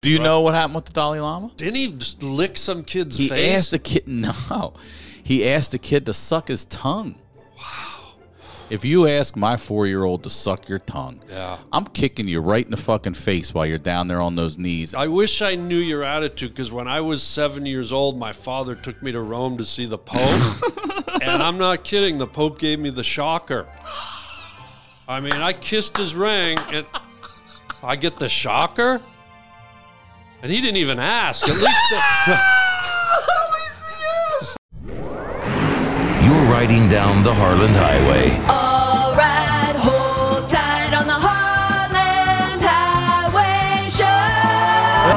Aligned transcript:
Do 0.00 0.12
you 0.12 0.20
know 0.20 0.42
what 0.42 0.54
happened 0.54 0.76
with 0.76 0.84
the 0.84 0.92
Dalai 0.92 1.18
Lama? 1.18 1.50
Didn't 1.56 1.74
he 1.74 1.90
just 1.92 2.22
lick 2.22 2.56
some 2.56 2.84
kid's 2.84 3.16
He 3.16 3.28
face? 3.28 3.58
asked 3.58 3.70
the 3.72 3.80
kid. 3.80 4.04
No, 4.08 4.74
he 5.24 5.48
asked 5.48 5.72
the 5.72 5.78
kid 5.78 6.06
to 6.06 6.14
suck 6.14 6.46
his 6.48 6.64
tongue. 6.66 7.16
Wow. 7.56 8.12
If 8.70 8.84
you 8.84 9.08
ask 9.08 9.34
my 9.36 9.56
four-year-old 9.56 10.22
to 10.22 10.30
suck 10.30 10.68
your 10.68 10.78
tongue, 10.78 11.20
Yeah. 11.28 11.58
I'm 11.72 11.84
kicking 11.86 12.28
you 12.28 12.40
right 12.40 12.64
in 12.64 12.70
the 12.70 12.76
fucking 12.76 13.14
face 13.14 13.52
while 13.52 13.66
you're 13.66 13.76
down 13.78 14.06
there 14.06 14.20
on 14.20 14.36
those 14.36 14.56
knees. 14.56 14.94
I 14.94 15.08
wish 15.08 15.42
I 15.42 15.56
knew 15.56 15.78
your 15.78 16.04
attitude 16.04 16.50
because 16.50 16.70
when 16.70 16.86
I 16.86 17.00
was 17.00 17.20
seven 17.22 17.66
years 17.66 17.92
old, 17.92 18.16
my 18.16 18.32
father 18.32 18.76
took 18.76 19.02
me 19.02 19.10
to 19.12 19.20
Rome 19.20 19.58
to 19.58 19.64
see 19.64 19.86
the 19.86 19.98
Pope. 19.98 21.12
and 21.22 21.42
I'm 21.42 21.58
not 21.58 21.82
kidding, 21.82 22.18
the 22.18 22.26
Pope 22.26 22.60
gave 22.60 22.78
me 22.78 22.90
the 22.90 23.02
shocker. 23.02 23.66
I 25.08 25.18
mean, 25.20 25.32
I 25.32 25.54
kissed 25.54 25.96
his 25.96 26.14
ring 26.14 26.56
and 26.70 26.86
I 27.82 27.96
get 27.96 28.18
the 28.20 28.28
shocker? 28.28 29.00
And 30.42 30.50
he 30.52 30.60
didn't 30.60 30.76
even 30.76 30.98
ask. 30.98 31.48
At 31.48 31.56
least. 31.56 31.66
You're 36.24 36.44
riding 36.52 36.88
down 36.88 37.22
the 37.22 37.34
Harland 37.34 37.74
Highway. 37.74 38.30
All 38.48 39.14
right, 39.16 39.74
hold 39.76 40.48
tight 40.48 40.94
on 40.94 41.06
the 41.06 41.12
Harland 41.14 42.62
Highway 42.62 43.88
Show. 43.90 44.04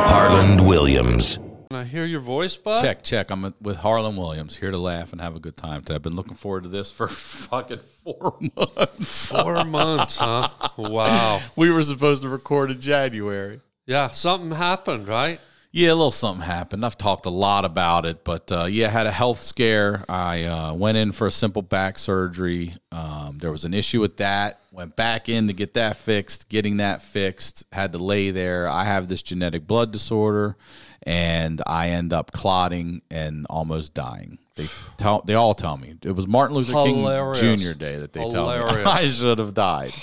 Harland 0.08 0.68
Williams. 0.68 1.38
Can 1.70 1.80
I 1.80 1.84
hear 1.84 2.06
your 2.06 2.20
voice, 2.22 2.58
bud? 2.58 2.82
Check, 2.82 3.04
check. 3.04 3.30
I'm 3.30 3.54
with 3.62 3.78
Harland 3.78 4.18
Williams, 4.18 4.58
here 4.58 4.72
to 4.72 4.78
laugh 4.78 5.12
and 5.12 5.22
have 5.22 5.36
a 5.36 5.40
good 5.40 5.56
time. 5.56 5.82
today. 5.82 5.96
I've 5.96 6.02
been 6.02 6.16
looking 6.16 6.36
forward 6.36 6.64
to 6.64 6.70
this 6.70 6.90
for 6.90 7.08
fucking 7.10 7.80
four 8.04 8.36
months. 8.56 9.28
Four 9.32 9.64
months, 9.66 10.18
huh? 10.18 10.50
Wow. 10.78 11.42
We 11.56 11.70
were 11.70 11.84
supposed 11.84 12.24
to 12.24 12.30
record 12.30 12.72
in 12.72 12.82
January. 12.82 13.62
Yeah, 13.86 14.10
something 14.10 14.52
happened, 14.52 15.08
right? 15.08 15.40
Yeah, 15.74 15.90
a 15.90 15.96
little 15.96 16.12
something 16.12 16.46
happened. 16.46 16.86
I've 16.86 16.98
talked 16.98 17.26
a 17.26 17.30
lot 17.30 17.64
about 17.64 18.06
it, 18.06 18.26
but 18.26 18.52
uh, 18.52 18.66
yeah, 18.66 18.88
I 18.88 18.90
had 18.90 19.08
a 19.08 19.12
health 19.12 19.42
scare. 19.42 20.04
I 20.10 20.44
uh, 20.44 20.74
went 20.74 20.98
in 20.98 21.14
for 21.14 21.28
a 21.28 21.32
simple 21.32 21.62
back 21.62 21.98
surgery. 21.98 22.76
Um, 22.92 23.38
there 23.40 23.52
was 23.52 23.64
an 23.64 23.74
issue 23.74 24.02
with 24.02 24.18
that. 24.18 24.60
Went 24.74 24.98
back 24.98 25.30
in 25.30 25.48
to 25.48 25.54
get 25.54 25.76
that 25.76 25.96
fixed. 25.96 26.50
Getting 26.50 26.78
that 26.78 27.02
fixed, 27.02 27.64
had 27.72 27.94
to 27.94 28.00
lay 28.00 28.32
there. 28.32 28.68
I 28.68 28.84
have 28.84 29.08
this 29.08 29.22
genetic 29.22 29.66
blood 29.66 29.94
disorder, 29.94 30.58
and 31.04 31.62
I 31.66 31.92
end 31.92 32.12
up 32.12 32.32
clotting 32.34 33.02
and 33.10 33.48
almost 33.50 33.94
dying. 33.94 34.40
They 34.56 34.68
tell, 34.98 35.22
they 35.22 35.36
all 35.36 35.54
tell 35.54 35.78
me 35.78 35.96
it 36.04 36.12
was 36.12 36.28
Martin 36.28 36.58
Luther 36.58 36.74
Hilarious. 36.74 37.40
King 37.40 37.58
Jr. 37.58 37.80
Day 37.80 37.98
that 37.98 38.12
they 38.12 38.30
tell 38.30 38.48
me 38.48 38.84
I 38.84 39.08
should 39.08 39.40
have 39.40 39.54
died. 39.54 39.94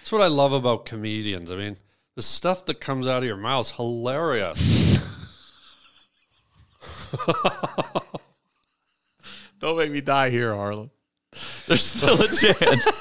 That's 0.00 0.10
what 0.10 0.20
I 0.20 0.26
love 0.26 0.52
about 0.52 0.84
comedians. 0.84 1.52
I 1.52 1.54
mean, 1.54 1.76
the 2.20 2.24
stuff 2.24 2.66
that 2.66 2.78
comes 2.82 3.06
out 3.06 3.22
of 3.22 3.24
your 3.24 3.38
mouth 3.38 3.64
is 3.64 3.72
hilarious. 3.72 5.00
Don't 9.58 9.78
make 9.78 9.90
me 9.90 10.02
die 10.02 10.28
here, 10.28 10.54
Harland. 10.54 10.90
There's 11.66 11.82
still 11.82 12.20
a 12.20 12.28
chance. 12.28 13.00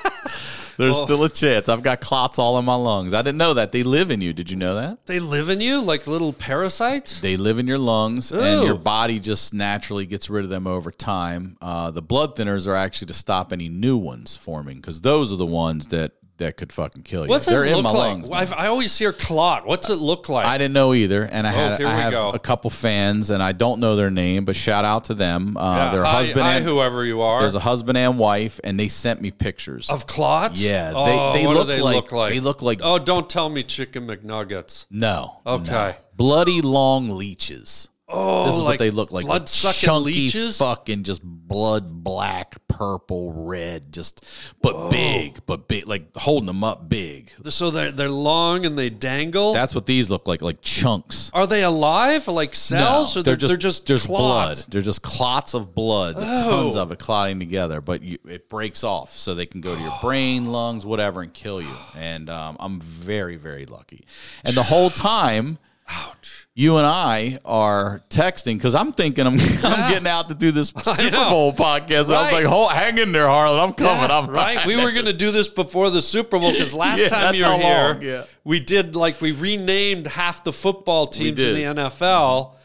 There's 0.77 0.95
still 0.95 1.25
a 1.25 1.29
chance. 1.29 1.67
I've 1.67 1.83
got 1.83 1.99
clots 1.99 2.39
all 2.39 2.57
in 2.59 2.63
my 2.63 2.75
lungs. 2.75 3.13
I 3.13 3.21
didn't 3.21 3.39
know 3.39 3.55
that. 3.55 3.73
They 3.73 3.83
live 3.83 4.09
in 4.09 4.21
you. 4.21 4.31
Did 4.31 4.49
you 4.49 4.55
know 4.55 4.75
that? 4.75 5.05
they 5.05 5.19
live 5.19 5.49
in 5.49 5.59
you 5.59 5.81
like 5.81 6.07
little 6.07 6.31
parasites? 6.31 7.19
They 7.19 7.35
live 7.35 7.59
in 7.59 7.67
your 7.67 7.77
lungs, 7.77 8.31
and 8.31 8.63
your 8.65 8.75
body 8.75 9.19
just 9.19 9.53
naturally 9.53 10.05
gets 10.05 10.29
rid 10.29 10.45
of 10.45 10.49
them 10.49 10.65
over 10.65 10.91
time. 10.91 11.57
Uh, 11.61 11.91
the 11.91 12.01
blood 12.01 12.37
thinners 12.37 12.67
are 12.67 12.75
actually 12.77 13.07
to 13.07 13.13
stop 13.13 13.51
any 13.51 13.67
new 13.67 13.97
ones 13.97 14.37
forming 14.37 14.77
because 14.77 15.01
those 15.01 15.33
are 15.33 15.35
the 15.35 15.45
ones 15.45 15.87
that 15.87 16.13
that 16.39 16.57
could 16.57 16.73
fucking 16.73 17.03
kill 17.03 17.23
you. 17.23 17.29
What's 17.29 17.45
They're 17.45 17.63
it 17.63 17.69
in 17.69 17.75
look 17.75 17.83
my 17.83 17.91
like? 17.91 17.97
lungs. 18.09 18.31
I've, 18.31 18.51
I 18.53 18.67
always 18.67 18.97
hear 18.97 19.13
clot. 19.13 19.65
What's 19.65 19.89
it 19.89 19.95
look 19.99 20.27
like? 20.27 20.45
I 20.45 20.57
didn't 20.57 20.73
know 20.73 20.93
either, 20.93 21.23
and 21.23 21.47
I 21.47 21.51
had 21.51 21.77
here 21.77 21.87
I 21.87 21.95
we 21.95 22.01
have 22.01 22.11
go. 22.11 22.29
a 22.31 22.39
couple 22.39 22.69
fans, 22.69 23.29
and 23.29 23.41
I 23.41 23.51
don't 23.51 23.79
know 23.79 23.95
their 23.95 24.09
name, 24.11 24.43
but 24.45 24.55
shout 24.55 24.83
out 24.83 25.05
to 25.05 25.13
them. 25.13 25.55
Uh, 25.55 25.75
Yeah, 25.75 25.91
they're 25.91 26.03
hi- 26.03 26.11
husband 26.11 26.41
hi, 26.41 26.55
and 26.55 26.65
whoever 26.65 27.05
you 27.05 27.21
are. 27.21 27.41
There's 27.41 27.55
a 27.55 27.59
husband 27.59 27.97
and 27.97 28.17
wife, 28.17 28.59
and 28.63 28.79
they 28.79 28.87
sent 28.87 29.21
me 29.21 29.31
pictures 29.31 29.89
of 29.89 30.07
clots? 30.07 30.59
Yeah, 30.61 30.91
Oh, 30.95 31.33
they- 31.33 31.39
they 31.41 31.47
what 31.47 31.55
look 31.55 31.67
do 31.67 31.73
they 31.75 31.81
like- 31.81 31.95
look 31.95 32.11
like? 32.11 32.33
they 32.33 32.39
look 32.39 32.61
like- 32.61 32.79
Oh, 32.83 32.97
don't 32.99 33.29
tell 33.29 33.49
me 33.49 33.63
chicken 33.63 34.07
McNuggets. 34.07 34.85
No. 34.89 35.41
Okay. 35.45 35.71
no. 35.71 35.93
Bloody 36.17 36.61
long 36.61 37.09
leeches. 37.09 37.89
Oh, 38.11 38.45
This 38.45 38.55
is 38.55 38.61
like 38.61 38.71
what 38.73 38.79
they 38.79 38.89
look 38.91 39.11
like. 39.11 39.25
Blood 39.25 39.47
sucking 39.47 39.79
chunky 39.87 40.11
leeches. 40.13 40.57
fucking 40.57 41.03
just 41.03 41.21
blood 41.23 42.03
black, 42.03 42.55
purple, 42.67 43.31
red, 43.45 43.91
just 43.91 44.25
but 44.61 44.89
big, 44.89 45.39
but 45.45 45.67
big, 45.67 45.87
like 45.87 46.15
holding 46.15 46.47
them 46.47 46.63
up 46.63 46.89
big. 46.89 47.31
So 47.49 47.69
they're 47.69 47.91
they're 47.91 48.09
long 48.09 48.65
and 48.65 48.77
they 48.77 48.89
dangle. 48.89 49.53
That's 49.53 49.75
what 49.75 49.85
these 49.85 50.09
look 50.09 50.27
like, 50.27 50.41
like 50.41 50.61
chunks. 50.61 51.29
are 51.33 51.45
they 51.45 51.63
alive? 51.63 52.27
Like 52.27 52.55
cells? 52.55 53.15
No, 53.15 53.19
or 53.19 53.23
they're, 53.23 53.35
they're 53.35 53.57
just 53.57 53.85
there's 53.85 54.05
clots? 54.07 54.63
blood. 54.65 54.73
They're 54.73 54.81
just 54.81 55.01
clots 55.03 55.53
of 55.53 55.75
blood, 55.75 56.15
tons 56.15 56.75
of 56.75 56.91
it 56.91 56.99
clotting 56.99 57.39
together. 57.39 57.79
But 57.79 58.01
you, 58.01 58.17
it 58.27 58.49
breaks 58.49 58.83
off, 58.83 59.11
so 59.11 59.35
they 59.35 59.45
can 59.45 59.61
go 59.61 59.75
to 59.75 59.81
your 59.81 59.93
brain, 60.01 60.47
lungs, 60.47 60.85
whatever, 60.85 61.21
and 61.21 61.31
kill 61.33 61.61
you. 61.61 61.75
And 61.95 62.29
um, 62.29 62.57
I'm 62.59 62.79
very, 62.81 63.35
very 63.35 63.65
lucky. 63.67 64.05
And 64.43 64.55
the 64.55 64.63
whole 64.63 64.89
time, 64.89 65.59
Ouch. 65.89 66.47
You 66.59 66.75
and 66.75 66.85
I 66.85 67.39
are 67.45 68.01
texting 68.09 68.57
because 68.57 68.75
I'm 68.75 68.91
thinking 68.91 69.25
I'm, 69.25 69.35
I'm 69.63 69.91
getting 69.93 70.09
out 70.09 70.27
to 70.27 70.35
do 70.35 70.51
this 70.51 70.67
Super. 70.83 71.11
Bowl 71.15 71.53
podcast. 71.53 72.13
I 72.13 72.23
was 72.23 72.33
like, 72.33 72.43
Hold, 72.43 72.73
hang 72.73 72.97
in 72.97 73.13
there, 73.13 73.27
Harland. 73.27 73.61
I'm 73.61 73.71
coming. 73.71 74.09
Yeah, 74.09 74.17
I'm 74.17 74.29
right. 74.29 74.65
We 74.67 74.75
were 74.75 74.91
going 74.91 75.05
to 75.05 75.13
do 75.13 75.31
this 75.31 75.47
before 75.47 75.89
the 75.89 76.01
Super 76.01 76.37
Bowl 76.37 76.51
because 76.51 76.73
last 76.73 76.99
Yeah, 76.99 77.07
time 77.07 77.33
you 77.33 77.45
were 77.45 77.57
here, 77.57 77.99
yeah. 78.01 78.23
we 78.43 78.59
did 78.59 78.93
like 78.97 79.21
we 79.21 79.31
renamed 79.31 80.07
half 80.07 80.43
the 80.43 80.51
football 80.51 81.07
teams 81.07 81.41
in 81.41 81.53
the 81.53 81.63
NFL, 81.81 82.55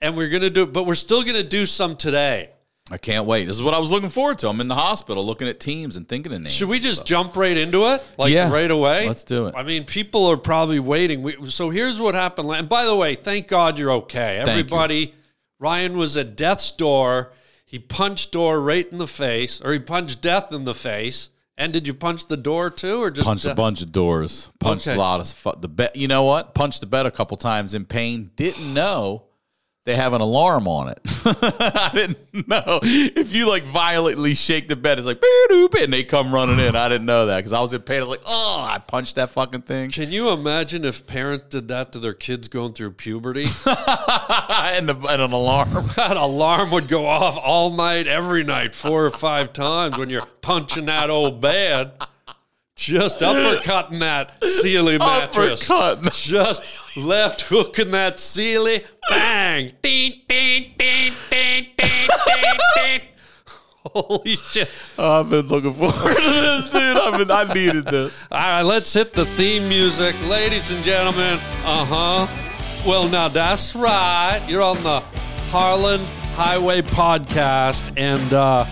and 0.00 0.16
we're 0.16 0.28
going 0.28 0.42
to 0.42 0.50
do, 0.50 0.64
but 0.64 0.86
we're 0.86 0.94
still 0.94 1.22
going 1.24 1.34
to 1.34 1.42
do 1.42 1.66
some 1.66 1.96
today. 1.96 2.50
I 2.90 2.98
can't 2.98 3.24
wait. 3.26 3.44
This 3.46 3.56
is 3.56 3.62
what 3.62 3.72
I 3.72 3.78
was 3.78 3.90
looking 3.90 4.08
forward 4.08 4.38
to. 4.40 4.48
I'm 4.48 4.60
in 4.60 4.66
the 4.68 4.74
hospital 4.74 5.24
looking 5.24 5.46
at 5.46 5.60
teams 5.60 5.96
and 5.96 6.08
thinking 6.08 6.32
of 6.32 6.40
names. 6.40 6.52
Should 6.52 6.68
we 6.68 6.80
just 6.80 7.06
jump 7.06 7.36
right 7.36 7.56
into 7.56 7.86
it, 7.92 8.02
like 8.18 8.32
Yeah. 8.32 8.50
right 8.50 8.70
away? 8.70 9.06
Let's 9.06 9.22
do 9.24 9.46
it. 9.46 9.54
I 9.56 9.62
mean, 9.62 9.84
people 9.84 10.26
are 10.26 10.36
probably 10.36 10.80
waiting. 10.80 11.22
We, 11.22 11.36
so 11.50 11.70
here's 11.70 12.00
what 12.00 12.14
happened. 12.14 12.50
And 12.50 12.68
by 12.68 12.84
the 12.84 12.96
way, 12.96 13.14
thank 13.14 13.46
God 13.46 13.78
you're 13.78 13.92
okay. 13.92 14.36
you. 14.36 14.40
Everybody, 14.50 15.14
Ryan 15.60 15.96
was 15.98 16.16
at 16.16 16.36
death's 16.36 16.72
door. 16.72 17.32
He 17.64 17.78
punched 17.78 18.32
door 18.32 18.60
right 18.60 18.90
in 18.90 18.98
the 18.98 19.06
face, 19.06 19.60
or 19.60 19.72
he 19.72 19.78
punched 19.78 20.20
death 20.20 20.52
in 20.52 20.64
the 20.64 20.74
face. 20.74 21.28
And 21.56 21.72
did 21.74 21.86
you 21.86 21.92
punch 21.94 22.26
the 22.26 22.38
door 22.38 22.70
too, 22.70 23.02
or 23.02 23.10
just 23.10 23.28
Punched 23.28 23.44
a 23.44 23.54
bunch 23.54 23.82
of 23.82 23.92
doors. 23.92 24.50
Punched 24.58 24.88
Okay. 24.88 24.96
a 24.96 24.98
lot 24.98 25.20
of 25.20 25.28
fu- 25.28 25.52
the 25.60 25.68
bed. 25.68 25.90
You 25.94 26.08
know 26.08 26.24
what? 26.24 26.54
Punched 26.54 26.80
the 26.80 26.86
bed 26.86 27.04
a 27.06 27.10
couple 27.10 27.36
times 27.36 27.74
in 27.74 27.84
pain. 27.84 28.30
Didn't 28.34 28.72
know 28.74 29.24
they 29.84 29.96
have 29.96 30.12
an 30.12 30.20
alarm 30.20 30.68
on 30.68 30.90
it. 30.90 31.00
I 31.24 31.90
didn't 31.94 32.48
know 32.48 32.80
if 32.82 33.32
you 33.32 33.48
like 33.48 33.62
violently 33.62 34.34
shake 34.34 34.68
the 34.68 34.76
bed, 34.76 34.98
it's 34.98 35.06
like 35.06 35.20
"Beep, 35.20 35.50
doop," 35.50 35.82
and 35.82 35.92
they 35.92 36.04
come 36.04 36.34
running 36.34 36.58
in. 36.58 36.76
I 36.76 36.88
didn't 36.88 37.06
know 37.06 37.26
that 37.26 37.38
because 37.38 37.54
I 37.54 37.60
was 37.60 37.72
in 37.72 37.80
pain. 37.80 37.98
I 37.98 38.00
was 38.00 38.10
like, 38.10 38.22
oh, 38.26 38.66
I 38.68 38.78
punched 38.78 39.16
that 39.16 39.30
fucking 39.30 39.62
thing, 39.62 39.90
Can 39.90 40.10
you 40.10 40.30
imagine 40.30 40.84
if 40.84 41.06
parents 41.06 41.46
did 41.48 41.68
that 41.68 41.92
to 41.92 41.98
their 41.98 42.12
kids 42.12 42.48
going 42.48 42.74
through 42.74 42.92
puberty? 42.92 43.44
and, 43.66 44.88
the, 44.88 45.06
and 45.08 45.22
an 45.22 45.32
alarm. 45.32 45.70
that 45.96 46.16
alarm 46.16 46.70
would 46.72 46.88
go 46.88 47.06
off 47.06 47.38
all 47.38 47.70
night, 47.70 48.06
every 48.06 48.44
night, 48.44 48.74
four 48.74 49.06
or 49.06 49.10
five 49.10 49.52
times 49.52 49.96
when 49.96 50.10
you're 50.10 50.26
punching 50.42 50.86
that 50.86 51.08
old 51.08 51.40
bed. 51.40 51.92
Just 52.76 53.18
uppercutting 53.20 54.00
that 54.00 54.42
Sealy 54.44 54.96
mattress. 54.98 55.68
Uppercut. 55.70 56.12
Just 56.14 56.62
left 56.96 57.42
hooking 57.42 57.90
that 57.90 58.18
Sealy. 58.18 58.84
Bang. 59.10 59.72
Ding, 59.82 60.22
ding, 60.28 60.74
ding, 60.78 61.12
ding, 61.30 61.66
ding, 61.76 61.88
ding, 62.26 62.58
ding. 62.76 63.00
Holy 63.84 64.36
shit. 64.36 64.70
I've 64.98 65.30
been 65.30 65.48
looking 65.48 65.72
forward 65.72 65.94
to 66.16 66.22
this, 66.22 66.68
dude. 66.68 66.96
I've 66.96 67.18
been, 67.18 67.30
I 67.30 67.52
needed 67.52 67.84
this. 67.86 68.26
All 68.32 68.38
right, 68.38 68.62
let's 68.62 68.92
hit 68.92 69.12
the 69.14 69.24
theme 69.26 69.68
music. 69.68 70.14
Ladies 70.26 70.70
and 70.70 70.82
gentlemen, 70.84 71.38
uh 71.64 71.84
huh. 71.84 72.86
Well, 72.86 73.08
now 73.08 73.28
that's 73.28 73.74
right. 73.74 74.42
You're 74.48 74.62
on 74.62 74.82
the 74.82 75.00
Harlan 75.50 76.02
Highway 76.34 76.82
Podcast. 76.82 77.92
And 77.98 78.32
uh, 78.32 78.64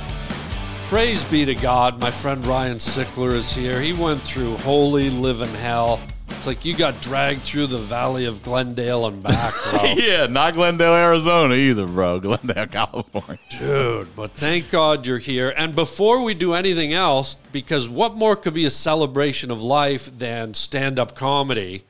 praise 0.88 1.22
be 1.24 1.44
to 1.44 1.54
God, 1.54 2.00
my 2.00 2.10
friend 2.10 2.46
Ryan 2.46 2.78
Sickler 2.78 3.34
is 3.34 3.52
here. 3.52 3.78
He 3.78 3.92
went 3.92 4.22
through 4.22 4.56
holy 4.56 5.10
living 5.10 5.52
hell. 5.56 6.00
It's 6.30 6.46
like 6.46 6.64
you 6.64 6.74
got 6.74 7.02
dragged 7.02 7.42
through 7.42 7.66
the 7.66 7.76
valley 7.76 8.24
of 8.24 8.42
Glendale 8.42 9.06
and 9.06 9.22
back, 9.22 9.52
bro. 9.70 9.82
Yeah, 9.96 10.26
not 10.28 10.54
Glendale, 10.54 10.94
Arizona 10.94 11.54
either, 11.54 11.86
bro. 11.86 12.20
Glendale, 12.20 12.68
California. 12.68 13.38
Dude, 13.50 14.16
but 14.16 14.32
thank 14.32 14.70
God 14.70 15.04
you're 15.04 15.18
here. 15.18 15.52
And 15.58 15.74
before 15.74 16.22
we 16.22 16.32
do 16.32 16.54
anything 16.54 16.94
else, 16.94 17.36
because 17.52 17.86
what 17.86 18.16
more 18.16 18.34
could 18.34 18.54
be 18.54 18.64
a 18.64 18.70
celebration 18.70 19.50
of 19.50 19.60
life 19.60 20.10
than 20.18 20.54
stand 20.54 20.98
up 20.98 21.14
comedy? 21.14 21.84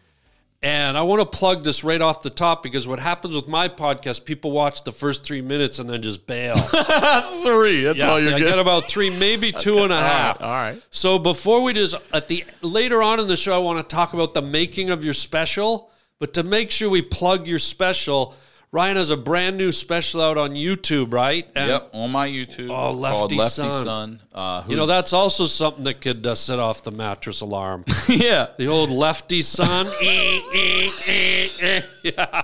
And 0.61 0.99
I 0.99 1.03
want 1.03 1.21
to 1.21 1.39
plug 1.39 1.63
this 1.63 1.85
right 1.85 2.01
off 2.01 2.23
the 2.23 2.31
top 2.31 2.65
because 2.65 2.89
what 2.89 2.99
happens 2.99 3.37
with 3.37 3.47
my 3.47 3.69
podcast, 3.69 4.25
people 4.25 4.51
watch 4.51 4.83
the 4.83 4.91
first 4.91 5.23
three 5.25 5.41
minutes 5.41 5.79
and 5.79 5.89
then 5.89 6.03
just 6.03 6.27
bail. 6.27 6.57
Three. 7.45 7.83
That's 7.83 7.99
yeah, 7.99 8.11
all 8.11 8.19
you're 8.19 8.35
I 8.35 8.39
get 8.39 8.59
about 8.59 8.89
three, 8.89 9.09
maybe 9.09 9.53
two 9.59 9.79
and 9.79 9.93
a 9.93 9.97
half. 9.97 10.43
All 10.43 10.49
right. 10.49 10.83
So 10.91 11.17
before 11.21 11.63
we 11.63 11.75
just 11.75 11.95
at 12.13 12.27
the 12.27 12.45
later 12.61 13.03
on 13.03 13.21
in 13.21 13.29
the 13.29 13.37
show, 13.37 13.55
I 13.55 13.59
want 13.59 13.79
to 13.89 13.95
talk 13.95 14.15
about 14.15 14.35
the 14.35 14.43
making 14.43 14.91
of 14.91 15.05
your 15.05 15.15
special 15.15 15.93
But 16.19 16.35
to 16.35 16.43
make 16.43 16.73
sure 16.73 16.91
we 16.91 17.03
plug 17.03 17.47
your 17.47 17.61
special, 17.61 18.35
Ryan 18.71 18.97
has 18.97 19.09
a 19.09 19.17
brand 19.17 19.57
new 19.57 19.73
special 19.73 20.21
out 20.21 20.37
on 20.37 20.51
YouTube, 20.51 21.13
right? 21.15 21.49
And 21.55 21.69
Yep, 21.71 21.91
on 21.95 22.11
my 22.13 22.29
YouTube. 22.29 22.71
Oh, 22.71 22.93
Lefty 22.93 23.37
Lefty 23.37 23.63
Son. 23.63 23.85
Son. 23.85 24.21
Uh, 24.35 24.63
You 24.69 24.77
know, 24.77 24.85
that's 24.85 25.15
also 25.15 25.47
something 25.47 25.85
that 25.85 26.03
could 26.03 26.27
uh, 26.27 26.35
set 26.35 26.59
off 26.59 26.83
the 26.83 26.91
mattress 26.91 27.41
alarm. 27.41 27.85
yeah. 28.09 28.49
The 28.59 28.67
old 28.67 28.91
lefty 28.91 29.41
son. 29.43 29.87
Yeah. 32.03 32.43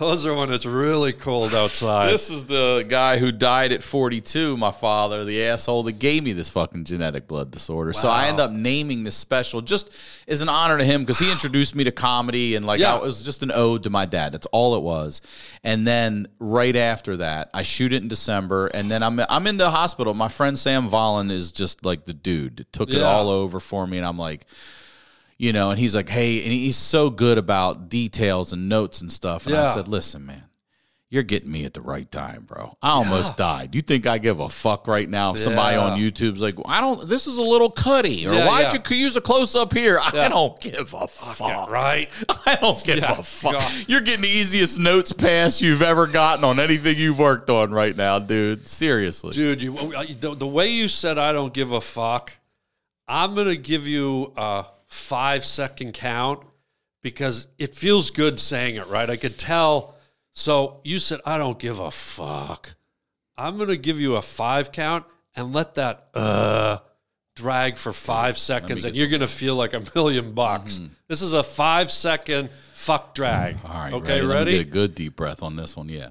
Those 0.00 0.24
are 0.24 0.34
when 0.34 0.50
it's 0.50 0.64
really 0.64 1.12
cold 1.12 1.54
outside. 1.54 2.10
This 2.10 2.30
is 2.30 2.46
the 2.46 2.86
guy 2.88 3.18
who 3.18 3.30
died 3.30 3.70
at 3.70 3.82
42, 3.82 4.56
my 4.56 4.70
father, 4.70 5.26
the 5.26 5.42
asshole 5.44 5.82
that 5.82 5.98
gave 5.98 6.24
me 6.24 6.32
this 6.32 6.48
fucking 6.48 6.84
genetic 6.84 7.28
blood 7.28 7.50
disorder. 7.50 7.92
So 7.92 8.08
I 8.08 8.28
end 8.28 8.40
up 8.40 8.50
naming 8.50 9.04
this 9.04 9.14
special 9.14 9.60
just 9.60 9.92
as 10.26 10.40
an 10.40 10.48
honor 10.48 10.78
to 10.78 10.84
him 10.84 11.02
because 11.02 11.18
he 11.18 11.30
introduced 11.30 11.74
me 11.74 11.84
to 11.84 11.92
comedy 11.92 12.54
and 12.54 12.64
like 12.64 12.80
Yeah. 12.80 12.94
I, 12.94 12.96
it 12.96 13.02
was 13.02 13.22
just 13.22 13.42
an 13.42 13.52
ode 13.52 13.82
to 13.82 13.90
my 13.90 14.06
dad. 14.06 14.32
That's 14.32 14.46
all 14.46 14.74
it 14.74 14.82
was. 14.82 15.20
And 15.62 15.86
then 15.86 16.28
right 16.38 16.76
after 16.76 17.18
that, 17.18 17.50
I 17.52 17.62
shoot 17.62 17.92
it 17.92 18.00
in 18.00 18.08
December 18.08 18.68
and 18.68 18.90
then 18.90 19.02
I'm 19.02 19.20
I'm 19.28 19.46
in 19.46 19.58
the 19.58 19.68
hospital. 19.68 20.14
My 20.14 20.28
friend 20.28 20.58
Sam 20.58 20.88
Vollen 20.88 21.30
is 21.30 21.52
just 21.52 21.84
like 21.84 22.06
the 22.06 22.14
dude 22.14 22.56
that 22.56 22.72
took 22.72 22.88
it 22.88 23.02
all 23.02 23.28
over 23.28 23.60
for 23.60 23.86
me 23.86 23.98
and 23.98 24.06
I'm 24.06 24.18
like 24.18 24.46
you 25.40 25.54
know, 25.54 25.70
and 25.70 25.80
he's 25.80 25.94
like, 25.96 26.10
hey, 26.10 26.42
and 26.42 26.52
he's 26.52 26.76
so 26.76 27.08
good 27.08 27.38
about 27.38 27.88
details 27.88 28.52
and 28.52 28.68
notes 28.68 29.00
and 29.00 29.10
stuff. 29.10 29.46
And 29.46 29.56
I 29.56 29.72
said, 29.72 29.88
listen, 29.88 30.26
man, 30.26 30.44
you're 31.08 31.22
getting 31.22 31.50
me 31.50 31.64
at 31.64 31.72
the 31.72 31.80
right 31.80 32.08
time, 32.10 32.42
bro. 32.46 32.76
I 32.82 32.90
almost 32.90 33.38
died. 33.38 33.74
You 33.74 33.80
think 33.80 34.06
I 34.06 34.18
give 34.18 34.38
a 34.40 34.50
fuck 34.50 34.86
right 34.86 35.08
now 35.08 35.30
if 35.32 35.38
somebody 35.38 35.78
on 35.78 35.98
YouTube's 35.98 36.42
like, 36.42 36.56
I 36.66 36.82
don't, 36.82 37.08
this 37.08 37.26
is 37.26 37.38
a 37.38 37.42
little 37.42 37.70
cutty, 37.70 38.26
or 38.28 38.34
Yeah, 38.34 38.46
why'd 38.46 38.74
yeah. 38.74 38.82
you 38.90 38.96
use 38.98 39.16
a 39.16 39.22
close 39.22 39.56
up 39.56 39.72
here? 39.72 39.98
I 39.98 40.28
don't 40.28 40.60
give 40.60 40.92
a 40.92 41.06
fuck. 41.08 41.70
right? 41.70 42.10
I 42.46 42.56
don't 42.56 42.84
give 42.84 42.98
Yeah, 42.98 43.18
a 43.18 43.22
fuck. 43.22 43.54
God. 43.54 43.72
You're 43.88 44.02
getting 44.02 44.20
the 44.20 44.28
easiest 44.28 44.78
notes 44.78 45.10
pass 45.14 45.62
you've 45.62 45.80
ever 45.80 46.06
gotten 46.06 46.44
on 46.44 46.60
anything 46.60 46.98
you've 46.98 47.18
worked 47.18 47.48
on 47.48 47.70
right 47.70 47.96
now, 47.96 48.18
dude. 48.18 48.68
Seriously. 48.68 49.32
Dude, 49.32 49.62
you, 49.62 49.74
uh, 49.78 50.04
the, 50.20 50.34
the 50.34 50.46
way 50.46 50.68
you 50.68 50.86
said 50.86 51.16
I 51.16 51.32
don't 51.32 51.54
give 51.54 51.72
a 51.72 51.80
fuck, 51.80 52.34
I'm 53.08 53.34
going 53.34 53.48
to 53.48 53.56
give 53.56 53.88
you 53.88 54.34
a 54.36 54.66
five 54.90 55.44
second 55.44 55.94
count 55.94 56.42
because 57.00 57.46
it 57.56 57.74
feels 57.74 58.10
good 58.10 58.38
saying 58.38 58.74
it, 58.76 58.86
right? 58.88 59.08
I 59.08 59.16
could 59.16 59.38
tell. 59.38 59.94
So 60.32 60.80
you 60.84 60.98
said, 60.98 61.20
I 61.24 61.38
don't 61.38 61.58
give 61.58 61.78
a 61.80 61.90
fuck. 61.90 62.74
I'm 63.38 63.56
going 63.56 63.68
to 63.70 63.76
give 63.78 63.98
you 64.00 64.16
a 64.16 64.22
five 64.22 64.70
count 64.72 65.06
and 65.34 65.52
let 65.54 65.74
that 65.74 66.08
uh 66.12 66.78
drag 67.36 67.78
for 67.78 67.92
five 67.92 68.36
seconds, 68.36 68.84
and 68.84 68.94
you're 68.94 69.08
going 69.08 69.20
to 69.20 69.26
feel 69.26 69.54
like 69.56 69.72
a 69.72 69.80
million 69.94 70.32
bucks. 70.32 70.78
This 71.08 71.22
is 71.22 71.32
a 71.32 71.42
five 71.42 71.90
second 71.90 72.50
fuck 72.74 73.14
drag. 73.14 73.56
All 73.64 73.72
right, 73.72 73.92
Okay, 73.94 74.20
ready? 74.20 74.26
Ready? 74.26 74.50
get 74.58 74.60
a 74.66 74.70
good 74.70 74.94
deep 74.94 75.16
breath 75.16 75.42
on 75.42 75.56
this 75.56 75.74
one. 75.76 75.88
Yeah. 75.88 76.10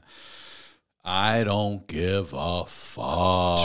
I 1.04 1.44
don't 1.44 1.86
give 1.88 2.34
a 2.36 2.66
fuck. 2.66 3.60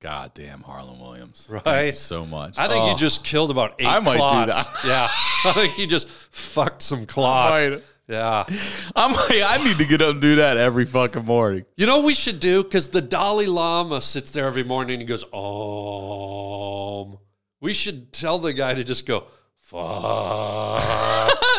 God 0.00 0.32
damn 0.34 0.62
Harland 0.62 1.00
Williams. 1.00 1.48
Right. 1.50 1.96
so 1.96 2.24
much. 2.24 2.56
I 2.58 2.68
think 2.68 2.84
Oh. 2.84 2.90
you 2.90 2.96
just 2.96 3.24
killed 3.24 3.50
about 3.50 3.74
eight 3.80 3.86
I 3.86 3.98
might 4.00 4.12
do 4.12 4.18
clots. 4.18 4.66
that. 4.66 4.74
Yeah. 4.86 5.08
I 5.44 5.52
think 5.54 5.78
you 5.78 5.86
just 5.88 6.08
fucked 6.08 6.82
some 6.82 7.04
clots. 7.06 7.82
Yeah. 8.06 8.44
I'm 8.96 9.14
I 9.16 9.60
need 9.64 9.78
to 9.78 9.84
get 9.84 10.00
up 10.00 10.12
and 10.12 10.20
do 10.20 10.36
that 10.36 10.56
every 10.56 10.84
fucking 10.86 11.24
morning. 11.24 11.64
You 11.76 11.86
know 11.86 11.96
what 11.96 12.06
we 12.06 12.14
should 12.14 12.38
do? 12.40 12.62
Because 12.62 12.88
the 12.88 13.02
Dalai 13.02 13.46
Lama 13.46 14.00
sits 14.00 14.30
there 14.30 14.46
every 14.46 14.62
morning 14.62 14.94
and 14.94 15.02
he 15.02 15.06
goes, 15.06 15.24
Om. 15.32 17.18
We 17.60 17.72
should 17.74 18.12
tell 18.12 18.38
the 18.38 18.52
guy 18.52 18.74
to 18.74 18.84
just 18.84 19.04
go, 19.04 19.24
fuck. 19.56 20.84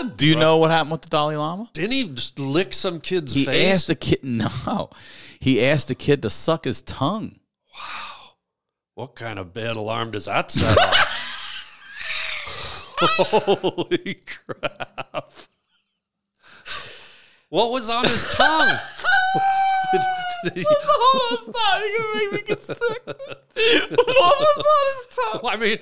Do 0.16 0.26
you 0.28 0.36
know 0.38 0.58
what 0.58 0.72
happened 0.72 0.94
with 0.94 1.02
the 1.04 1.10
Dalai 1.10 1.36
Lama? 1.36 1.70
Didn't 1.74 1.92
he 1.92 2.08
just 2.10 2.40
lick 2.40 2.74
some 2.74 3.00
kid's 3.02 3.34
He 3.34 3.46
face? 3.46 3.76
asked 3.76 3.88
the 3.88 3.96
kid 3.96 4.20
no. 4.24 4.90
He 5.40 5.64
asked 5.64 5.90
the 5.90 5.96
kid 5.96 6.22
to 6.24 6.30
suck 6.30 6.64
his 6.66 6.82
tongue. 6.82 7.40
What 9.00 9.16
kind 9.16 9.40
of 9.40 9.54
bad 9.54 9.78
alarm 9.78 10.12
does 10.12 10.26
that 10.26 10.52
set 10.52 10.78
off? 10.78 11.06
Holy 13.00 14.16
crap. 14.26 15.30
What 17.48 17.72
was 17.72 17.90
on 17.90 18.04
his 18.04 18.26
tongue? 18.26 18.78
Did- 19.94 20.54
he- 20.54 20.66
Hold 20.68 21.32
on, 21.32 21.54
stop. 21.54 21.82
You're 21.82 21.98
gonna 21.98 22.20
make 22.20 22.42
me 22.42 22.48
get 22.48 22.62
sick. 22.62 23.06
what 23.06 24.40
was 24.40 24.58
on 24.68 24.86
his 24.92 25.06
tongue? 25.32 25.42
I 25.46 25.56
mean, 25.56 25.80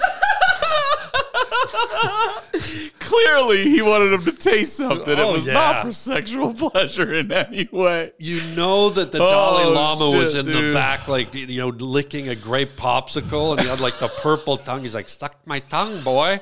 Clearly, 3.00 3.64
he 3.64 3.82
wanted 3.82 4.12
him 4.12 4.22
to 4.22 4.32
taste 4.32 4.76
something. 4.76 5.18
Oh, 5.18 5.30
it 5.30 5.32
was 5.32 5.46
yeah. 5.46 5.54
not 5.54 5.84
for 5.84 5.92
sexual 5.92 6.54
pleasure 6.54 7.12
in 7.12 7.32
any 7.32 7.68
way. 7.70 8.12
You 8.18 8.40
know 8.54 8.90
that 8.90 9.12
the 9.12 9.18
Oh, 9.18 9.28
Dalai 9.28 9.74
Lama 9.74 10.10
was 10.10 10.32
shit, 10.32 10.46
in 10.46 10.52
the 10.52 10.72
back, 10.72 11.08
like 11.08 11.34
you 11.34 11.58
know, 11.58 11.68
licking 11.68 12.28
a 12.28 12.36
grape 12.36 12.76
popsicle, 12.76 13.52
and 13.52 13.60
he 13.60 13.68
had 13.68 13.80
like 13.80 13.98
the 13.98 14.08
purple 14.22 14.56
tongue. 14.56 14.82
He's 14.82 14.94
like, 14.94 15.08
"Suck 15.08 15.36
my 15.46 15.58
tongue, 15.60 16.02
boy." 16.02 16.40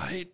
Right? 0.00 0.28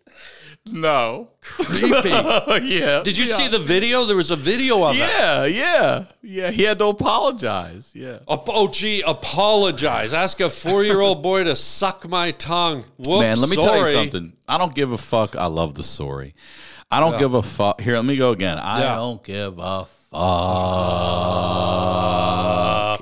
No. 0.71 1.29
Creepy. 1.41 2.09
yeah. 2.09 3.01
Did 3.03 3.17
you 3.17 3.25
yeah. 3.25 3.35
see 3.35 3.47
the 3.47 3.59
video? 3.59 4.05
There 4.05 4.15
was 4.15 4.31
a 4.31 4.35
video 4.35 4.83
of 4.83 4.95
it. 4.95 4.99
Yeah, 4.99 5.45
yeah, 5.45 6.05
yeah. 6.21 6.51
He 6.51 6.63
had 6.63 6.79
to 6.79 6.85
apologize. 6.85 7.89
Yeah. 7.93 8.19
Ap- 8.29 8.47
Oh, 8.49 8.67
gee, 8.67 9.01
apologize. 9.01 10.13
Ask 10.13 10.39
a 10.39 10.49
four-year-old 10.49 11.21
boy 11.29 11.43
to 11.45 11.55
suck 11.55 12.07
my 12.07 12.31
tongue. 12.31 12.83
Whoops, 12.97 13.21
Man, 13.21 13.39
let 13.39 13.49
me 13.49 13.55
tell 13.55 13.77
you 13.79 13.85
something. 13.91 14.33
I 14.47 14.57
don't 14.57 14.75
give 14.75 14.91
a 14.91 14.97
fuck. 14.97 15.35
I 15.35 15.45
love 15.45 15.75
the 15.75 15.83
story. 15.83 16.35
I 16.91 16.99
don't 16.99 17.17
give 17.19 17.33
a 17.33 17.43
fuck. 17.43 17.81
Here, 17.81 17.95
let 17.95 18.05
me 18.05 18.17
go 18.17 18.31
again. 18.31 18.57
I 18.57 18.81
Yeah. 18.81 18.95
don't 18.95 19.23
give 19.23 19.59
a 19.59 19.85
fuck 19.85 20.09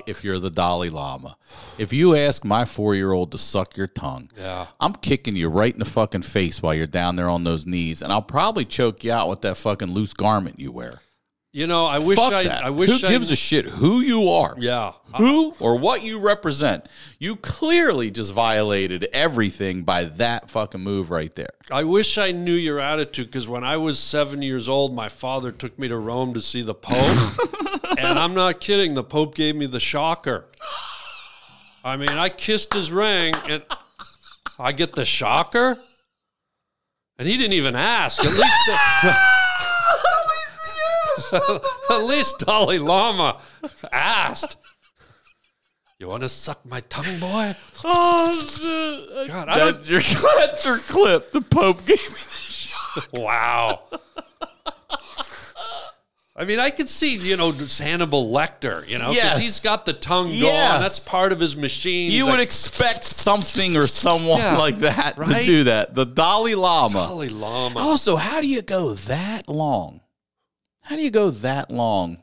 if 0.08 0.24
you're 0.24 0.38
the 0.38 0.50
Dalai 0.50 0.88
Lama. 0.88 1.36
If 1.78 1.92
you 1.92 2.16
ask 2.16 2.44
my 2.44 2.64
four 2.64 2.94
year 2.94 3.12
old 3.12 3.30
to 3.32 3.38
suck 3.38 3.76
your 3.76 3.86
tongue, 3.86 4.30
Yeah. 4.38 4.66
I'm 4.80 4.94
kicking 4.94 5.36
you 5.36 5.48
right 5.48 5.72
in 5.72 5.78
the 5.78 5.84
fucking 5.84 6.22
face 6.22 6.62
while 6.62 6.74
you're 6.74 6.86
down 6.86 7.16
there 7.16 7.28
on 7.28 7.44
those 7.44 7.66
knees, 7.66 8.02
and 8.02 8.12
I'll 8.12 8.22
probably 8.22 8.64
choke 8.64 9.04
you 9.04 9.12
out 9.12 9.28
with 9.28 9.42
that 9.42 9.56
fucking 9.56 9.92
loose 9.92 10.14
garment 10.14 10.58
you 10.58 10.72
wear. 10.72 11.00
You 11.50 11.66
know, 11.66 11.86
I 11.86 11.98
wish 11.98 12.18
Fuck 12.18 12.32
I. 12.34 12.42
that. 12.44 12.62
I 12.62 12.70
wish 12.70 13.00
Who 13.00 13.06
I. 13.06 13.10
gives 13.10 13.30
a 13.30 13.36
shit 13.36 13.64
who 13.64 14.00
you 14.00 14.28
are? 14.28 14.54
yeah. 14.58 14.92
who 15.16 15.54
or 15.60 15.78
what 15.78 16.02
you 16.02 16.20
represent. 16.20 16.86
You 17.18 17.36
clearly 17.36 18.10
just 18.10 18.34
violated 18.34 19.08
everything 19.14 19.82
by 19.82 20.04
that 20.04 20.50
fucking 20.50 20.82
move 20.82 21.10
right 21.10 21.34
there. 21.34 21.48
I 21.70 21.84
wish 21.84 22.18
I 22.18 22.32
knew 22.32 22.52
your 22.52 22.78
attitude 22.78 23.28
because 23.28 23.48
when 23.48 23.64
I 23.64 23.78
was 23.78 23.98
seven 23.98 24.42
years 24.42 24.68
old, 24.68 24.94
my 24.94 25.08
father 25.08 25.50
took 25.50 25.78
me 25.78 25.88
to 25.88 25.96
Rome 25.96 26.34
to 26.34 26.40
see 26.42 26.60
the 26.60 26.74
Pope. 26.74 27.48
and 27.98 28.18
I'm 28.18 28.34
not 28.34 28.60
kidding, 28.60 28.92
the 28.92 29.02
Pope 29.02 29.34
gave 29.34 29.56
me 29.56 29.64
the 29.64 29.80
shocker. 29.80 30.44
I 31.82 31.96
mean, 31.96 32.10
I 32.10 32.28
kissed 32.28 32.74
his 32.74 32.92
ring 32.92 33.32
and 33.48 33.62
I 34.58 34.72
get 34.72 34.94
the 34.94 35.06
shocker. 35.06 35.78
And 37.18 37.26
he 37.26 37.36
didn't 37.38 37.54
even 37.54 37.74
ask. 37.74 38.20
At 38.22 38.32
least, 38.32 39.18
at 41.90 41.98
least 42.04 42.38
Dalai 42.40 42.78
Lama 42.78 43.40
asked. 43.92 44.56
You 45.98 46.08
want 46.08 46.22
to 46.22 46.28
suck 46.28 46.64
my 46.64 46.80
tongue, 46.82 47.18
boy? 47.18 47.56
Oh, 47.84 49.24
God, 49.26 49.48
I 49.48 49.72
that's, 49.72 49.88
your, 49.88 50.00
that's 50.38 50.64
your 50.64 50.78
clip. 50.78 51.32
The 51.32 51.40
Pope 51.40 51.84
gave 51.86 51.98
me. 51.98 52.04
This 52.14 52.68
shot. 52.70 53.08
Wow. 53.12 53.84
I 56.36 56.44
mean, 56.44 56.60
I 56.60 56.70
could 56.70 56.88
see, 56.88 57.16
you 57.16 57.36
know, 57.36 57.50
Hannibal 57.50 58.30
Lecter, 58.32 58.86
you 58.86 58.96
know, 58.98 59.08
because 59.08 59.16
Yes. 59.16 59.38
he's 59.42 59.58
got 59.58 59.84
the 59.84 59.92
tongue 59.92 60.26
going. 60.26 60.38
Yes. 60.38 60.80
That's 60.80 60.98
part 61.00 61.32
of 61.32 61.40
his 61.40 61.56
machine. 61.56 62.12
You 62.12 62.18
He's 62.18 62.24
would 62.26 62.38
like, 62.38 62.42
expect 62.46 63.02
something 63.02 63.76
or 63.76 63.88
someone 63.88 64.38
Yeah, 64.38 64.56
like 64.56 64.76
that 64.76 65.16
to 65.16 65.42
do 65.42 65.64
that. 65.64 65.96
The 65.96 66.06
Dalai 66.06 66.54
Lama. 66.54 66.92
Dalai 67.08 67.28
Lama. 67.30 67.80
Also, 67.80 68.14
how 68.14 68.40
do 68.40 68.46
you 68.46 68.62
go 68.62 68.94
that 68.94 69.48
long? 69.48 70.00
How 70.88 70.96
do 70.96 71.02
you 71.02 71.10
go 71.10 71.28
that 71.30 71.70
long 71.70 72.16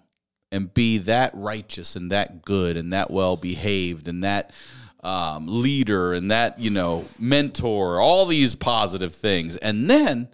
and 0.52 0.74
be 0.74 0.98
that 0.98 1.36
righteous 1.36 1.96
and 1.96 2.12
that 2.12 2.44
good 2.44 2.78
and 2.78 2.94
that 2.94 3.12
well 3.12 3.38
behaved 3.38 4.08
and 4.08 4.24
that 4.24 4.56
um, 5.04 5.46
leader 5.48 6.14
and 6.14 6.32
that, 6.32 6.60
you 6.60 6.72
know, 6.72 7.06
mentor, 7.20 8.02
all 8.02 8.26
these 8.26 8.56
positive 8.56 9.14
things, 9.14 9.56
and 9.58 9.88
then 9.88 10.30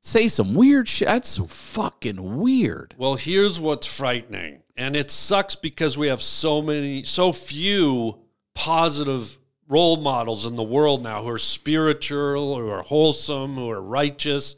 say 0.00 0.28
some 0.28 0.54
weird 0.54 0.86
shit? 0.86 1.08
That's 1.08 1.30
so 1.30 1.46
fucking 1.46 2.38
weird. 2.38 2.94
Well, 2.98 3.16
here's 3.16 3.58
what's 3.58 3.88
frightening. 3.88 4.62
And 4.76 4.94
it 4.94 5.10
sucks 5.10 5.56
because 5.56 5.98
we 5.98 6.06
have 6.06 6.22
so 6.22 6.62
many, 6.62 7.02
so 7.02 7.32
few 7.32 8.20
positive 8.54 9.36
role 9.66 9.96
models 9.96 10.46
in 10.46 10.54
the 10.54 10.62
world 10.62 11.02
now 11.02 11.20
who 11.24 11.30
are 11.30 11.38
spiritual, 11.38 12.56
who 12.58 12.70
are 12.70 12.82
wholesome, 12.82 13.56
who 13.56 13.68
are 13.70 13.82
righteous. 13.82 14.54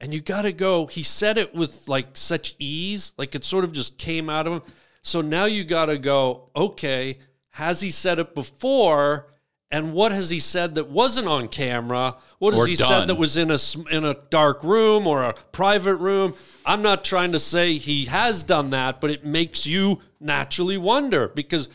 And 0.00 0.14
you 0.14 0.20
got 0.20 0.42
to 0.42 0.52
go. 0.52 0.86
He 0.86 1.02
said 1.02 1.38
it 1.38 1.54
with 1.54 1.88
like 1.88 2.08
such 2.12 2.54
ease, 2.58 3.12
like 3.18 3.34
it 3.34 3.44
sort 3.44 3.64
of 3.64 3.72
just 3.72 3.98
came 3.98 4.30
out 4.30 4.46
of 4.46 4.52
him. 4.52 4.62
So 5.02 5.20
now 5.20 5.46
you 5.46 5.64
got 5.64 5.86
to 5.86 5.98
go, 5.98 6.50
okay, 6.54 7.18
has 7.50 7.80
he 7.80 7.90
said 7.90 8.18
it 8.18 8.34
before? 8.34 9.26
And 9.70 9.92
what 9.92 10.12
has 10.12 10.30
he 10.30 10.38
said 10.38 10.76
that 10.76 10.88
wasn't 10.88 11.28
on 11.28 11.48
camera? 11.48 12.16
What 12.38 12.54
has 12.54 12.62
Or 12.62 12.66
he 12.66 12.74
done. 12.74 12.88
said 12.88 13.08
that 13.08 13.16
was 13.16 13.36
in 13.36 13.50
a 13.50 13.58
in 13.90 14.04
a 14.04 14.14
dark 14.30 14.62
room 14.62 15.06
or 15.06 15.24
a 15.24 15.34
private 15.52 15.96
room? 15.96 16.34
I'm 16.64 16.80
not 16.82 17.04
trying 17.04 17.32
to 17.32 17.38
say 17.38 17.74
he 17.74 18.06
has 18.06 18.42
done 18.42 18.70
that, 18.70 19.00
but 19.00 19.10
it 19.10 19.26
makes 19.26 19.66
you 19.66 20.00
naturally 20.20 20.78
wonder 20.78 21.28
because 21.28 21.68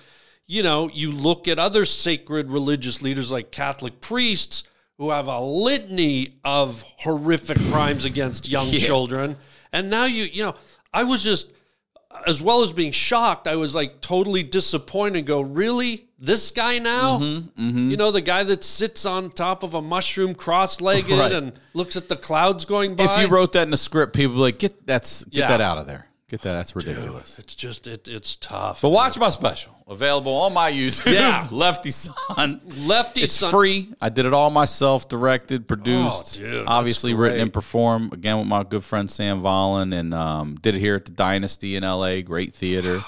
you 0.46 0.62
know, 0.62 0.90
you 0.94 1.12
look 1.12 1.48
at 1.48 1.58
other 1.58 1.86
sacred 1.86 2.52
religious 2.52 3.02
leaders 3.02 3.32
like 3.32 3.52
Catholic 3.52 4.02
priests 4.02 4.64
who 5.04 5.10
have 5.10 5.28
a 5.28 5.38
litany 5.42 6.36
of 6.46 6.82
horrific 7.00 7.60
crimes 7.72 8.06
against 8.06 8.48
young 8.50 8.70
children. 8.72 9.36
And 9.74 9.90
now 9.90 10.06
you, 10.06 10.24
you 10.24 10.44
know, 10.44 10.56
I 10.94 11.04
was 11.04 11.22
just, 11.26 11.52
as 12.26 12.42
well 12.42 12.62
as 12.62 12.72
being 12.72 12.94
shocked, 12.94 13.46
I 13.46 13.58
was 13.58 13.76
like 13.76 14.00
totally 14.00 14.44
disappointed. 14.44 15.18
and 15.20 15.28
Go, 15.28 15.42
really? 15.42 16.08
This 16.20 16.52
guy 16.52 16.80
now? 16.80 17.20
Mm-hmm, 17.20 17.92
You 17.92 17.98
know, 17.98 18.12
the 18.12 18.22
guy 18.22 18.44
that 18.44 18.64
sits 18.64 19.06
on 19.06 19.30
top 19.30 19.64
of 19.64 19.74
a 19.74 19.82
mushroom 19.82 20.34
cross 20.36 20.80
legged 20.80 21.10
Right. 21.20 21.34
and 21.34 21.52
looks 21.74 21.98
at 21.98 22.08
the 22.08 22.16
clouds 22.16 22.64
going 22.64 22.96
by? 22.96 23.04
If 23.04 23.20
you 23.20 23.28
wrote 23.28 23.52
that 23.54 23.64
in 23.64 23.72
the 23.72 23.78
script, 23.78 24.14
people 24.16 24.36
would 24.36 24.38
be 24.38 24.42
like, 24.44 24.60
get 24.60 24.88
that's 24.88 25.26
get 25.26 25.40
Yeah. 25.40 25.48
that 25.50 25.60
out 25.60 25.80
of 25.80 25.86
there. 25.86 26.08
Get 26.34 26.42
that. 26.42 26.54
That's 26.54 26.76
ridiculous. 26.76 27.38
it's 27.38 27.54
just, 27.54 27.86
it, 27.86 28.08
it's 28.08 28.38
tough. 28.38 28.82
But 28.82 28.90
watch 28.90 29.20
my 29.20 29.30
special. 29.30 29.72
Available 29.88 30.34
on 30.34 30.52
my 30.52 30.72
YouTube. 30.72 31.14
Yeah. 31.14 31.48
Lefty's 31.52 32.10
Son. 32.36 32.60
Lefty 32.88 33.22
It's 33.22 33.34
Son- 33.34 33.52
free. 33.52 33.90
I 34.02 34.10
did 34.10 34.26
it 34.26 34.34
all 34.34 34.50
myself, 34.50 35.08
directed, 35.08 35.68
produced, 35.68 36.40
Oh, 36.42 36.44
dude, 36.44 36.68
obviously 36.68 37.14
written 37.14 37.40
and 37.40 37.54
performed 37.54 38.14
again 38.14 38.40
with 38.40 38.48
my 38.48 38.64
good 38.64 38.84
friend 38.84 39.12
Sam 39.12 39.42
Volin, 39.44 39.94
and 39.94 40.12
um, 40.12 40.56
did 40.56 40.74
it 40.76 40.80
here 40.80 40.96
at 40.96 41.06
the 41.06 41.12
Dynasty 41.12 41.76
in 41.76 41.84
LA. 41.84 42.22
Great 42.22 42.56
theater. 42.56 43.02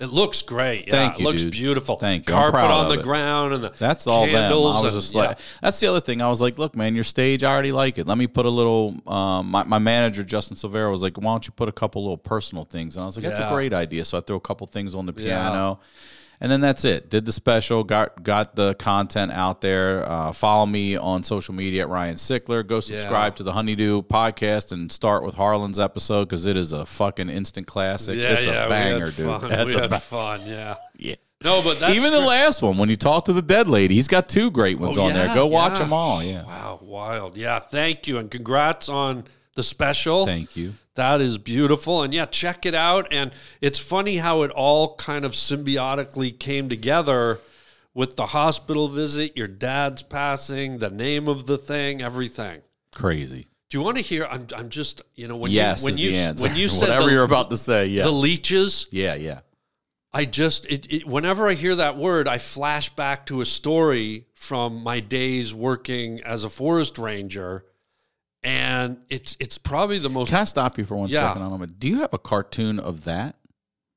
It 0.00 0.06
looks 0.06 0.42
great. 0.42 0.86
Yeah, 0.88 0.92
Thank 0.92 1.18
you, 1.18 1.26
It 1.26 1.28
looks 1.30 1.42
dude. 1.42 1.52
beautiful. 1.52 1.96
Thank 1.96 2.28
you. 2.28 2.34
I'm 2.34 2.40
Carpet 2.40 2.54
proud 2.60 2.70
on 2.70 2.86
of 2.86 2.92
the 2.92 3.00
it. 3.00 3.02
ground 3.02 3.54
and 3.54 3.64
the 3.64 3.70
That's 3.78 4.06
all 4.06 4.26
them. 4.26 4.34
I 4.36 4.38
candles 4.40 4.74
was 4.84 4.94
and- 4.94 5.02
just 5.02 5.14
like, 5.14 5.38
that's 5.62 5.80
the 5.80 5.86
other 5.86 6.00
thing. 6.00 6.20
I 6.20 6.28
was 6.28 6.40
like, 6.40 6.58
look, 6.58 6.76
man, 6.76 6.94
your 6.94 7.04
stage, 7.04 7.42
I 7.44 7.50
already 7.52 7.72
like 7.72 7.98
it. 7.98 8.06
Let 8.06 8.18
me 8.18 8.26
put 8.26 8.44
a 8.46 8.50
little. 8.50 8.96
Um, 9.06 9.50
my, 9.50 9.64
my 9.64 9.78
manager 9.78 10.22
Justin 10.24 10.56
Silvera 10.56 10.90
was 10.90 11.02
like, 11.02 11.16
why 11.16 11.24
don't 11.32 11.46
you 11.46 11.52
put 11.52 11.68
a 11.68 11.72
couple 11.72 12.02
little 12.02 12.18
personal 12.18 12.64
things? 12.64 12.96
And 12.96 13.02
I 13.02 13.06
was 13.06 13.16
like, 13.16 13.24
that's 13.24 13.40
Yeah. 13.40 13.48
a 13.48 13.52
great 13.52 13.72
idea. 13.72 14.04
So 14.04 14.18
I 14.18 14.20
threw 14.20 14.36
a 14.36 14.40
couple 14.40 14.66
things 14.66 14.94
on 14.94 15.06
the 15.06 15.12
piano. 15.12 15.80
And 16.40 16.52
then 16.52 16.60
that's 16.60 16.84
it. 16.84 17.08
Did 17.08 17.24
the 17.24 17.32
special, 17.32 17.82
got 17.82 18.22
got 18.22 18.56
the 18.56 18.74
content 18.74 19.32
out 19.32 19.62
there. 19.62 20.10
Uh, 20.10 20.32
follow 20.32 20.66
me 20.66 20.94
on 20.96 21.22
social 21.22 21.54
media 21.54 21.82
at 21.82 21.88
Ryan 21.88 22.16
Sickler. 22.16 22.66
Go 22.66 22.80
subscribe 22.80 23.36
to 23.36 23.42
the 23.42 23.52
Honeydew 23.52 24.02
podcast 24.02 24.70
and 24.72 24.92
start 24.92 25.22
with 25.24 25.34
Harland's 25.34 25.78
episode 25.78 26.24
because 26.26 26.44
it 26.44 26.56
is 26.58 26.72
a 26.72 26.84
fucking 26.84 27.30
instant 27.30 27.66
classic. 27.66 28.18
Yeah, 28.18 28.32
it's 28.32 28.46
yeah, 28.46 28.66
a 28.66 28.68
banger, 28.68 28.94
we 28.96 29.00
had 29.04 29.16
dude. 29.16 29.26
Fun. 29.26 29.50
That's 29.50 29.66
we 29.66 29.74
a 29.76 29.80
had 29.80 29.90
ba- 29.90 30.00
fun. 30.00 30.46
Yeah. 30.46 30.76
yeah. 30.98 31.14
No, 31.44 31.62
but 31.62 31.80
Even 31.94 32.12
the 32.12 32.20
last 32.20 32.62
one, 32.62 32.76
when 32.78 32.88
you 32.88 32.96
talk 32.96 33.26
to 33.26 33.32
the 33.32 33.42
dead 33.42 33.68
lady, 33.68 33.94
he's 33.94 34.08
got 34.08 34.26
two 34.28 34.50
great 34.50 34.78
ones 34.78 34.96
Oh, 34.98 35.02
on 35.02 35.12
there. 35.12 35.26
yeah, 35.26 35.34
Go 35.34 35.46
watch 35.46 35.78
them 35.78 35.92
all. 35.92 36.22
Yeah. 36.22 36.44
Wow, 36.44 36.80
wild. 36.82 37.36
Yeah, 37.36 37.58
thank 37.60 38.06
you 38.06 38.16
and 38.18 38.30
congrats 38.30 38.88
on 38.88 39.24
the 39.56 39.62
special. 39.62 40.26
Thank 40.26 40.56
you. 40.56 40.74
That 40.94 41.20
is 41.20 41.36
beautiful. 41.36 42.02
And 42.02 42.14
yeah, 42.14 42.26
check 42.26 42.64
it 42.64 42.74
out. 42.74 43.08
And 43.10 43.32
it's 43.60 43.78
funny 43.78 44.16
how 44.16 44.42
it 44.42 44.50
all 44.52 44.94
kind 44.96 45.24
of 45.24 45.32
symbiotically 45.32 46.38
came 46.38 46.68
together 46.68 47.40
with 47.92 48.16
the 48.16 48.26
hospital 48.26 48.88
visit, 48.88 49.36
your 49.36 49.48
dad's 49.48 50.02
passing, 50.02 50.78
the 50.78 50.90
name 50.90 51.28
of 51.28 51.46
the 51.46 51.56
thing, 51.56 52.02
everything. 52.02 52.60
Crazy. 52.94 53.48
Do 53.68 53.78
you 53.78 53.84
want 53.84 53.96
to 53.96 54.02
hear? 54.02 54.26
I'm, 54.30 54.46
I'm 54.54 54.68
just, 54.68 55.02
you 55.14 55.26
know, 55.26 55.36
when 55.36 55.50
yes, 55.50 55.80
you, 55.80 55.86
when 55.86 55.98
you, 55.98 56.42
when 56.42 56.56
you 56.60 56.68
said 56.68 56.88
whatever 56.88 57.06
the, 57.06 57.12
you're 57.12 57.24
about 57.24 57.50
to 57.50 57.56
say, 57.56 57.86
yeah, 57.86 58.04
the 58.04 58.12
leeches, 58.12 58.86
yeah, 58.90 59.14
yeah. 59.14 59.40
I 60.12 60.24
just 60.24 60.66
it, 60.66 60.92
it, 60.92 61.06
whenever 61.06 61.48
I 61.48 61.54
hear 61.54 61.74
that 61.74 61.96
word, 61.96 62.28
I 62.28 62.38
flash 62.38 62.90
back 62.90 63.26
to 63.26 63.40
a 63.40 63.44
story 63.44 64.26
from 64.34 64.82
my 64.82 65.00
days 65.00 65.54
working 65.54 66.22
as 66.22 66.44
a 66.44 66.48
forest 66.48 66.98
ranger, 66.98 67.64
and 68.46 68.98
it's 69.10 69.36
it's 69.40 69.58
probably 69.58 69.98
the 69.98 70.08
most 70.08 70.28
Can 70.30 70.38
I 70.38 70.44
stop 70.44 70.78
you 70.78 70.84
for 70.84 70.96
one 70.96 71.08
Yeah. 71.08 71.28
second 71.28 71.42
on 71.42 71.60
a 71.60 71.66
Do 71.66 71.88
you 71.88 72.00
have 72.00 72.14
a 72.14 72.18
cartoon 72.18 72.78
of 72.78 73.04
that? 73.04 73.36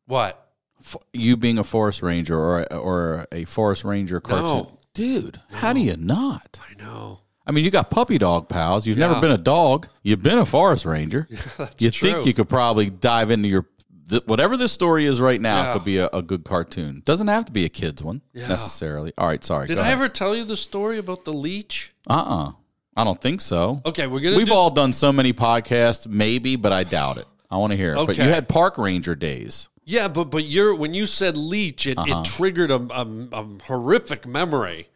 what 0.07 0.47
F- 0.81 0.95
You 1.13 1.37
being 1.37 1.57
a 1.59 1.63
forest 1.63 2.01
ranger 2.01 2.37
or 2.37 2.61
a, 2.61 2.75
or 2.77 3.27
a 3.31 3.43
forest 3.45 3.83
ranger 3.83 4.19
cartoon, 4.21 4.47
No. 4.47 4.71
dude? 4.93 5.39
How 5.51 5.73
do 5.73 5.79
you 5.81 5.95
not? 5.97 6.59
I 6.69 6.81
know. 6.81 7.19
I 7.45 7.51
mean, 7.51 7.65
you 7.65 7.71
got 7.71 7.89
puppy 7.89 8.17
dog 8.17 8.47
pals. 8.47 8.87
You've 8.87 8.97
never 8.97 9.15
Yeah. 9.15 9.19
been 9.21 9.31
a 9.31 9.37
dog. 9.37 9.87
You've 10.03 10.23
been 10.23 10.37
a 10.39 10.45
forest 10.45 10.85
ranger. 10.85 11.27
you 11.79 11.91
true. 11.91 12.11
think 12.11 12.25
you 12.25 12.33
could 12.33 12.47
probably 12.49 12.89
dive 12.89 13.29
into 13.29 13.49
your 13.49 13.65
th- 14.09 14.23
whatever 14.25 14.55
this 14.57 14.71
story 14.71 15.05
is 15.05 15.19
right 15.19 15.39
now 15.41 15.63
Yeah. 15.63 15.73
could 15.73 15.83
be 15.83 15.97
a, 15.97 16.07
a 16.13 16.21
good 16.21 16.43
cartoon. 16.45 17.01
Doesn't 17.05 17.27
have 17.27 17.45
to 17.45 17.51
be 17.51 17.65
a 17.65 17.69
kids 17.69 18.01
one 18.01 18.21
Yeah. 18.33 18.47
necessarily. 18.47 19.11
All 19.17 19.27
right, 19.27 19.43
sorry. 19.43 19.67
Did 19.67 19.75
go 19.75 19.81
I 19.81 19.85
ahead. 19.85 19.93
ever 19.97 20.09
tell 20.09 20.35
you 20.35 20.43
the 20.45 20.55
story 20.57 20.97
about 20.97 21.25
the 21.25 21.33
leech? 21.33 21.93
Uh 22.09 22.13
uh 22.25 22.51
I 22.95 23.03
don't 23.03 23.19
think 23.21 23.41
so. 23.41 23.81
Okay, 23.85 24.07
we're 24.07 24.19
gonna. 24.19 24.35
We've 24.37 24.47
do, 24.47 24.53
all 24.53 24.69
done 24.71 24.91
so 24.93 25.11
many 25.11 25.31
podcasts, 25.33 26.07
maybe, 26.07 26.55
but 26.55 26.73
I 26.73 26.83
doubt 26.83 27.17
it. 27.17 27.27
I 27.49 27.57
want 27.57 27.71
to 27.71 27.77
hear 27.77 27.95
it. 27.95 28.05
But 28.05 28.17
you 28.17 28.23
had 28.25 28.47
park 28.49 28.77
ranger 28.77 29.15
days. 29.15 29.69
yeah, 29.85 30.07
but 30.07 30.25
but 30.25 30.45
you're 30.45 30.75
when 30.75 30.93
you 30.93 31.05
said 31.05 31.37
leech, 31.37 31.87
it, 31.87 31.97
Uh-huh. 31.97 32.21
it 32.21 32.25
triggered 32.25 32.71
a, 32.71 32.75
a, 32.75 33.05
a 33.31 33.47
horrific 33.65 34.25
memory. 34.27 34.89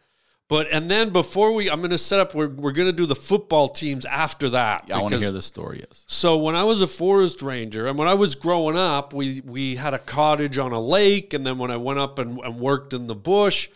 But 0.49 0.67
and 0.71 0.91
then 0.91 1.09
before 1.09 1.53
we, 1.53 1.69
I'm 1.71 1.79
going 1.79 1.91
to 1.91 1.97
set 1.97 2.19
up. 2.19 2.35
We're 2.35 2.49
we're 2.49 2.73
going 2.73 2.87
to 2.87 2.91
do 2.93 3.05
the 3.05 3.15
football 3.15 3.69
teams 3.69 4.05
after 4.05 4.49
that. 4.49 4.91
I 4.93 5.01
want 5.01 5.13
to 5.13 5.19
hear 5.19 5.31
this 5.31 5.45
story. 5.45 5.79
Yes. 5.87 6.03
So 6.07 6.37
when 6.37 6.53
I 6.55 6.63
was 6.63 6.81
a 6.81 6.87
forest 6.87 7.41
ranger, 7.41 7.87
and 7.87 7.97
when 7.97 8.07
I 8.09 8.13
was 8.13 8.35
growing 8.35 8.75
up, 8.77 9.13
we 9.13 9.41
we 9.45 9.77
had 9.77 9.93
a 9.93 9.99
cottage 9.99 10.57
on 10.57 10.73
a 10.73 10.79
lake, 10.81 11.33
and 11.33 11.47
then 11.47 11.57
when 11.57 11.71
I 11.71 11.77
went 11.77 11.97
up 11.99 12.19
and, 12.19 12.37
and 12.39 12.59
worked 12.59 12.91
in 12.93 13.07
the 13.07 13.15
bush, 13.15 13.69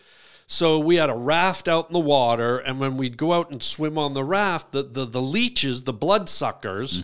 so 0.50 0.78
we 0.78 0.96
had 0.96 1.10
a 1.10 1.14
raft 1.14 1.68
out 1.68 1.88
in 1.88 1.92
the 1.92 1.98
water, 2.00 2.56
and 2.56 2.80
when 2.80 2.96
we'd 2.96 3.18
go 3.18 3.34
out 3.34 3.50
and 3.50 3.62
swim 3.62 3.98
on 3.98 4.14
the 4.14 4.24
raft, 4.24 4.72
the 4.72 4.82
the, 4.82 5.04
the 5.04 5.20
leeches, 5.20 5.84
the 5.84 5.92
bloodsuckers, 5.92 7.02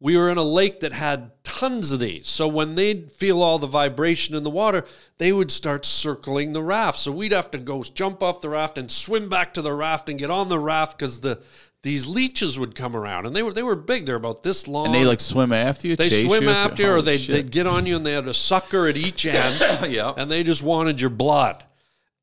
we 0.00 0.16
were 0.16 0.28
in 0.30 0.36
a 0.36 0.42
lake 0.42 0.80
that 0.80 0.92
had 0.92 1.30
tons 1.44 1.92
of 1.92 2.00
these. 2.00 2.26
So 2.28 2.46
when 2.48 2.74
they'd 2.74 3.10
feel 3.10 3.40
all 3.40 3.58
the 3.58 3.66
vibration 3.68 4.34
in 4.34 4.42
the 4.42 4.50
water, 4.50 4.84
they 5.18 5.32
would 5.32 5.50
start 5.50 5.84
circling 5.86 6.52
the 6.52 6.62
raft. 6.62 6.98
So 6.98 7.12
we'd 7.12 7.32
have 7.32 7.50
to 7.52 7.58
go 7.58 7.82
jump 7.82 8.22
off 8.22 8.40
the 8.40 8.50
raft 8.50 8.78
and 8.78 8.90
swim 8.90 9.28
back 9.28 9.54
to 9.54 9.62
the 9.62 9.72
raft 9.72 10.08
and 10.08 10.18
get 10.18 10.30
on 10.30 10.48
the 10.48 10.58
raft 10.58 10.98
because 10.98 11.20
the 11.20 11.40
these 11.82 12.04
leeches 12.08 12.58
would 12.58 12.74
come 12.74 12.96
around 12.96 13.26
and 13.26 13.36
they 13.36 13.44
were 13.44 13.52
they 13.52 13.62
were 13.62 13.76
big. 13.76 14.06
They're 14.06 14.16
about 14.16 14.42
this 14.42 14.66
long. 14.66 14.86
And 14.86 14.94
they 14.94 15.04
like 15.04 15.20
swim 15.20 15.52
after 15.52 15.86
you. 15.86 15.94
they 15.96 16.10
swim 16.10 16.42
you 16.42 16.50
after 16.50 16.82
you, 16.82 16.90
or 16.90 17.00
they 17.00 17.16
they'd 17.16 17.50
get 17.52 17.66
on 17.68 17.86
you 17.86 17.94
and 17.96 18.04
they 18.04 18.12
had 18.12 18.26
a 18.26 18.34
sucker 18.34 18.88
at 18.88 18.96
each 18.96 19.24
end. 19.24 19.62
Yeah. 19.92 20.12
and 20.16 20.28
they 20.30 20.42
just 20.42 20.62
wanted 20.64 21.00
your 21.00 21.10
blood. 21.10 21.62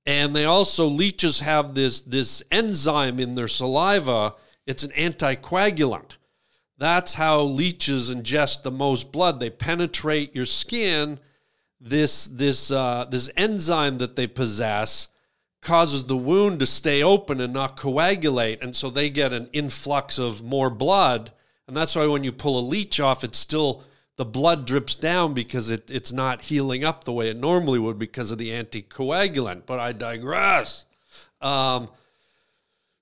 And 0.06 0.36
they 0.36 0.46
also 0.46 0.88
leeches 0.88 1.40
have 1.40 1.76
this 1.76 2.02
this 2.02 2.44
enzyme 2.52 3.20
in 3.20 3.36
their 3.36 3.48
saliva. 3.48 4.34
It's 4.66 4.84
an 4.84 4.92
anticoagulant. 4.92 6.18
That's 6.78 7.14
how 7.14 7.42
leeches 7.42 8.14
ingest 8.14 8.64
the 8.64 8.72
most 8.72 9.12
blood. 9.12 9.40
They 9.40 9.50
penetrate 9.50 10.36
your 10.36 10.46
skin. 10.46 11.20
This 11.80 12.28
this 12.28 12.72
uh, 12.72 13.06
this 13.10 13.30
enzyme 13.38 13.98
that 14.00 14.16
they 14.16 14.28
possess 14.28 15.08
causes 15.62 16.06
the 16.06 16.18
wound 16.18 16.60
to 16.60 16.66
stay 16.66 17.02
open 17.02 17.40
and 17.40 17.54
not 17.54 17.78
coagulate, 17.78 18.62
and 18.62 18.76
so 18.76 18.90
they 18.90 19.10
get 19.10 19.32
an 19.32 19.50
influx 19.54 20.20
of 20.20 20.44
more 20.44 20.70
blood. 20.70 21.32
And 21.68 21.78
that's 21.78 21.96
why 21.96 22.06
when 22.08 22.26
you 22.26 22.34
pull 22.34 22.60
a 22.60 22.68
leech 22.68 23.00
off, 23.00 23.24
it's 23.24 23.38
still 23.38 23.84
the 24.16 24.26
blood 24.26 24.66
drips 24.68 24.96
down 24.96 25.34
because 25.34 25.70
it, 25.70 25.90
it's 25.90 26.12
not 26.12 26.44
healing 26.46 26.84
up 26.84 27.04
the 27.04 27.12
way 27.12 27.30
it 27.30 27.38
normally 27.38 27.80
would 27.80 27.98
because 27.98 28.32
of 28.32 28.38
the 28.38 28.52
anticoagulant. 28.52 29.64
But 29.66 29.80
I 29.80 29.92
digress. 29.92 30.86
Um, 31.42 31.90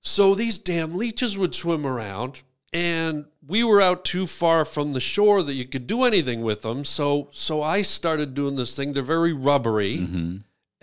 so 0.01 0.34
these 0.36 0.58
damn 0.58 0.96
leeches 0.98 1.38
would 1.38 1.53
swim 1.53 1.86
around, 1.86 2.41
and 2.74 3.25
we 3.46 3.63
were 3.63 3.82
out 3.82 4.03
too 4.06 4.25
far 4.25 4.65
from 4.65 4.94
the 4.94 5.00
shore 5.00 5.44
that 5.44 5.53
you 5.53 5.65
could 5.65 5.86
do 5.86 6.03
anything 6.03 6.41
with 6.41 6.62
them. 6.63 6.84
So 6.86 7.27
so 7.32 7.62
I 7.62 7.82
started 7.84 8.34
doing 8.34 8.56
this 8.56 8.75
thing. 8.75 8.94
They're 8.94 9.03
very 9.03 9.34
rubbery. 9.34 9.98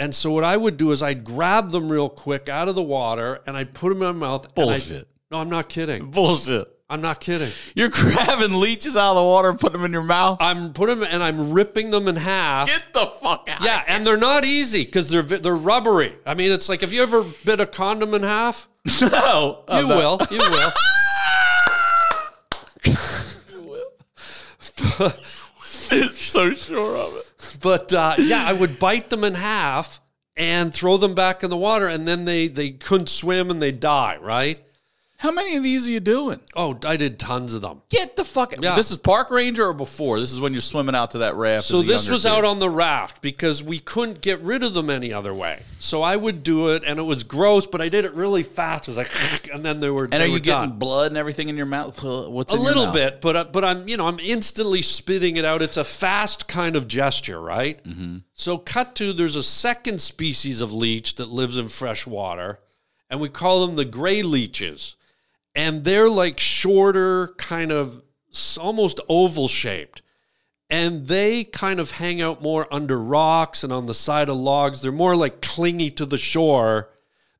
And 0.00 0.14
so 0.14 0.30
what 0.30 0.44
I 0.44 0.56
would 0.56 0.76
do 0.76 0.92
is 0.92 1.02
I'd 1.02 1.24
grab 1.24 1.72
them 1.72 1.88
real 1.90 2.08
quick 2.08 2.48
out 2.48 2.68
of 2.68 2.76
the 2.76 2.82
water 2.82 3.40
and 3.46 3.56
I'd 3.56 3.74
put 3.74 3.88
them 3.88 4.02
in 4.02 4.16
my 4.16 4.28
mouth. 4.28 4.54
Bullshit. 4.54 5.08
no, 5.32 5.38
I'm 5.38 5.50
not 5.50 5.68
kidding. 5.68 6.12
Bullshit. 6.12 6.68
I'm 6.90 7.02
not 7.02 7.20
kidding. 7.20 7.50
You're 7.74 7.88
grabbing 7.92 8.58
leeches 8.58 8.96
out 8.96 9.10
of 9.10 9.16
the 9.16 9.22
water 9.22 9.50
and 9.50 9.60
putting 9.60 9.74
them 9.80 9.84
in 9.84 9.92
your 9.92 10.02
mouth. 10.02 10.38
I'm 10.40 10.72
putting 10.72 11.00
them 11.00 11.08
and 11.10 11.22
I'm 11.22 11.50
ripping 11.52 11.90
them 11.90 12.08
in 12.08 12.16
half. 12.16 12.66
Get 12.68 12.82
the 12.94 13.06
fuck 13.06 13.46
out. 13.50 13.62
yeah, 13.62 13.84
and 13.86 14.06
they're 14.06 14.16
not 14.16 14.44
easy 14.46 14.84
because 14.84 15.10
they're 15.10 15.20
they're 15.22 15.54
rubbery. 15.56 16.14
I 16.24 16.32
mean, 16.34 16.50
it's 16.50 16.68
like 16.68 16.80
have 16.80 16.92
you 16.92 17.02
ever 17.02 17.24
bit 17.44 17.60
a 17.60 17.66
condom 17.66 18.14
in 18.14 18.22
half? 18.22 18.68
No. 19.02 19.64
You 19.70 19.86
will. 19.88 20.18
You 20.30 20.38
will. 20.38 20.72
You 23.52 23.62
will. 23.62 25.12
So 26.12 26.54
sure 26.54 26.96
of 26.96 27.16
it. 27.16 27.58
But 27.62 27.92
uh, 27.92 28.14
yeah, 28.18 28.44
I 28.46 28.52
would 28.52 28.78
bite 28.78 29.10
them 29.10 29.24
in 29.24 29.34
half 29.34 30.00
and 30.36 30.72
throw 30.72 30.96
them 30.96 31.14
back 31.14 31.42
in 31.42 31.50
the 31.50 31.56
water, 31.56 31.86
and 31.88 32.06
then 32.08 32.24
they 32.24 32.48
they 32.48 32.70
couldn't 32.72 33.08
swim 33.08 33.50
and 33.50 33.60
they 33.60 33.72
die. 33.72 34.16
Right. 34.20 34.64
How 35.18 35.32
many 35.32 35.56
of 35.56 35.64
these 35.64 35.84
are 35.88 35.90
you 35.90 35.98
doing? 35.98 36.38
Oh, 36.54 36.78
I 36.84 36.96
did 36.96 37.18
tons 37.18 37.52
of 37.52 37.60
them. 37.60 37.82
Get 37.88 38.14
the 38.14 38.24
fuck. 38.24 38.52
Out. 38.52 38.62
Yeah. 38.62 38.76
This 38.76 38.92
is 38.92 38.98
park 38.98 39.32
ranger 39.32 39.64
or 39.64 39.74
before? 39.74 40.20
This 40.20 40.32
is 40.32 40.38
when 40.40 40.52
you're 40.52 40.62
swimming 40.62 40.94
out 40.94 41.10
to 41.10 41.18
that 41.18 41.34
raft. 41.34 41.64
So 41.64 41.78
as 41.78 41.84
a 41.84 41.86
this 41.88 42.08
was 42.08 42.22
kid. 42.22 42.28
out 42.28 42.44
on 42.44 42.60
the 42.60 42.70
raft 42.70 43.20
because 43.20 43.60
we 43.60 43.80
couldn't 43.80 44.20
get 44.20 44.40
rid 44.42 44.62
of 44.62 44.74
them 44.74 44.88
any 44.88 45.12
other 45.12 45.34
way. 45.34 45.62
So 45.78 46.02
I 46.02 46.14
would 46.14 46.44
do 46.44 46.68
it, 46.68 46.84
and 46.86 47.00
it 47.00 47.02
was 47.02 47.24
gross, 47.24 47.66
but 47.66 47.80
I 47.80 47.88
did 47.88 48.04
it 48.04 48.14
really 48.14 48.44
fast. 48.44 48.86
It 48.86 48.92
was 48.92 48.98
like, 48.98 49.50
and 49.52 49.64
then 49.64 49.80
they 49.80 49.90
were. 49.90 50.04
And 50.04 50.12
they 50.12 50.22
are 50.22 50.26
you 50.26 50.34
were 50.34 50.38
getting 50.38 50.70
done. 50.70 50.78
blood 50.78 51.10
and 51.10 51.16
everything 51.18 51.48
in 51.48 51.56
your 51.56 51.66
mouth? 51.66 52.00
What's 52.00 52.52
a 52.52 52.56
in 52.56 52.62
your 52.62 52.68
little 52.70 52.84
mouth? 52.86 52.94
bit, 52.94 53.20
but 53.20 53.34
uh, 53.34 53.44
but 53.44 53.64
I'm 53.64 53.88
you 53.88 53.96
know 53.96 54.06
I'm 54.06 54.20
instantly 54.20 54.82
spitting 54.82 55.36
it 55.36 55.44
out. 55.44 55.62
It's 55.62 55.76
a 55.76 55.84
fast 55.84 56.46
kind 56.46 56.76
of 56.76 56.86
gesture, 56.86 57.40
right? 57.40 57.82
Mm-hmm. 57.82 58.18
So 58.34 58.56
cut 58.56 58.94
to 58.94 59.12
there's 59.12 59.34
a 59.34 59.42
second 59.42 60.00
species 60.00 60.60
of 60.60 60.72
leech 60.72 61.16
that 61.16 61.28
lives 61.28 61.56
in 61.56 61.66
fresh 61.66 62.06
water, 62.06 62.60
and 63.10 63.18
we 63.18 63.28
call 63.28 63.66
them 63.66 63.74
the 63.74 63.84
gray 63.84 64.22
leeches, 64.22 64.94
and 65.58 65.82
they're 65.82 66.08
like 66.08 66.38
shorter, 66.38 67.34
kind 67.36 67.72
of 67.72 68.00
almost 68.60 69.00
oval 69.08 69.48
shaped. 69.48 70.02
And 70.70 71.08
they 71.08 71.42
kind 71.42 71.80
of 71.80 71.90
hang 71.90 72.22
out 72.22 72.40
more 72.40 72.72
under 72.72 72.96
rocks 72.96 73.64
and 73.64 73.72
on 73.72 73.86
the 73.86 73.94
side 73.94 74.28
of 74.28 74.36
logs. 74.36 74.82
They're 74.82 74.92
more 74.92 75.16
like 75.16 75.42
clingy 75.42 75.90
to 75.92 76.06
the 76.06 76.16
shore 76.16 76.90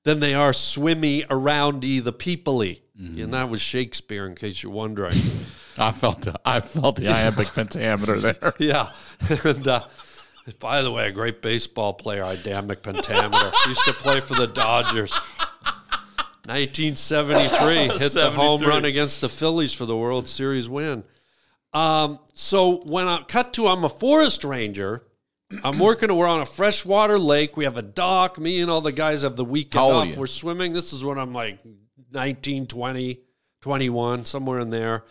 than 0.02 0.18
they 0.18 0.34
are 0.34 0.52
swimmy 0.52 1.22
aroundy 1.25 2.02
the 2.02 2.12
peoply. 2.12 2.80
And 2.98 3.32
that 3.34 3.48
was 3.48 3.60
Shakespeare, 3.60 4.26
in 4.26 4.34
case 4.34 4.64
you're 4.64 4.72
wondering. 4.72 5.14
I 5.78 5.92
felt 5.92 6.22
the, 6.22 6.40
I 6.44 6.58
felt 6.60 6.96
the 6.96 7.06
iambic 7.10 7.46
pentameter 7.54 8.18
there. 8.20 8.54
yeah. 8.58 8.90
And 9.44 9.68
uh, 9.68 9.84
by 10.58 10.82
the 10.82 10.90
way, 10.90 11.06
a 11.06 11.12
great 11.12 11.40
baseball 11.40 11.92
player, 11.94 12.25
iambic 12.25 12.82
pentameter. 12.82 13.52
Used 13.68 13.84
to 13.84 13.92
play 13.92 14.18
for 14.18 14.34
the 14.34 14.48
Dodgers. 14.48 15.16
1973, 16.48 17.88
hit 17.98 18.12
the 18.12 18.30
home 18.30 18.62
run 18.62 18.86
against 18.86 19.20
the 19.20 19.28
Phillies 19.28 19.74
for 19.74 19.84
the 19.84 19.96
World 19.96 20.26
Series 20.26 20.66
win. 20.66 21.04
Um, 21.74 22.20
so 22.32 22.78
when 22.86 23.06
I 23.06 23.22
cut 23.22 23.52
to, 23.54 23.66
I'm 23.66 23.84
a 23.84 23.88
forest 23.90 24.44
ranger. 24.44 25.04
I'm 25.62 25.78
working. 25.80 26.14
We're 26.14 26.26
on 26.26 26.40
a 26.40 26.46
freshwater 26.46 27.18
lake. 27.18 27.58
We 27.58 27.64
have 27.64 27.76
a 27.76 27.82
dock. 27.82 28.38
Me 28.38 28.60
and 28.60 28.70
all 28.70 28.80
the 28.80 28.92
guys 28.92 29.22
have 29.22 29.36
the 29.36 29.44
weekend 29.44 29.80
How 29.80 29.90
old 29.90 30.08
are 30.08 30.10
off. 30.12 30.16
We're 30.16 30.26
swimming. 30.26 30.72
This 30.72 30.94
is 30.94 31.04
when 31.04 31.18
I'm 31.18 31.34
like 31.34 31.60
19, 32.12 32.66
20, 32.66 33.20
21, 33.60 34.24
somewhere 34.24 34.60
in 34.60 34.70
there. 34.70 35.04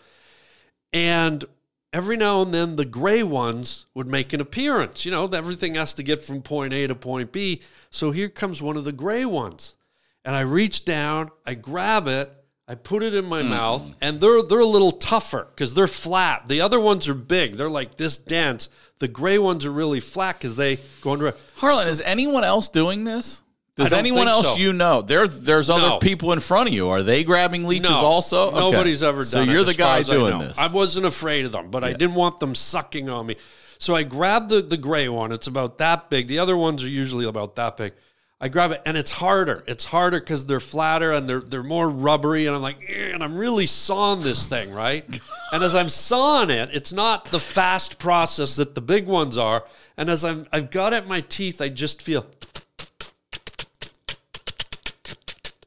And 0.92 1.44
every 1.92 2.16
now 2.16 2.42
and 2.42 2.52
then 2.52 2.74
the 2.74 2.84
gray 2.84 3.22
ones 3.22 3.86
would 3.94 4.08
make 4.08 4.32
an 4.32 4.40
appearance. 4.40 5.04
You 5.04 5.12
know, 5.12 5.26
everything 5.28 5.76
has 5.76 5.94
to 5.94 6.02
get 6.02 6.24
from 6.24 6.42
point 6.42 6.72
A 6.72 6.88
to 6.88 6.96
point 6.96 7.30
B. 7.30 7.62
So 7.90 8.10
here 8.10 8.28
comes 8.28 8.60
one 8.60 8.76
of 8.76 8.84
the 8.84 8.92
gray 8.92 9.24
ones. 9.24 9.76
And 10.24 10.34
I 10.36 10.40
reach 10.40 10.84
down, 10.84 11.30
I 11.46 11.54
grab 11.54 12.08
it, 12.08 12.32
I 12.66 12.74
put 12.74 13.02
it 13.02 13.14
in 13.14 13.24
my 13.24 13.42
hmm. 13.42 13.48
mouth, 13.48 13.90
and 14.02 14.20
they're 14.20 14.42
they're 14.42 14.60
a 14.60 14.66
little 14.66 14.92
tougher 14.92 15.48
because 15.54 15.72
they're 15.72 15.86
flat. 15.86 16.48
The 16.48 16.60
other 16.60 16.78
ones 16.78 17.08
are 17.08 17.14
big. 17.14 17.56
They're 17.56 17.70
like 17.70 17.96
this 17.96 18.18
dense. 18.18 18.68
The 18.98 19.08
gray 19.08 19.38
ones 19.38 19.64
are 19.64 19.72
really 19.72 20.00
flat 20.00 20.38
because 20.38 20.56
they 20.56 20.78
go 21.00 21.12
under. 21.12 21.34
Harland, 21.56 21.88
is 21.88 22.02
anyone 22.02 22.44
else 22.44 22.68
doing 22.68 23.04
this? 23.04 23.42
Does 23.78 23.92
anyone 23.92 24.26
else 24.26 24.46
so. 24.48 24.56
you 24.56 24.72
know? 24.72 25.02
There, 25.02 25.28
there's 25.28 25.70
other 25.70 25.88
No. 25.88 25.98
people 25.98 26.32
in 26.32 26.40
front 26.40 26.68
of 26.68 26.74
you. 26.74 26.88
Are 26.88 27.02
they 27.02 27.22
grabbing 27.22 27.66
leeches 27.66 27.90
No, 27.90 27.98
also? 27.98 28.48
Okay. 28.48 28.58
Nobody's 28.58 29.02
ever 29.04 29.18
done 29.18 29.26
So 29.26 29.42
it. 29.42 29.48
you're 29.48 29.62
the 29.62 29.74
guy 29.74 29.98
as 29.98 30.10
I 30.10 30.14
doing 30.14 30.38
this. 30.38 30.58
I 30.58 30.66
wasn't 30.68 31.06
afraid 31.06 31.44
of 31.44 31.52
them, 31.52 31.70
but 31.70 31.84
I 31.84 31.92
didn't 31.92 32.16
want 32.16 32.40
them 32.40 32.54
sucking 32.56 33.08
on 33.08 33.26
me. 33.26 33.36
So 33.78 33.94
I 33.94 34.02
grabbed 34.02 34.48
the, 34.48 34.60
the 34.62 34.76
gray 34.76 35.08
one. 35.08 35.30
It's 35.30 35.46
about 35.46 35.78
that 35.78 36.10
big. 36.10 36.26
The 36.26 36.40
other 36.40 36.56
ones 36.56 36.82
are 36.82 36.88
usually 36.88 37.24
about 37.24 37.54
that 37.54 37.76
big. 37.76 37.92
I 38.40 38.48
grab 38.48 38.70
it 38.70 38.82
and 38.86 38.96
it's 38.96 39.10
harder. 39.10 39.64
It's 39.66 39.84
harder 39.84 40.20
because 40.20 40.46
they're 40.46 40.60
flatter 40.60 41.12
and 41.12 41.28
they're 41.28 41.40
they're 41.40 41.64
more 41.64 41.88
rubbery. 41.88 42.46
And 42.46 42.54
I'm 42.54 42.62
like, 42.62 42.88
and 42.88 43.22
I'm 43.22 43.36
really 43.36 43.66
sawing 43.66 44.20
this 44.20 44.46
thing, 44.46 44.72
right? 44.72 45.04
and 45.52 45.64
as 45.64 45.74
I'm 45.74 45.88
sawing 45.88 46.50
it, 46.50 46.70
it's 46.72 46.92
not 46.92 47.24
the 47.26 47.40
fast 47.40 47.98
process 47.98 48.56
that 48.56 48.74
the 48.74 48.80
big 48.80 49.06
ones 49.06 49.36
are. 49.36 49.66
And 49.96 50.08
as 50.08 50.24
I'm 50.24 50.46
I've 50.52 50.70
got 50.70 50.92
at 50.92 51.08
my 51.08 51.20
teeth, 51.22 51.60
I 51.60 51.68
just 51.68 52.00
feel 52.00 52.26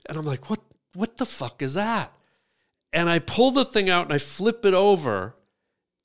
and 0.08 0.18
I'm 0.18 0.26
like, 0.26 0.50
what 0.50 0.60
what 0.94 1.18
the 1.18 1.26
fuck 1.26 1.62
is 1.62 1.74
that? 1.74 2.14
And 2.94 3.10
I 3.10 3.20
pull 3.20 3.52
the 3.52 3.66
thing 3.66 3.90
out 3.90 4.06
and 4.06 4.14
I 4.14 4.18
flip 4.18 4.66
it 4.66 4.74
over, 4.74 5.36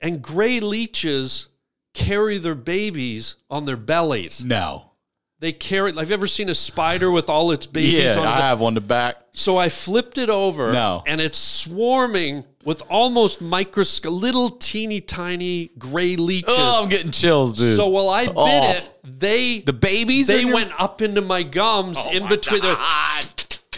and 0.01 0.21
gray 0.21 0.61
leeches 0.61 1.49
carry 1.93 2.37
their 2.37 2.55
babies 2.55 3.37
on 3.49 3.65
their 3.65 3.77
bellies. 3.77 4.43
no. 4.43 4.91
They 5.39 5.51
carry. 5.53 5.93
I've 5.95 6.09
you 6.09 6.13
ever 6.13 6.25
seen 6.25 6.49
a 6.49 6.55
spider 6.55 7.11
with 7.11 7.29
all 7.29 7.51
its 7.51 7.67
babies 7.67 8.15
Yeah, 8.15 8.21
on 8.21 8.27
I 8.27 8.37
the 8.37 8.41
have 8.41 8.59
one 8.59 8.73
the 8.73 8.81
back. 8.81 9.19
so 9.33 9.55
I 9.57 9.69
flipped 9.69 10.17
it 10.17 10.29
over, 10.29 10.71
No. 10.71 11.03
and 11.05 11.21
it's 11.21 11.37
swarming 11.37 12.43
with 12.63 12.81
almost 12.89 13.39
microscopic, 13.39 14.19
little 14.19 14.49
teeny 14.49 14.99
tiny 14.99 15.69
gray 15.77 16.15
leeches. 16.15 16.55
Oh, 16.57 16.81
I'm 16.83 16.89
getting 16.89 17.11
chills, 17.11 17.53
dude. 17.53 17.75
so 17.75 17.87
while 17.87 18.09
I 18.09 18.25
bit 18.25 18.33
Oh. 18.35 18.71
it, 18.71 18.89
they 19.03 19.59
the 19.61 19.73
babies, 19.73 20.25
they 20.27 20.41
in 20.41 20.47
your- 20.47 20.55
went 20.55 20.71
up 20.79 21.01
into 21.03 21.21
my 21.21 21.43
gums 21.43 21.97
Oh 21.99 22.09
in 22.11 22.23
my 22.23 22.29
between. 22.29 22.61
the 22.61 22.73
God. 22.73 23.25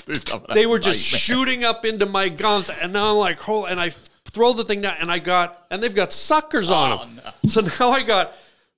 Dude, 0.05 0.29
I'm 0.33 0.41
they 0.53 0.65
were 0.65 0.79
just 0.79 1.03
shooting 1.19 1.65
up 1.65 1.83
into 1.83 2.05
my 2.05 2.29
gums, 2.29 2.69
and 2.69 2.93
now 2.93 3.11
I'm 3.11 3.17
like, 3.17 3.39
hold, 3.41 3.67
and 3.67 3.81
I 3.81 3.89
throw 3.89 4.53
the 4.53 4.63
thing 4.63 4.79
down, 4.81 4.95
and 5.01 5.11
I 5.11 5.19
got, 5.19 5.65
and 5.69 5.83
they've 5.83 5.93
got 5.93 6.13
suckers 6.13 6.71
on 6.71 6.91
oh, 6.93 6.97
them. 7.05 7.33
So 7.49 7.61
now 7.79 7.91
I 7.91 8.03
got 8.03 8.33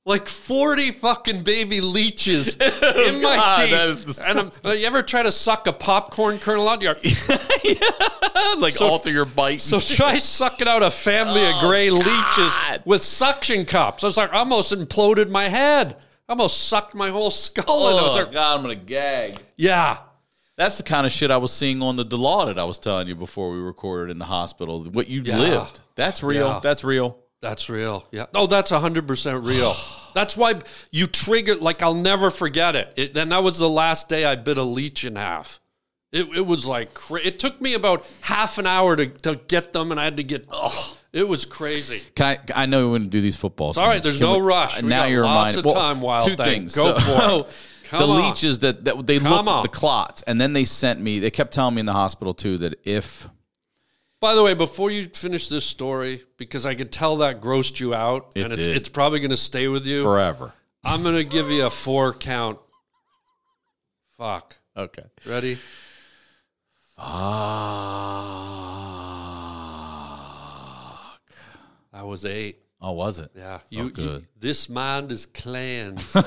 like 0.05 0.27
40 0.27 0.91
fucking 0.93 1.41
baby 1.43 1.79
leeches 1.81 2.57
oh, 2.61 3.03
in 3.07 3.21
my 3.21 3.35
God, 3.35 3.61
teeth. 3.61 3.71
that 3.71 3.89
is 3.89 4.19
and 4.19 4.39
I'm, 4.39 4.51
you 4.77 4.85
ever 4.87 5.03
try 5.03 5.21
to 5.23 5.31
suck 5.31 5.67
a 5.67 5.73
popcorn 5.73 6.39
kernel 6.39 6.67
out? 6.67 6.81
You're, 6.81 6.95
like 8.59 8.73
So- 8.73 8.87
alter 8.89 9.11
your 9.11 9.25
bite. 9.25 9.59
so 9.59 9.79
try 9.79 10.17
sucking 10.17 10.67
out 10.67 10.83
a 10.83 10.91
family 10.91 11.43
of 11.45 11.53
oh, 11.57 11.67
gray 11.67 11.89
leeches 11.91 12.57
with 12.85 13.03
suction 13.03 13.65
cups. 13.65 14.03
I 14.03 14.07
was 14.07 14.17
like, 14.17 14.33
almost 14.33 14.73
imploded 14.73 15.29
my 15.29 15.47
head. 15.47 15.97
I 16.27 16.33
almost 16.33 16.67
sucked 16.67 16.95
my 16.95 17.09
whole 17.09 17.29
skull 17.31 17.89
in. 17.89 17.97
I 17.97 18.01
was 18.01 18.15
oh 18.15 18.19
like, 18.23 18.31
God, 18.31 18.55
I'm 18.57 18.61
gonna 18.63 18.75
gag. 18.75 19.37
yeah. 19.57 19.99
That's 20.57 20.77
the 20.77 20.83
kind 20.83 21.05
of 21.07 21.11
shit 21.11 21.31
I 21.31 21.37
was 21.37 21.51
seeing 21.51 21.81
on 21.81 21.95
the 21.95 22.05
Delaw 22.05 22.45
that 22.47 22.59
I 22.59 22.65
was 22.65 22.77
telling 22.77 23.07
you 23.07 23.15
before 23.15 23.49
we 23.49 23.57
recorded 23.57 24.11
in 24.11 24.19
the 24.19 24.25
hospital. 24.25 24.83
What 24.83 25.07
you 25.07 25.23
Yeah. 25.23 25.37
lived. 25.39 25.81
That's 25.95 26.21
real. 26.21 26.47
Yeah. 26.47 26.59
That's 26.61 26.83
real. 26.83 27.17
That's 27.41 27.69
real. 27.69 28.07
Yeah. 28.11 28.27
Oh, 28.35 28.47
that's 28.47 28.71
100% 28.71 29.45
real. 29.45 29.73
That's 30.13 30.35
why 30.35 30.55
you 30.91 31.07
trigger, 31.07 31.55
like, 31.55 31.81
I'll 31.81 31.93
never 31.93 32.29
forget 32.29 32.75
it. 32.75 32.91
it. 32.97 33.15
And 33.15 33.31
that 33.31 33.43
was 33.43 33.59
the 33.59 33.69
last 33.69 34.09
day 34.09 34.25
I 34.25 34.35
bit 34.35 34.57
a 34.57 34.61
leech 34.63 35.05
in 35.05 35.15
half. 35.15 35.61
It, 36.11 36.27
it 36.35 36.45
was 36.45 36.65
like, 36.65 36.93
cra- 36.93 37.21
it 37.23 37.39
took 37.39 37.61
me 37.61 37.75
about 37.75 38.05
half 38.19 38.57
an 38.57 38.67
hour 38.67 38.97
to, 38.97 39.05
to 39.07 39.35
get 39.47 39.71
them, 39.71 39.89
and 39.89 39.97
I 39.97 40.03
had 40.03 40.17
to 40.17 40.23
get, 40.23 40.45
oh, 40.51 40.97
it 41.13 41.25
was 41.25 41.45
crazy. 41.45 42.01
Can 42.15 42.25
I? 42.25 42.63
I 42.63 42.65
know 42.65 42.85
we 42.87 42.91
wouldn't 42.91 43.09
do 43.09 43.21
these 43.21 43.37
footballs. 43.37 43.77
all 43.77 43.87
right, 43.87 44.03
there's 44.03 44.19
no 44.19 44.37
rush. 44.41 44.79
Uh, 44.79 44.81
we 44.83 44.89
now 44.89 45.05
you're 45.05 45.23
lots 45.23 45.55
reminded. 45.55 45.71
of 45.71 45.81
time, 45.81 46.01
Wild 46.01 46.27
Two 46.27 46.35
Thing. 46.35 46.45
things. 46.45 46.75
Go 46.75 46.99
for 46.99 47.11
it. 47.47 47.47
Come 47.89 47.99
the 48.01 48.07
on. 48.07 48.25
leeches 48.27 48.59
that, 48.59 48.83
that 48.83 49.05
they 49.07 49.19
Come 49.19 49.31
looked 49.31 49.47
on. 49.49 49.63
the 49.63 49.69
clots, 49.69 50.21
and 50.23 50.41
then 50.41 50.51
they 50.51 50.65
sent 50.65 50.99
me. 50.99 51.19
They 51.19 51.31
kept 51.31 51.53
telling 51.53 51.75
me 51.75 51.79
in 51.79 51.85
the 51.85 51.93
hospital 51.93 52.33
too 52.33 52.57
that 52.57 52.85
if 52.85 53.29
By 54.21 54.35
the 54.35 54.43
way, 54.43 54.53
before 54.53 54.91
you 54.91 55.07
finish 55.07 55.49
this 55.49 55.65
story, 55.65 56.23
because 56.37 56.65
I 56.67 56.75
could 56.75 56.91
tell 56.91 57.17
that 57.17 57.41
grossed 57.41 57.79
you 57.79 57.95
out, 57.95 58.31
It 58.35 58.43
and 58.43 58.53
it's, 58.53 58.67
did. 58.67 58.77
it's 58.77 58.87
probably 58.89 59.19
going 59.19 59.31
to 59.31 59.37
stay 59.37 59.67
with 59.67 59.85
you, 59.87 60.03
forever. 60.03 60.53
I'm 60.83 61.01
going 61.01 61.15
to 61.15 61.23
give 61.23 61.49
you 61.49 61.65
a 61.65 61.69
four 61.71 62.13
count. 62.13 62.59
Fuck. 64.17 64.57
Okay. 64.77 65.03
Ready? 65.27 65.55
Fuck. 66.95 67.07
I 71.93 72.03
was 72.03 72.25
eight. 72.25 72.59
Oh, 72.79 72.93
was 72.93 73.19
it? 73.19 73.31
Yeah, 73.35 73.59
Oh, 73.61 73.65
you, 73.69 73.83
you- 73.85 73.89
good. 73.91 74.27
this 74.39 74.69
mind 74.69 75.11
is 75.11 75.25
cleansed. 75.25 76.15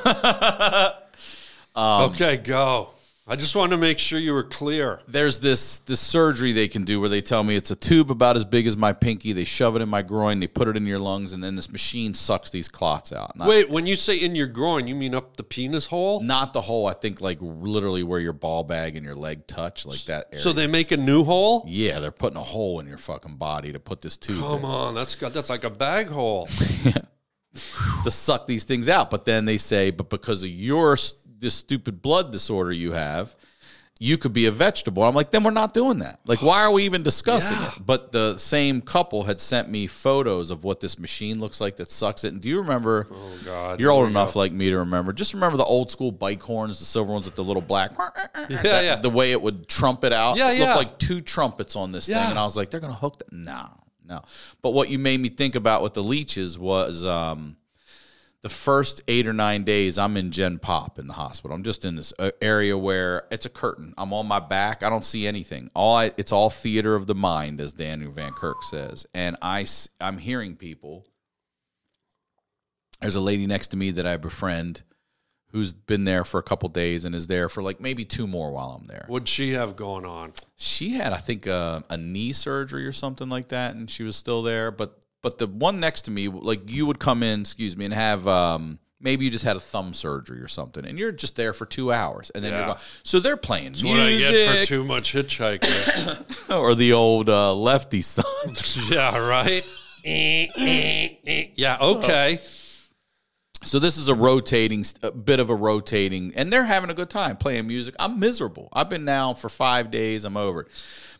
Um, 1.76 2.12
okay, 2.12 2.36
go. 2.36 2.90
I 3.26 3.36
just 3.36 3.56
want 3.56 3.70
to 3.70 3.78
make 3.78 3.98
sure 3.98 4.18
you 4.18 4.34
were 4.34 4.42
clear. 4.42 5.00
There's 5.08 5.38
this 5.38 5.78
this 5.78 5.98
surgery 5.98 6.52
they 6.52 6.68
can 6.68 6.84
do 6.84 7.00
where 7.00 7.08
they 7.08 7.22
tell 7.22 7.42
me 7.42 7.56
it's 7.56 7.70
a 7.70 7.76
tube 7.76 8.10
about 8.10 8.36
as 8.36 8.44
big 8.44 8.66
as 8.66 8.76
my 8.76 8.92
pinky. 8.92 9.32
They 9.32 9.44
shove 9.44 9.76
it 9.76 9.80
in 9.82 9.88
my 9.88 10.02
groin. 10.02 10.40
They 10.40 10.46
put 10.46 10.68
it 10.68 10.76
in 10.76 10.84
your 10.84 10.98
lungs, 10.98 11.32
and 11.32 11.42
then 11.42 11.56
this 11.56 11.72
machine 11.72 12.12
sucks 12.12 12.50
these 12.50 12.68
clots 12.68 13.14
out. 13.14 13.34
Not, 13.34 13.48
Wait, 13.48 13.70
when 13.70 13.86
you 13.86 13.96
say 13.96 14.16
in 14.16 14.34
your 14.34 14.46
groin, 14.46 14.86
you 14.86 14.94
mean 14.94 15.14
up 15.14 15.38
the 15.38 15.42
penis 15.42 15.86
hole? 15.86 16.20
not 16.20 16.52
the 16.52 16.60
hole. 16.60 16.86
I 16.86 16.92
think 16.92 17.22
like 17.22 17.38
literally 17.40 18.02
where 18.02 18.20
your 18.20 18.34
ball 18.34 18.62
bag 18.62 18.94
and 18.94 19.06
your 19.06 19.14
leg 19.14 19.46
touch, 19.46 19.86
like 19.86 20.00
that 20.04 20.26
area. 20.30 20.42
So 20.42 20.52
they 20.52 20.66
make 20.66 20.92
a 20.92 20.98
new 20.98 21.24
hole? 21.24 21.64
yeah, 21.66 22.00
they're 22.00 22.10
putting 22.10 22.36
a 22.36 22.44
hole 22.44 22.78
in 22.80 22.86
your 22.86 22.98
fucking 22.98 23.36
body 23.36 23.72
to 23.72 23.80
put 23.80 24.02
this 24.02 24.18
tube 24.18 24.40
Come 24.40 24.58
in, 24.60 24.64
on, 24.66 24.94
that's 24.94 25.14
got 25.14 25.32
that's 25.32 25.48
like 25.48 25.64
a 25.64 25.70
bag 25.70 26.08
hole. 26.08 26.46
to 28.04 28.10
suck 28.10 28.46
these 28.46 28.64
things 28.64 28.88
out. 28.88 29.10
But 29.10 29.24
then 29.24 29.44
they 29.44 29.56
say, 29.56 29.90
but 29.90 30.10
because 30.10 30.42
of 30.42 30.50
your 30.50 30.94
s- 30.94 31.14
this 31.44 31.54
stupid 31.54 32.02
blood 32.02 32.32
disorder 32.32 32.72
you 32.72 32.92
have, 32.92 33.36
you 34.00 34.18
could 34.18 34.32
be 34.32 34.46
a 34.46 34.50
vegetable. 34.50 35.04
I'm 35.04 35.14
like, 35.14 35.30
then 35.30 35.44
we're 35.44 35.52
not 35.52 35.72
doing 35.72 35.98
that. 36.00 36.18
Like, 36.26 36.42
why 36.42 36.62
are 36.62 36.72
we 36.72 36.82
even 36.84 37.04
discussing 37.04 37.56
Yeah. 37.56 37.68
it? 37.76 37.86
But 37.86 38.10
the 38.10 38.36
same 38.38 38.80
couple 38.82 39.22
had 39.22 39.40
sent 39.40 39.68
me 39.70 39.86
photos 39.86 40.50
of 40.50 40.64
what 40.64 40.80
this 40.80 40.98
machine 40.98 41.38
looks 41.38 41.60
like 41.60 41.76
that 41.76 41.92
sucks 41.92 42.24
it. 42.24 42.32
And 42.32 42.42
do 42.42 42.48
you 42.48 42.58
remember? 42.60 43.06
Oh 43.10 43.38
God, 43.44 43.80
You're 43.80 43.92
old 43.92 44.08
enough 44.08 44.34
go. 44.34 44.40
like 44.40 44.50
me 44.52 44.68
to 44.70 44.78
remember. 44.78 45.12
Just 45.12 45.32
remember 45.32 45.56
the 45.56 45.64
old 45.64 45.92
school 45.92 46.10
bike 46.10 46.42
horns, 46.42 46.80
the 46.80 46.84
silver 46.84 47.12
ones 47.12 47.26
with 47.26 47.36
the 47.36 47.44
little 47.44 47.62
black. 47.62 47.92
Yeah, 48.50 48.62
that- 48.62 48.84
yeah. 48.84 48.96
The 48.96 49.10
way 49.10 49.30
it 49.30 49.40
would 49.40 49.68
trumpet 49.68 50.12
out. 50.12 50.36
Yeah, 50.36 50.50
it 50.50 50.58
yeah. 50.58 50.74
looked 50.74 50.78
like 50.88 50.98
two 50.98 51.20
trumpets 51.20 51.76
on 51.76 51.92
this 51.92 52.08
Yeah. 52.08 52.20
thing. 52.20 52.30
And 52.30 52.38
I 52.38 52.44
was 52.44 52.56
like, 52.56 52.70
they're 52.70 52.80
to 52.80 52.98
hook 52.98 53.18
that. 53.18 53.32
No, 53.32 53.68
no. 54.04 54.22
But 54.60 54.70
what 54.70 54.88
you 54.90 54.98
made 54.98 55.20
me 55.20 55.28
think 55.28 55.54
about 55.54 55.82
with 55.82 55.94
the 55.94 56.02
leeches 56.02 56.58
was 56.58 57.04
um, 57.04 57.56
the 58.44 58.50
first 58.50 59.00
eight 59.08 59.26
or 59.26 59.32
nine 59.32 59.64
days 59.64 59.96
I'm 59.96 60.18
in 60.18 60.30
Gen 60.30 60.58
Pop 60.58 60.98
in 60.98 61.06
the 61.06 61.14
hospital. 61.14 61.56
I'm 61.56 61.62
just 61.62 61.82
in 61.82 61.96
this 61.96 62.12
uh, 62.18 62.30
area 62.42 62.76
where 62.76 63.26
it's 63.30 63.46
a 63.46 63.48
curtain. 63.48 63.94
I'm 63.96 64.12
on 64.12 64.26
my 64.26 64.38
back. 64.38 64.82
I 64.82 64.90
don't 64.90 65.04
see 65.04 65.26
anything. 65.26 65.70
All 65.74 65.96
I, 65.96 66.12
it's 66.18 66.30
all 66.30 66.50
theater 66.50 66.94
of 66.94 67.06
the 67.06 67.14
mind, 67.14 67.58
as 67.58 67.72
Daniel 67.72 68.12
Van 68.12 68.32
Kirk 68.32 68.62
says. 68.64 69.06
And 69.14 69.38
I, 69.40 69.64
I'm 69.98 70.18
hearing 70.18 70.56
people. 70.56 71.06
There's 73.00 73.14
a 73.14 73.20
lady 73.20 73.46
next 73.46 73.68
to 73.68 73.78
me 73.78 73.90
that 73.92 74.06
I 74.06 74.18
befriend 74.18 74.82
who's 75.52 75.72
been 75.72 76.04
there 76.04 76.26
for 76.26 76.38
a 76.38 76.42
couple 76.42 76.68
days 76.68 77.06
and 77.06 77.14
is 77.14 77.28
there 77.28 77.48
for 77.48 77.62
like 77.62 77.80
maybe 77.80 78.04
two 78.04 78.26
more 78.26 78.52
while 78.52 78.78
I'm 78.78 78.88
there. 78.88 79.06
What'd 79.08 79.26
she 79.26 79.52
have 79.54 79.74
going 79.74 80.04
on? 80.04 80.34
She 80.56 80.90
had, 80.90 81.14
I 81.14 81.18
think, 81.18 81.46
uh, 81.46 81.80
a 81.88 81.96
knee 81.96 82.34
surgery 82.34 82.84
or 82.84 82.92
something 82.92 83.30
like 83.30 83.48
that, 83.48 83.74
and 83.74 83.90
she 83.90 84.02
was 84.02 84.16
still 84.16 84.42
there. 84.42 84.70
But 84.70 85.00
but 85.24 85.38
the 85.38 85.46
one 85.46 85.80
next 85.80 86.02
to 86.02 86.10
me, 86.10 86.28
like 86.28 86.70
you 86.70 86.84
would 86.84 86.98
come 86.98 87.22
in, 87.22 87.40
excuse 87.40 87.78
me, 87.78 87.86
and 87.86 87.94
have 87.94 88.28
um, 88.28 88.78
maybe 89.00 89.24
you 89.24 89.30
just 89.30 89.44
had 89.44 89.56
a 89.56 89.60
thumb 89.60 89.94
surgery 89.94 90.38
or 90.40 90.48
something, 90.48 90.84
and 90.84 90.98
you're 90.98 91.12
just 91.12 91.34
there 91.34 91.54
for 91.54 91.64
two 91.64 91.90
hours, 91.90 92.28
and 92.34 92.44
then 92.44 92.52
Yeah. 92.52 92.58
you're 92.58 92.66
gone. 92.74 92.78
So 93.04 93.20
they're 93.20 93.38
playing 93.38 93.72
What 93.82 94.00
I 94.00 94.18
get 94.18 94.60
for 94.60 94.66
too 94.66 94.84
much 94.84 95.14
hitchhiking? 95.14 96.50
or 96.54 96.74
the 96.74 96.92
old 96.92 97.30
uh, 97.30 97.54
lefty 97.54 98.02
son. 98.02 98.24
yeah, 98.90 99.16
right. 99.16 99.64
yeah, 100.04 101.78
okay. 101.80 102.38
So 103.62 103.78
this 103.78 103.96
is 103.96 104.08
a 104.08 104.14
rotating, 104.14 104.84
a 105.02 105.10
bit 105.10 105.40
of 105.40 105.48
a 105.48 105.54
rotating, 105.54 106.34
and 106.36 106.52
they're 106.52 106.66
having 106.66 106.90
a 106.90 106.94
good 106.94 107.08
time 107.08 107.38
playing 107.38 107.66
music. 107.66 107.94
I'm 107.98 108.18
miserable. 108.18 108.68
I've 108.74 108.90
been 108.90 109.06
now 109.06 109.32
for 109.32 109.48
five 109.48 109.90
days. 109.90 110.26
I'm 110.26 110.36
over 110.36 110.60
it. 110.60 110.68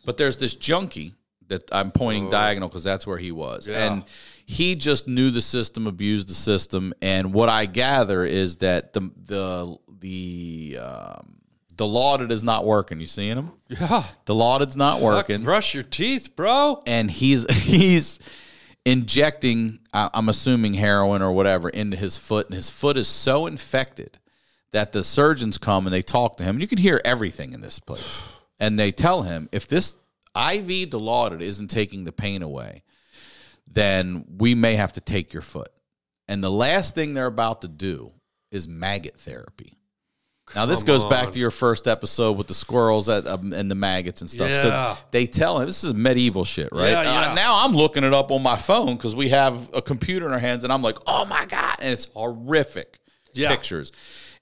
But 0.05 0.17
there's 0.17 0.37
this 0.37 0.53
junkie 0.53 1.15
that 1.47 1.63
I'm 1.71 1.91
pointing 1.91 2.29
diagonal 2.29 2.69
because 2.69 2.83
that's 2.83 3.05
where 3.07 3.17
he 3.17 3.31
was, 3.31 3.67
Yeah. 3.67 3.91
and 3.91 4.03
he 4.45 4.75
just 4.75 5.07
knew 5.07 5.31
the 5.31 5.41
system, 5.41 5.87
abused 5.87 6.27
the 6.27 6.33
system, 6.35 6.93
and 7.01 7.33
what 7.33 7.49
I 7.49 7.65
gather 7.65 8.23
is 8.25 8.57
that 8.57 8.93
the 8.93 9.11
the 9.25 9.77
the 9.99 10.77
um, 10.81 11.37
the 11.75 11.85
Dilaudid 11.85 12.31
is 12.31 12.43
not 12.43 12.63
working. 12.65 12.99
You 13.01 13.07
seeing 13.07 13.37
him? 13.37 13.51
Yeah. 13.69 14.03
The 14.25 14.33
Dilaudid's 14.33 14.77
not 14.77 14.95
Fuck, 14.99 15.03
working 15.03 15.43
brush 15.43 15.73
your 15.73 15.83
teeth, 15.83 16.35
bro. 16.35 16.81
and 16.85 17.09
he's 17.11 17.45
he's 17.63 18.19
injecting 18.87 19.79
i'm 19.93 20.29
assuming 20.29 20.75
heroin 20.75 21.23
or 21.23 21.31
whatever 21.31 21.69
into 21.69 21.97
his 21.97 22.19
foot 22.19 22.45
and 22.45 22.55
his 22.55 22.69
foot 22.69 22.97
is 22.97 23.07
so 23.07 23.47
infected 23.47 24.19
that 24.73 24.91
the 24.91 25.03
surgeons 25.03 25.57
come 25.57 25.87
and 25.87 25.93
they 25.93 26.03
talk 26.03 26.35
to 26.37 26.43
him 26.43 26.57
and 26.57 26.61
you 26.61 26.67
can 26.67 26.77
hear 26.77 27.01
everything 27.03 27.53
in 27.53 27.61
this 27.61 27.79
place 27.79 28.21
and 28.59 28.77
they 28.77 28.91
tell 28.91 29.23
him 29.23 29.49
if 29.51 29.67
this 29.67 29.95
iv 30.35 30.67
dilaudid 30.89 31.41
isn't 31.41 31.69
taking 31.69 32.03
the 32.03 32.11
pain 32.11 32.41
away 32.41 32.83
then 33.67 34.25
we 34.37 34.55
may 34.55 34.75
have 34.75 34.93
to 34.93 35.01
take 35.01 35.33
your 35.33 35.41
foot 35.41 35.69
and 36.27 36.43
the 36.43 36.51
last 36.51 36.95
thing 36.95 37.13
they're 37.13 37.25
about 37.25 37.61
to 37.61 37.67
do 37.67 38.11
is 38.51 38.67
maggot 38.67 39.17
therapy 39.17 39.77
now 40.53 40.67
this 40.67 40.81
Come 40.83 40.87
goes 40.87 41.05
back 41.05 41.31
to 41.31 41.39
your 41.39 41.49
first 41.49 41.87
episode 41.87 42.33
with 42.37 42.45
the 42.45 42.53
squirrels 42.53 43.09
at, 43.09 43.25
um, 43.25 43.51
and 43.51 43.69
the 43.69 43.73
maggots 43.73 44.21
and 44.21 44.29
stuff. 44.29 44.49
Yeah. 44.51 44.61
So 44.93 44.97
they 45.09 45.25
tell 45.25 45.59
him 45.59 45.65
this 45.65 45.83
is 45.83 45.95
medieval 45.95 46.45
shit, 46.45 46.69
right? 46.71 46.91
Yeah, 46.91 47.31
Uh, 47.31 47.33
now 47.33 47.65
I'm 47.65 47.71
looking 47.71 48.03
it 48.03 48.13
up 48.13 48.31
on 48.31 48.43
my 48.43 48.55
phone 48.55 48.95
because 48.95 49.15
we 49.15 49.29
have 49.29 49.71
a 49.73 49.81
computer 49.81 50.27
in 50.27 50.31
our 50.33 50.37
hands, 50.39 50.63
and 50.63 50.71
I'm 50.71 50.83
like, 50.83 50.97
oh 51.07 51.25
my 51.25 51.45
god, 51.47 51.77
and 51.79 51.91
it's 51.91 52.05
horrific 52.13 52.99
Yeah. 53.33 53.49
pictures. 53.49 53.91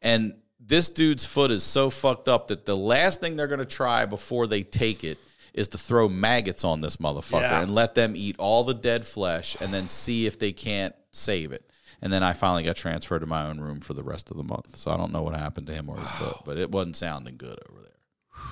And 0.01 0.35
this 0.59 0.89
dude's 0.89 1.23
foot 1.25 1.51
is 1.51 1.63
so 1.63 1.89
fucked 1.89 2.27
up 2.27 2.49
that 2.49 2.65
the 2.65 2.75
last 2.75 3.21
thing 3.21 3.37
they're 3.37 3.47
gonna 3.47 3.63
try 3.63 4.05
before 4.05 4.45
they 4.45 4.61
take 4.63 5.05
it 5.05 5.17
is 5.53 5.67
to 5.69 5.77
throw 5.77 6.09
maggots 6.09 6.63
on 6.63 6.81
this 6.81 6.97
motherfucker 6.97 7.41
Yeah. 7.41 7.61
and 7.61 7.73
let 7.73 7.95
them 7.95 8.15
eat 8.15 8.35
all 8.39 8.63
the 8.63 8.73
dead 8.73 9.05
flesh, 9.05 9.55
and 9.61 9.73
then 9.73 9.87
see 9.87 10.25
if 10.25 10.39
they 10.39 10.51
can't 10.51 10.95
save 11.11 11.51
it. 11.51 11.69
And 12.01 12.11
then 12.11 12.23
I 12.23 12.33
finally 12.33 12.63
got 12.63 12.75
transferred 12.75 13.19
to 13.19 13.25
my 13.25 13.45
own 13.45 13.59
room 13.61 13.79
for 13.79 13.93
the 13.93 14.03
rest 14.03 14.29
of 14.31 14.35
the 14.37 14.43
month. 14.43 14.75
So 14.77 14.91
I 14.91 14.97
don't 14.97 15.13
know 15.13 15.21
what 15.23 15.35
happened 15.35 15.67
to 15.67 15.73
him 15.73 15.87
or 15.89 15.97
his 15.97 16.09
foot, 16.11 16.37
but 16.45 16.57
it 16.57 16.69
wasn't 16.71 16.97
sounding 16.97 17.37
good 17.37 17.59
over 17.69 17.81
there. 17.81 17.91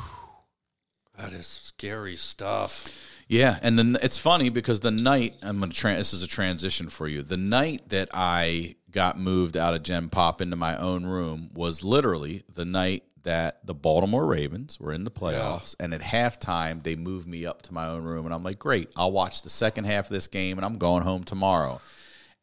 That 1.18 1.34
is 1.34 1.46
scary 1.46 2.16
stuff. 2.16 2.86
Yeah, 3.28 3.60
and 3.62 3.78
then 3.78 3.98
it's 4.02 4.18
funny 4.18 4.50
because 4.50 4.80
the 4.80 4.90
night 4.92 5.36
I'm 5.42 5.60
gonna. 5.60 5.72
Tra- 5.72 5.96
this 5.98 6.14
is 6.14 6.24
a 6.24 6.28
transition 6.28 6.90
for 6.90 7.08
you. 7.08 7.22
The 7.22 7.38
night 7.38 7.90
that 7.90 8.10
I 8.14 8.76
got 8.90 9.20
moved 9.20 9.56
out 9.56 9.74
of 9.74 9.84
Gen 9.84 10.10
Pop 10.10 10.42
into 10.42 10.56
my 10.56 10.76
own 10.78 11.06
room 11.06 11.50
was 11.54 11.84
literally 11.84 12.42
the 12.52 12.66
night 12.66 13.04
that 13.24 13.66
the 13.66 13.74
Baltimore 13.74 14.26
Ravens 14.26 14.80
were 14.80 14.94
in 14.94 15.04
the 15.04 15.12
playoffs, 15.12 15.76
and 15.80 15.94
at 15.94 16.02
halftime 16.02 16.82
they 16.84 16.96
moved 16.96 17.28
me 17.28 17.46
up 17.46 17.62
to 17.64 17.74
my 17.74 17.88
own 17.88 18.04
room, 18.04 18.26
and 18.26 18.34
I'm 18.34 18.44
like, 18.44 18.60
great, 18.60 18.90
I'll 18.96 19.12
watch 19.12 19.42
the 19.44 19.50
second 19.50 19.86
half 19.86 20.06
of 20.06 20.12
this 20.12 20.28
game, 20.28 20.58
and 20.58 20.66
I'm 20.66 20.78
going 20.78 21.04
home 21.04 21.24
tomorrow. 21.24 21.82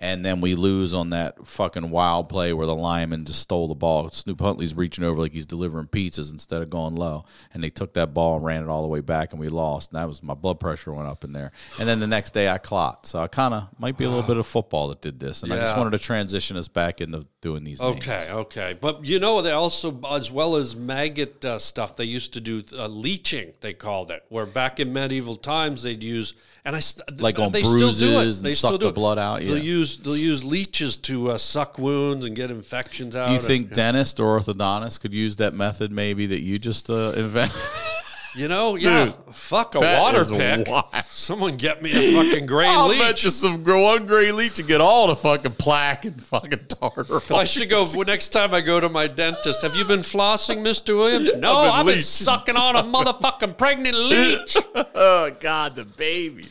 And 0.00 0.24
then 0.24 0.40
we 0.40 0.54
lose 0.54 0.94
on 0.94 1.11
that 1.11 1.44
fucking 1.44 1.90
wild 1.90 2.28
play 2.28 2.52
where 2.52 2.66
the 2.66 2.74
lineman 2.74 3.24
just 3.24 3.40
stole 3.40 3.66
the 3.66 3.74
ball. 3.74 4.08
Snoop 4.11 4.40
Huntley's 4.40 4.76
reaching 4.76 5.02
over 5.02 5.20
like 5.20 5.32
he's 5.32 5.44
delivering 5.46 5.87
pizzas 5.88 6.30
instead 6.30 6.62
of 6.62 6.70
going 6.70 6.94
low. 6.94 7.24
And 7.52 7.64
they 7.64 7.70
took 7.70 7.94
that 7.94 8.14
ball 8.14 8.37
and 8.37 8.44
ran 8.44 8.62
it 8.62 8.68
all 8.68 8.82
the 8.82 8.88
way 8.88 9.00
back, 9.00 9.32
and 9.32 9.40
we 9.40 9.48
lost. 9.48 9.90
And 9.90 10.00
that 10.00 10.06
was 10.06 10.22
my 10.22 10.34
blood 10.34 10.61
pressure 10.61 10.92
went 10.92 11.08
up 11.08 11.24
in 11.24 11.32
there. 11.32 11.50
And 11.80 11.88
then 11.88 11.98
the 11.98 12.06
next 12.06 12.32
day 12.32 12.48
I 12.48 12.58
clot. 12.58 13.06
So 13.06 13.20
I 13.20 13.26
kind 13.26 13.54
of 13.54 13.68
might 13.80 13.96
be 13.96 14.04
a 14.04 14.08
little 14.08 14.26
bit 14.26 14.37
of 14.37 14.46
football 14.46 14.88
that 14.88 15.00
did 15.00 15.18
this. 15.18 15.42
And 15.42 15.52
I 15.52 15.56
just 15.56 15.76
wanted 15.76 15.90
to 15.90 15.98
transition 15.98 16.56
us 16.56 16.68
back 16.68 17.00
into 17.00 17.26
doing 17.40 17.64
these. 17.64 17.80
names. 17.80 17.96
Okay, 17.96 18.30
okay, 18.30 18.76
but 18.80 19.04
you 19.04 19.18
know 19.18 19.42
they 19.42 19.52
also, 19.52 20.00
as 20.11 20.30
well 20.30 20.56
as 20.56 20.76
maggot 20.76 21.44
uh, 21.44 21.58
stuff, 21.58 21.96
they 21.96 22.04
used 22.04 22.32
to 22.34 22.40
do 22.40 22.62
uh, 22.72 22.87
leeching. 22.88 23.52
They 23.61 23.74
called 23.74 24.11
it, 24.11 24.24
where 24.28 24.46
back 24.46 24.80
in 24.80 24.92
medieval 24.92 25.37
times 25.37 25.82
they'd 25.82 26.02
use, 26.02 26.34
and 26.64 26.74
I 26.76 26.80
Like 27.18 27.38
on 27.38 27.52
they 27.52 27.62
still 27.62 27.78
do 27.78 28.11
it. 28.11 28.12
bruises 28.14 28.38
and 28.38 28.46
They 28.46 28.50
suck 28.52 28.72
do 28.72 28.78
the 28.78 28.92
blood 28.92 29.18
out, 29.18 29.40
They'll 29.40 29.56
yeah. 29.56 29.62
Use 29.88 29.96
they'll 29.98 30.16
use 30.16 30.44
leeches 30.44 30.96
to 30.96 31.31
uh, 31.31 31.38
suck 31.38 31.79
wounds 31.79 32.24
and 32.24 32.35
get 32.37 32.51
infections 32.51 33.16
out. 33.16 33.24
Do 33.24 33.31
you 33.31 33.37
and- 33.38 33.46
think 33.46 33.72
dentist 33.72 34.20
or 34.20 34.38
orthodontist 34.38 35.01
could 35.01 35.14
use 35.14 35.37
that 35.37 35.55
method 35.55 35.92
maybe 35.92 36.27
that 36.27 36.40
you 36.40 36.59
just 36.59 36.90
uh, 36.90 37.12
invented? 37.16 37.61
You 38.38 38.46
know, 38.46 38.77
yeah. 38.77 39.11
fuck 39.33 39.74
a 39.74 39.81
water 39.81 40.24
pick. 40.24 40.68
wild. 40.68 41.05
Someone 41.07 41.57
get 41.57 41.83
me 41.83 41.90
a 41.90 42.12
fucking 42.14 42.46
gray 42.53 42.68
I'll 42.68 42.87
leech. 42.87 43.01
bet 43.01 43.24
you 43.24 43.31
some 43.31 43.64
one 43.64 44.07
gray 44.07 44.31
leech 44.31 44.61
and 44.61 44.68
get 44.68 44.81
all 44.81 45.09
the 45.09 45.16
fucking 45.16 45.53
plaque 45.53 46.05
and 46.05 46.22
fucking 46.22 46.66
tartar. 46.68 47.20
I 47.35 47.42
should 47.42 47.68
go 47.68 47.85
well, 47.92 48.05
next 48.05 48.29
time 48.29 48.55
I 48.55 48.61
go 48.61 48.79
to 48.79 48.88
my 48.88 49.09
dentist. 49.09 49.62
Have 49.62 49.74
you 49.74 49.85
been 49.85 50.01
flossing, 50.01 50.59
Mr. 50.59 50.96
Williams? 50.96 51.33
No, 51.38 51.57
I've 51.57 51.85
been 51.85 51.90
I've 51.90 51.94
been, 51.96 52.03
sucking 52.03 52.57
on 52.57 52.77
a 52.77 52.83
motherfucking 52.85 53.57
pregnant 53.59 53.96
leech. 53.98 54.57
Oh 54.94 55.31
God, 55.40 55.74
the 55.74 55.85
baby. 55.85 56.46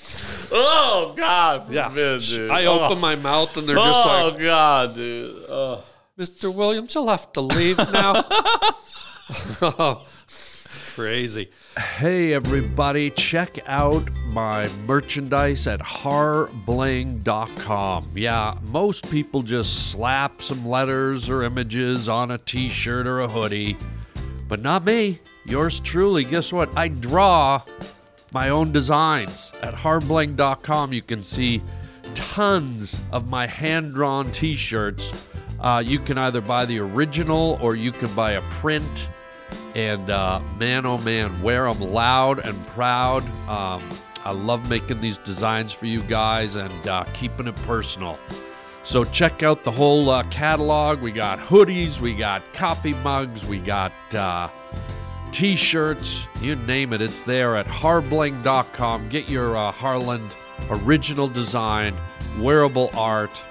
Oh 0.52 1.14
God, 1.16 1.72
Yeah. 1.72 1.88
forbid, 1.88 2.22
dude. 2.22 2.52
I 2.52 2.66
oh. 2.66 2.86
open 2.86 3.00
my 3.00 3.16
mouth 3.16 3.56
and 3.56 3.68
they're 3.68 3.76
just 3.78 4.06
Oh 4.08 4.30
like, 4.34 4.40
God, 4.44 4.96
dude. 4.96 5.44
Oh. 5.50 5.84
Mr. 6.20 6.54
Williams, 6.54 6.94
you'll 6.96 7.08
have 7.08 7.32
to 7.34 7.42
leave 7.42 7.78
now. 7.78 8.24
Crazy. 10.98 11.50
Hey, 11.78 12.34
everybody, 12.34 13.12
check 13.12 13.60
out 13.68 14.10
my 14.32 14.68
merchandise 14.88 15.68
at 15.68 15.80
harbling.com. 15.80 18.10
Yeah, 18.16 18.58
most 18.64 19.12
people 19.12 19.44
just 19.44 19.92
slap 19.92 20.42
some 20.42 20.66
letters 20.66 21.30
or 21.30 21.44
images 21.44 22.10
on 22.10 22.32
a 22.32 22.40
t 22.40 22.68
shirt 22.68 23.06
or 23.06 23.20
a 23.20 23.28
hoodie, 23.28 23.78
but 24.48 24.64
not 24.64 24.86
me. 24.86 25.20
Yours 25.46 25.80
truly. 25.82 26.24
Guess 26.24 26.52
what? 26.52 26.76
I 26.76 26.88
draw 26.88 27.62
my 28.32 28.50
own 28.50 28.72
designs. 28.72 29.52
At 29.62 29.76
harbling.com, 29.76 30.94
you 30.94 31.04
can 31.04 31.24
see 31.24 31.62
tons 32.16 33.00
of 33.12 33.30
my 33.30 33.46
hand 33.46 33.94
drawn 33.94 34.32
t 34.32 34.56
shirts. 34.56 35.14
Uh, 35.60 35.84
you 35.86 36.00
can 36.00 36.18
either 36.18 36.42
buy 36.42 36.66
the 36.66 36.80
original 36.80 37.60
or 37.62 37.76
you 37.76 37.92
can 37.92 38.12
buy 38.16 38.32
a 38.32 38.42
print. 38.42 39.10
And 39.76 40.10
uh, 40.10 40.42
man, 40.58 40.86
oh 40.86 40.98
man, 40.98 41.42
wear 41.42 41.72
them 41.72 41.82
loud 41.82 42.40
and 42.40 42.66
proud. 42.68 43.24
Um, 43.48 43.84
I 44.26 44.32
love 44.32 44.70
making 44.70 45.00
these 45.00 45.18
designs 45.18 45.72
for 45.72 45.86
you 45.86 46.02
guys 46.04 46.56
and 46.56 46.88
uh, 46.88 47.04
keeping 47.14 47.48
it 47.48 47.56
personal. 47.64 48.18
So 48.84 49.04
check 49.04 49.44
out 49.44 49.64
the 49.64 49.72
whole 49.72 50.10
uh, 50.10 50.24
catalog. 50.24 51.02
We 51.02 51.12
got 51.12 51.40
hoodies, 51.40 52.00
we 52.00 52.16
got 52.16 52.42
coffee 52.54 52.94
mugs, 52.94 53.46
we 53.46 53.60
got 53.60 53.92
uh, 54.16 54.50
t-shirts, 55.32 56.28
you 56.42 56.56
name 56.56 56.94
it, 56.94 57.02
it's 57.02 57.22
there 57.22 57.58
at 57.58 57.68
harbling.com. 57.68 59.10
Get 59.10 59.30
your 59.30 59.58
uh, 59.58 59.72
Harland 59.72 60.34
original 60.70 61.28
design, 61.28 61.96
wearable 62.40 62.90
art 62.94 63.42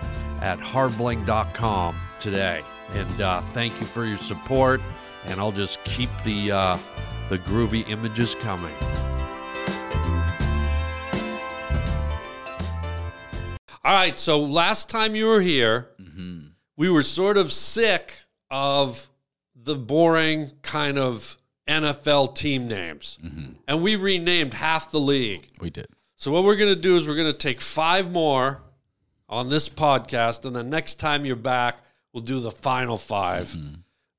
at 0.40 0.58
harbling.com 0.58 1.96
today. 2.20 2.62
And 2.94 3.20
uh, 3.20 3.40
thank 3.52 3.78
you 3.80 3.86
for 3.86 4.04
your 4.04 4.18
support. 4.18 4.80
And 5.26 5.40
I'll 5.40 5.52
just 5.52 5.82
keep 5.84 6.10
the 6.24 6.52
uh, 6.52 6.78
The 7.28 7.38
groovy 7.38 7.88
images 7.88 8.36
coming. 8.36 8.72
All 13.84 13.92
right, 13.92 14.18
so 14.18 14.40
last 14.40 14.90
time 14.90 15.14
you 15.14 15.26
were 15.26 15.40
here, 15.40 15.90
mm-hmm. 16.00 16.48
we 16.76 16.90
were 16.90 17.02
sort 17.02 17.36
of 17.36 17.52
sick 17.52 18.14
of 18.50 19.06
the 19.54 19.74
boring 19.76 20.50
kind 20.62 20.98
of 20.98 21.36
NFL 21.68 22.34
team 22.34 22.68
names. 22.68 23.18
Mm-hmm. 23.24 23.52
And 23.68 23.82
we 23.82 23.96
renamed 23.96 24.54
half 24.54 24.90
the 24.90 25.00
league. 25.00 25.48
We 25.60 25.70
did. 25.70 25.86
So 26.16 26.30
what 26.32 26.44
we're 26.44 26.56
going 26.56 26.74
to 26.74 26.80
do 26.80 26.96
is 26.96 27.06
we're 27.06 27.16
going 27.16 27.32
to 27.32 27.38
take 27.38 27.60
five 27.60 28.10
more 28.10 28.62
on 29.28 29.50
this 29.50 29.68
podcast, 29.68 30.44
and 30.44 30.54
the 30.54 30.62
next 30.62 30.94
time 30.94 31.24
you're 31.24 31.36
back, 31.36 31.80
we'll 32.12 32.22
do 32.22 32.40
the 32.40 32.50
final 32.50 32.96
5 32.96 33.48
mm-hmm. 33.48 33.74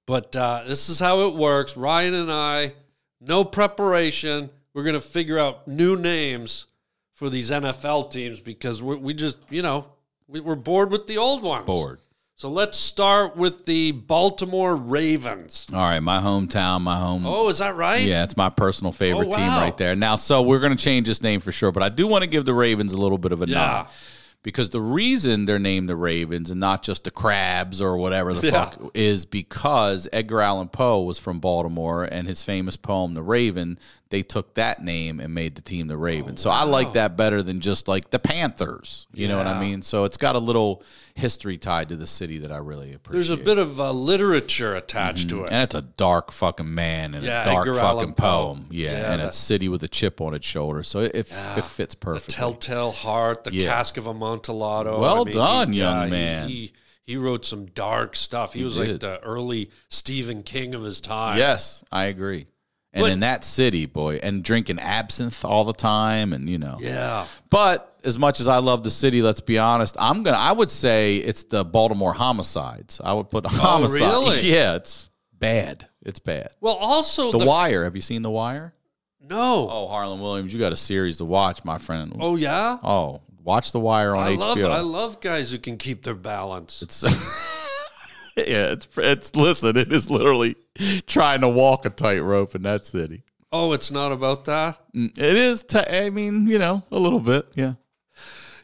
But 0.08 0.36
uh, 0.36 0.63
this 0.65 0.89
is 0.89 1.00
how 1.00 1.28
it 1.28 1.36
works. 1.36 1.78
Ryan 1.78 2.15
and 2.15 2.32
I, 2.32 2.74
no 3.22 3.43
preparation. 3.43 4.50
We're 4.74 4.84
going 4.84 4.93
to 4.96 5.00
figure 5.00 5.38
out 5.38 5.67
new 5.67 5.96
names 5.96 6.65
for 7.13 7.30
these 7.30 7.52
NFL 7.52 8.10
teams 8.12 8.39
because 8.39 8.82
we 8.82 8.96
we 8.96 9.13
just 9.13 9.38
you 9.50 9.62
know 9.62 9.88
we, 10.28 10.39
we're 10.39 10.56
bored 10.56 10.91
with 10.91 11.06
the 11.08 11.17
old 11.17 11.43
ones. 11.43 11.65
Bored. 11.65 12.00
So 12.36 12.50
let's 12.52 12.78
start 12.78 13.36
with 13.36 13.65
the 13.65 13.91
Baltimore 13.93 14.76
Ravens. 14.76 15.65
All 15.74 15.80
right, 15.80 16.00
my 16.00 16.20
hometown, 16.20 16.82
my 16.82 16.98
home. 16.98 17.26
Oh, 17.26 17.50
is 17.50 17.58
that 17.58 17.76
right? 17.76 18.04
Yeah, 18.04 18.24
it's 18.24 18.38
my 18.38 18.50
personal 18.50 18.91
favorite 18.91 19.30
Oh, 19.30 19.36
team 19.36 19.48
right 19.48 19.76
there. 19.76 19.96
Now, 19.96 20.17
so 20.17 20.43
we're 20.43 20.60
going 20.60 20.78
to 20.78 20.82
change 20.82 21.08
this 21.08 21.24
name 21.24 21.39
for 21.39 21.52
sure, 21.52 21.72
but 21.72 21.82
I 21.82 21.89
do 21.89 22.06
want 22.06 22.22
to 22.22 22.28
give 22.30 22.46
the 22.46 22.54
Ravens 22.54 22.93
a 22.93 22.98
little 22.98 23.17
bit 23.17 23.32
of 23.32 23.41
a 23.41 23.48
Yeah. 23.48 23.56
nod 23.56 23.88
because 24.43 24.69
the 24.69 24.82
reason 24.82 25.45
they're 25.45 25.60
named 25.60 25.89
the 25.89 25.95
Ravens 25.95 26.50
and 26.50 26.60
not 26.60 26.84
just 26.84 27.04
the 27.04 27.12
Crabs 27.12 27.82
or 27.82 27.97
whatever 27.97 28.34
the 28.34 28.47
Yeah. 28.47 28.52
fuck 28.69 28.91
is 28.93 29.26
because 29.26 30.08
Edgar 30.13 30.41
Allan 30.41 30.69
Poe 30.69 31.02
was 31.02 31.19
from 31.19 31.39
Baltimore 31.39 32.04
and 32.04 32.28
his 32.28 32.43
famous 32.43 32.78
poem 32.78 33.13
The 33.13 33.23
Raven, 33.23 33.78
they 34.10 34.24
took 34.24 34.54
that 34.56 34.82
name 34.84 35.20
and 35.20 35.34
made 35.34 35.56
the 35.56 35.62
team 35.62 35.88
the 35.88 35.98
Ravens. 35.98 36.41
so 36.41 36.50
I 36.50 36.63
like 36.63 36.93
that 36.93 37.17
better 37.17 37.43
than 37.43 37.60
just 37.60 37.88
like 37.88 38.10
the 38.10 38.20
Panthers. 38.20 39.06
You 39.13 39.28
know 39.28 39.38
what 39.38 39.48
I 39.48 39.60
mean? 39.60 39.82
So 39.82 40.04
it's 40.06 40.17
got 40.17 40.36
a 40.36 40.39
little 40.39 40.84
history 41.15 41.58
tied 41.58 41.89
to 41.89 41.96
the 41.96 42.08
city 42.08 42.38
that 42.39 42.52
I 42.52 42.58
really 42.58 42.93
appreciate. 42.93 43.17
There's 43.17 43.30
a 43.32 43.38
bit 43.43 43.58
of 43.58 43.80
uh, 43.82 43.91
literature 43.91 44.76
attached 44.76 45.30
to 45.30 45.43
it. 45.43 45.52
And 45.52 45.63
it's 45.63 45.76
a 45.76 45.82
dark 45.82 46.32
fucking 46.32 46.74
man 46.74 47.15
and 47.15 47.24
Yeah, 47.26 47.41
a 47.41 47.46
dark 47.46 47.67
Edgar 47.67 47.80
fucking 47.80 48.13
poem. 48.13 48.67
Yeah, 48.70 48.91
Yeah, 48.91 49.12
and 49.13 49.22
that- 49.22 49.30
a 49.30 49.34
city 49.34 49.67
with 49.67 49.84
a 49.84 49.88
chip 49.88 50.22
on 50.22 50.34
its 50.34 50.48
shoulder. 50.48 50.84
So 50.84 51.00
it, 51.00 51.15
it, 51.15 51.34
it 51.58 51.65
fits 51.65 51.96
The 51.96 52.00
perfectly. 52.00 52.34
Telltale 52.34 52.91
Heart, 52.91 53.43
The 53.46 53.54
Yeah. 53.54 53.67
Cask 53.67 53.98
of 53.98 54.08
Amontillado. 54.08 55.00
Well 55.00 55.26
he- 55.26 55.32
done, 55.34 55.74
young 55.74 56.06
he- 56.06 56.12
man. 56.12 56.50
He, 56.50 56.72
he 57.02 57.15
wrote 57.17 57.46
some 57.46 57.65
dark 57.67 58.15
stuff. 58.15 58.54
He, 58.54 58.63
was 58.63 58.78
like 58.78 59.00
the 59.00 59.20
early 59.24 59.70
Stephen 59.89 60.43
King 60.43 60.76
of 60.76 60.84
his 60.84 61.00
time. 61.02 61.38
yes, 61.38 61.84
I 61.91 62.06
agree. 62.06 62.48
And 62.93 63.04
But- 63.04 63.12
in 63.12 63.19
that 63.19 63.43
city, 63.43 63.86
boy, 63.86 64.19
and 64.23 64.43
drinking 64.43 64.80
absinthe 64.80 65.43
all 65.45 65.63
the 65.63 65.73
time, 65.73 66.34
and 66.34 66.50
you 66.50 66.58
know. 66.58 66.78
Yeah. 66.80 67.26
But 67.50 67.95
as 68.04 68.17
much 68.17 68.39
as 68.39 68.47
I 68.47 68.58
love 68.58 68.84
the 68.84 68.89
city, 68.89 69.21
let's 69.21 69.41
be 69.41 69.58
honest, 69.60 69.95
I'm 70.00 70.23
gonna. 70.23 70.38
I 70.38 70.52
would 70.54 70.71
say 70.71 71.17
it's 71.17 71.43
the 71.43 71.65
Baltimore 71.65 72.13
homicides. 72.13 73.02
I 73.04 73.13
would 73.13 73.30
put 73.30 73.45
oh, 73.45 73.50
homicide. 73.50 74.02
Oh, 74.02 74.21
really? 74.23 74.41
Yeah, 74.50 74.76
it's 74.76 75.10
bad. 75.38 75.88
It's 76.04 76.19
bad. 76.19 76.50
Well, 76.62 76.76
also 76.76 77.32
The, 77.32 77.39
the, 77.39 77.45
Wire. 77.45 77.84
Have 77.84 77.95
you 77.95 78.02
seen 78.02 78.21
The 78.21 78.32
Wire? 78.32 78.73
no. 79.21 79.69
Oh, 79.69 79.88
Harland 79.88 80.21
Williams, 80.21 80.54
you 80.54 80.60
got 80.60 80.71
a 80.71 80.78
series 80.78 81.17
to 81.17 81.26
watch, 81.26 81.65
my 81.65 81.78
friend. 81.78 82.15
Oh 82.19 82.38
yeah. 82.38 82.78
Oh, 82.82 83.21
watch 83.43 83.73
The 83.73 83.80
Wire 83.80 84.15
on 84.15 84.26
I 84.26 84.36
HBO. 84.38 84.39
love 84.39 84.71
I 84.71 84.80
love 84.80 85.19
guys 85.19 85.52
who 85.52 85.58
can 85.58 85.78
keep 85.78 86.04
their 86.04 86.15
balance. 86.15 86.82
It's 86.82 87.04
yeah, 88.47 88.71
it's 88.71 88.88
it's 88.97 89.36
listen, 89.36 89.76
it 89.76 89.91
is 89.91 90.12
literally 90.12 90.56
trying 91.08 91.41
to 91.41 91.47
walk 91.47 91.86
a 91.86 91.89
tightrope 91.89 92.54
in 92.54 92.62
that 92.63 92.86
city. 92.86 93.23
Oh, 93.52 93.71
it's 93.71 93.89
not 93.89 94.12
about 94.12 94.45
that. 94.45 94.80
It 94.93 95.17
is. 95.17 95.63
T- 95.63 95.80
I 95.80 96.12
mean, 96.12 96.45
you 96.47 96.60
know, 96.60 96.84
a 96.91 97.00
little 97.00 97.19
bit. 97.19 97.47
Yeah. 97.56 97.73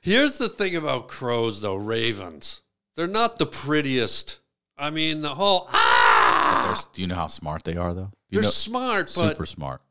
Here's 0.01 0.37
the 0.37 0.49
thing 0.49 0.75
about 0.75 1.07
crows, 1.07 1.61
though. 1.61 1.75
Ravens. 1.75 2.61
They're 2.95 3.07
not 3.07 3.39
the 3.39 3.47
prettiest. 3.47 4.41
I 4.77 4.91
mean, 4.91 5.21
the 5.21 5.33
whole 5.33 5.67
ah. 5.71 6.79
Do 6.93 7.01
you 7.01 7.07
know 7.07 7.15
how 7.15 7.27
smart 7.27 7.63
they 7.63 7.75
are, 7.75 7.95
though? 7.95 8.11
You 8.29 8.41
They're 8.41 8.43
know, 8.43 8.49
smart, 8.49 9.11
but 9.15 9.29
super 9.29 9.47
smart. 9.47 9.81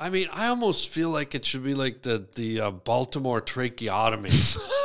I 0.00 0.10
mean, 0.10 0.28
I 0.32 0.48
almost 0.48 0.88
feel 0.88 1.10
like 1.10 1.36
it 1.36 1.44
should 1.44 1.62
be 1.62 1.74
like 1.74 2.02
the 2.02 2.26
the 2.34 2.60
uh, 2.60 2.70
Baltimore 2.72 3.40
tracheotomies. 3.40 4.58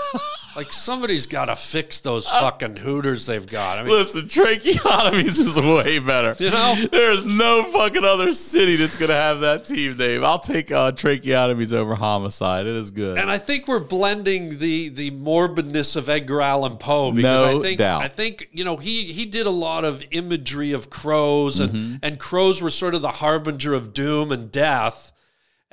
like 0.56 0.72
somebody's 0.72 1.26
got 1.28 1.46
to 1.46 1.56
fix 1.56 2.00
those 2.00 2.28
fucking 2.28 2.76
hooters 2.78 3.26
they've 3.26 3.46
got. 3.48 3.80
I 3.80 3.84
mean, 3.84 3.92
Listen, 3.94 4.22
tracheotomies 4.28 5.40
is 5.40 5.60
way 5.60 6.00
better. 6.00 6.36
You 6.44 6.52
know? 6.52 6.76
there's 6.92 7.26
no 7.26 7.64
fucking 7.66 8.04
other 8.04 8.34
city 8.34 8.76
that's 8.76 8.96
gonna 8.98 9.14
have 9.14 9.40
that 9.42 9.66
team 9.66 9.98
name. 9.98 10.24
I'll 10.24 10.40
take 10.40 10.72
uh, 10.72 10.92
tracheotomies 10.92 11.74
over 11.74 11.96
homicide. 11.96 12.68
It 12.68 12.76
is 12.76 12.92
good. 12.92 13.18
and 13.18 13.30
I 13.30 13.38
think 13.38 13.68
we're 13.68 13.80
blending 13.80 14.60
the 14.60 14.90
the 14.90 15.12
morbidness 15.12 15.96
of 15.96 16.10
Edgar 16.10 16.42
Allan 16.42 16.78
Poe 16.78 17.12
because 17.12 17.44
No 17.44 17.58
I 17.60 17.62
think 17.62 17.78
doubt. 17.80 18.02
I 18.04 18.08
think 18.08 18.50
you 18.52 18.64
know 18.64 18.78
he 18.78 19.04
he 19.06 19.26
did 19.26 19.46
a 19.48 19.52
lot 19.52 19.86
of 19.86 20.04
imagery 20.12 20.72
of 20.72 20.90
crows 20.90 21.60
and 21.60 21.74
Mm-hmm. 21.74 21.96
and 22.04 22.20
crows 22.20 22.62
were 22.62 22.70
sort 22.70 22.94
of 22.94 23.02
the 23.02 23.10
harbinger 23.10 23.74
of 23.74 23.94
doom 23.94 24.32
and 24.32 24.52
death. 24.52 25.12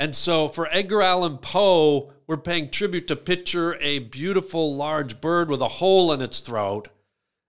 And 0.01 0.17
so 0.17 0.49
for 0.49 0.67
Edgar 0.73 1.03
Allan 1.03 1.37
Poe, 1.37 2.11
we're 2.27 2.39
paying 2.39 2.71
tribute 2.71 3.07
to 3.09 3.17
picture 3.17 3.77
a 3.83 3.99
beautiful 3.99 4.75
large 4.75 5.21
bird 5.21 5.51
with 5.51 5.61
a 5.61 5.69
hole 5.69 6.11
in 6.15 6.23
its 6.23 6.41
throat. 6.41 6.89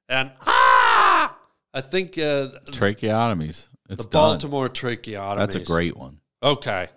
And 0.09 0.31
ah, 0.45 1.37
I 1.73 1.79
think 1.79 2.17
uh, 2.17 2.59
tracheotomies. 2.69 3.69
It's 3.89 4.05
the 4.05 4.11
done. 4.11 4.31
Baltimore 4.31 4.67
tracheotomy. 4.67 5.39
That's 5.39 5.55
a 5.55 5.63
great 5.63 5.95
one. 5.95 6.19
Okay. 6.43 6.89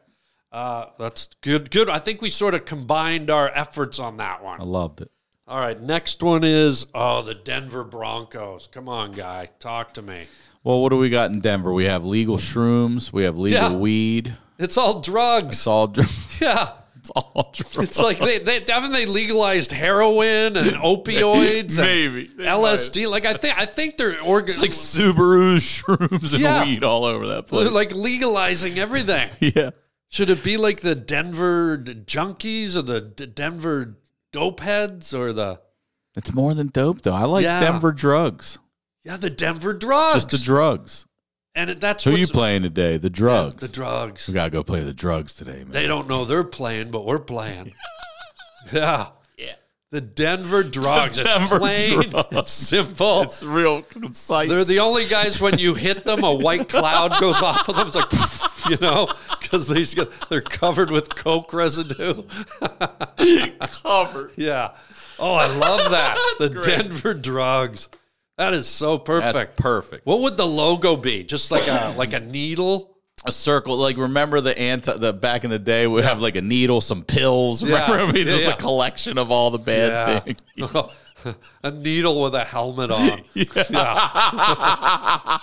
Uh, 0.51 0.87
that's 0.99 1.31
good. 1.41 1.71
Good. 1.71 1.89
I 1.89 2.01
think 2.01 2.21
we 2.21 2.31
sort 2.31 2.55
of 2.55 2.65
combined 2.65 3.31
our 3.31 3.49
efforts 3.55 4.01
on 4.01 4.17
that 4.17 4.43
one. 4.43 4.61
I 4.61 4.65
loved 4.65 5.03
it. 5.03 5.11
All 5.47 5.61
right. 5.61 5.81
Next 5.81 6.21
one 6.21 6.43
is 6.43 6.89
oh 6.95 7.23
the 7.23 7.35
Denver 7.35 7.85
Broncos. 7.85 8.67
Come 8.67 8.89
on, 8.89 9.13
guy, 9.13 9.51
talk 9.61 9.95
to 9.95 10.03
me. 10.03 10.25
Well, 10.65 10.83
what 10.83 10.89
do 10.89 10.97
we 10.97 11.11
got 11.11 11.31
in 11.31 11.41
Denver? 11.41 11.73
We 11.73 11.85
have 11.85 12.05
legal 12.05 12.39
shrooms. 12.39 13.13
We 13.13 13.23
have 13.23 13.37
legal 13.37 13.71
Yeah. 13.71 13.77
weed. 13.77 14.37
It's 14.59 14.77
all 14.77 15.01
drugs. 15.01 15.57
It's 15.59 15.67
all. 15.67 15.87
drugs. 15.89 16.21
Yeah. 16.41 16.73
It's 16.97 17.11
all 17.11 17.53
drugs. 17.55 17.77
It's 17.91 17.99
like 17.99 18.19
they, 18.19 18.39
they 18.39 18.59
haven't 18.61 18.93
they 18.93 19.05
legalized 19.05 19.73
heroin 19.73 20.57
and 20.57 20.71
opioids 20.83 21.77
and 21.79 21.87
Maybe. 21.87 22.27
They 22.29 22.45
LSD. 22.45 23.11
Like 23.11 23.27
I 23.27 23.35
think 23.35 23.59
I 23.59 23.67
think 23.67 23.99
they're 23.99 24.19
organ 24.23 24.59
like 24.59 24.71
Subaru 24.71 25.57
shrooms 25.59 26.33
and 26.33 26.43
Yeah. 26.43 26.65
weed 26.65 26.83
all 26.83 27.05
over 27.05 27.27
that 27.29 27.47
place. 27.47 27.65
they're 27.65 27.73
like 27.73 27.95
legalizing 27.95 28.79
everything. 28.79 29.29
yeah. 29.41 29.71
Should 30.09 30.31
it 30.31 30.43
be 30.43 30.57
like 30.57 30.81
the 30.81 30.95
Denver 30.95 31.77
junkies 31.77 32.75
or 32.77 32.83
the 32.83 33.01
D- 33.03 33.27
Denver 33.27 33.99
dope 34.33 34.61
heads 34.61 35.13
or 35.13 35.33
the 35.35 35.61
It's 36.17 36.33
more 36.33 36.55
than 36.55 36.69
dope 36.69 37.03
though. 37.03 37.13
I 37.15 37.25
like 37.25 37.45
Yeah. 37.45 37.61
Denver 37.61 37.93
drugs. 37.93 38.59
yeah 39.05 39.17
the 39.19 39.29
Denver 39.31 39.75
drugs? 39.75 40.15
Just 40.15 40.31
the 40.31 40.39
drugs. 40.39 41.07
And 41.55 41.71
it- 41.71 41.81
that's 41.81 42.05
Who 42.05 42.13
you 42.17 42.27
playing 42.27 42.63
today? 42.63 42.97
The 42.97 43.11
drugs. 43.11 43.57
The 43.57 43.69
drugs. 43.69 44.27
we 44.29 44.35
gotta 44.35 44.51
go 44.51 44.63
play 44.63 44.83
the 44.83 44.93
drugs 44.95 45.35
today, 45.35 45.59
man. 45.59 45.71
They 45.71 45.87
don't 45.87 46.09
know 46.09 46.25
they're 46.25 46.45
playing, 46.45 46.91
but 46.91 47.05
we're 47.05 47.19
playing. 47.19 47.75
yeah. 48.73 49.09
Yeah. 49.39 49.53
The 49.91 50.01
Denver 50.01 50.63
drugs. 50.65 51.19
The 51.23 51.25
Denver 51.25 51.57
it's 51.57 51.59
plain. 51.59 52.11
drugs. 52.11 52.29
It's 52.37 52.51
simple. 52.51 53.23
it's 53.23 53.43
real 53.43 53.83
concise. 53.83 54.49
They're 54.49 54.65
the 54.65 54.81
only 54.81 55.07
guys 55.07 55.41
when 55.41 55.59
you 55.59 55.75
hit 55.75 56.05
them, 56.05 56.25
a 56.25 56.35
white 56.35 56.69
cloud 56.69 57.21
goes 57.21 57.41
off 57.41 57.69
of 57.69 57.77
them. 57.77 57.87
It's 57.89 57.97
like, 57.97 58.11
you 58.71 58.77
know, 58.85 59.07
because 59.41 59.69
they're 60.29 60.41
covered 60.41 60.91
with 60.91 61.15
coke 61.15 61.53
residue. 61.53 62.23
covered. 63.61 64.33
Yeah. 64.37 64.73
Oh, 65.19 65.35
I 65.35 65.47
love 65.47 65.91
that. 65.93 66.17
the 66.41 66.49
Denver 66.49 67.15
drugs. 67.15 67.89
That 68.37 68.53
is 68.55 68.67
so 68.67 68.99
perfect. 68.99 69.35
That's 69.35 69.61
perfect. 69.61 70.07
what 70.07 70.21
would 70.21 70.37
the 70.37 70.47
logo 70.47 70.97
be? 70.97 71.23
Just 71.25 71.51
like 71.51 71.67
a 71.69 71.95
like 71.97 72.13
a 72.13 72.21
needle? 72.21 72.91
A 73.27 73.33
circle, 73.33 73.79
like 73.79 73.97
remember 73.97 74.43
the 74.43 74.59
anti 74.59 74.99
the 74.99 75.15
back 75.15 75.45
in 75.45 75.51
the 75.51 75.59
day 75.59 75.87
would 75.87 76.05
have 76.05 76.21
like 76.21 76.37
a 76.37 76.43
needle, 76.43 76.83
some 76.83 77.05
pills. 77.05 77.63
Yeah. 77.63 77.91
Remember, 77.91 78.03
I 78.03 78.13
mean, 78.13 78.27
Yeah, 78.27 78.33
just 78.33 78.45
yeah. 78.45 78.53
a 78.53 78.57
collection 78.57 79.17
of 79.17 79.31
all 79.31 79.51
the 79.51 79.59
bad 79.59 80.25
things. 80.25 80.41
a 81.63 81.71
needle 81.71 82.21
with 82.21 82.35
a 82.35 82.45
helmet 82.45 82.91
on. 82.91 83.21
yeah. 83.35 85.39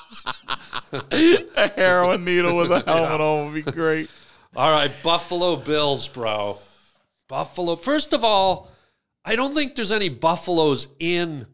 a 1.56 1.68
heroin 1.76 2.24
needle 2.24 2.56
with 2.58 2.72
a 2.72 2.82
helmet 2.86 3.22
on 3.22 3.46
would 3.52 3.66
be 3.66 3.72
great. 3.72 4.10
All 4.56 4.70
right, 4.70 4.92
Buffalo 5.04 5.56
Bills, 5.56 6.08
bro. 6.08 6.58
Buffalo. 7.28 7.76
First 7.78 8.14
of 8.14 8.24
all, 8.24 8.70
I 9.24 9.36
don't 9.36 9.54
think 9.56 9.76
there's 9.76 9.92
any 9.92 10.10
buffaloes 10.10 10.90
in 11.00 11.48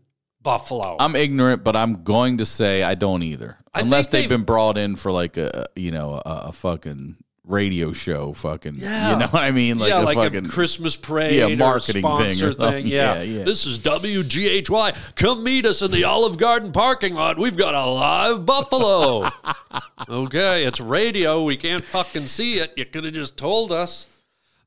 Buffalo. 0.47 0.95
I'm 0.99 1.15
ignorant, 1.15 1.63
but 1.63 1.75
I'm 1.75 2.03
going 2.03 2.37
to 2.37 2.45
say 2.45 2.81
I 2.83 2.95
don't 2.95 3.21
either, 3.23 3.57
I 3.73 3.81
unless 3.81 4.07
they've 4.07 4.23
they- 4.29 4.35
been 4.35 4.45
brought 4.45 4.77
in 4.77 4.95
for 4.95 5.11
like 5.11 5.35
a 5.37 5.67
you 5.75 5.91
know 5.91 6.13
a, 6.25 6.47
a 6.49 6.51
fucking 6.53 7.17
radio 7.43 7.93
show 7.93 8.33
fucking. 8.33 8.75
Yeah. 8.75 9.11
You 9.11 9.15
know 9.19 9.27
what 9.27 9.41
I 9.43 9.51
mean? 9.51 9.77
yeah, 9.79 10.01
a 10.01 10.03
like 10.03 10.17
fucking, 10.17 10.45
a 10.45 10.49
Christmas 10.49 10.95
parade, 10.97 11.33
Yeah, 11.35 11.45
or 11.47 11.55
marketing 11.57 12.01
thing 12.03 12.43
or 12.43 12.51
something. 12.53 12.85
Yeah. 12.87 13.15
Yeah, 13.15 13.21
yeah. 13.23 13.43
This 13.43 13.65
is 13.65 13.79
WGHY. 13.79 15.15
Come 15.15 15.43
meet 15.43 15.65
us 15.65 15.81
in 15.81 15.91
the 15.91 16.03
Olive 16.03 16.37
Garden 16.37 16.71
parking 16.73 17.13
lot. 17.13 17.37
We've 17.37 17.55
got 17.57 17.73
a 17.73 17.85
live 17.89 18.45
buffalo. 18.45 19.29
okay, 20.09 20.65
it's 20.65 20.79
radio. 20.81 21.43
We 21.43 21.55
can't 21.57 21.83
fucking 21.85 22.27
see 22.27 22.55
it. 22.59 22.73
You 22.75 22.85
could 22.85 23.05
have 23.05 23.13
just 23.13 23.37
told 23.37 23.71
us. 23.71 24.07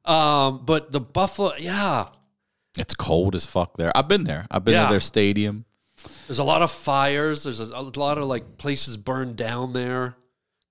Um, 0.04 0.62
but 0.64 0.90
the 0.92 1.00
buffalo, 1.00 1.52
yeah, 1.58 2.06
It's 2.78 2.94
cold 2.94 3.34
as 3.34 3.44
fuck 3.44 3.76
there. 3.76 3.92
I've 3.94 4.08
been 4.08 4.24
there. 4.24 4.46
I've 4.50 4.64
been 4.64 4.74
Yeah. 4.74 4.86
to 4.86 4.90
their 4.90 5.00
stadium. 5.00 5.66
There's 6.30 6.38
a 6.38 6.44
lot 6.44 6.62
of 6.62 6.70
fires. 6.70 7.42
There's 7.42 7.58
a, 7.58 7.74
a 7.74 7.82
lot 7.82 8.16
of 8.16 8.24
like 8.26 8.56
places 8.56 8.96
burned 8.96 9.34
down 9.34 9.72
there. 9.72 10.14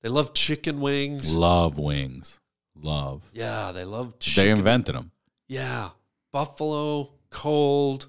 They 0.01 0.07
love 0.07 0.33
chicken 0.33 0.79
wings. 0.79 1.35
Love 1.35 1.77
wings. 1.77 2.39
Love. 2.81 3.29
Yeah, 3.33 3.73
they 3.73 3.83
love 3.83 4.17
chicken. 4.19 4.45
They 4.45 4.51
invented 4.51 4.95
them. 4.95 5.11
yeah, 5.49 5.89
buffalo, 6.31 7.11
cold, 7.29 8.07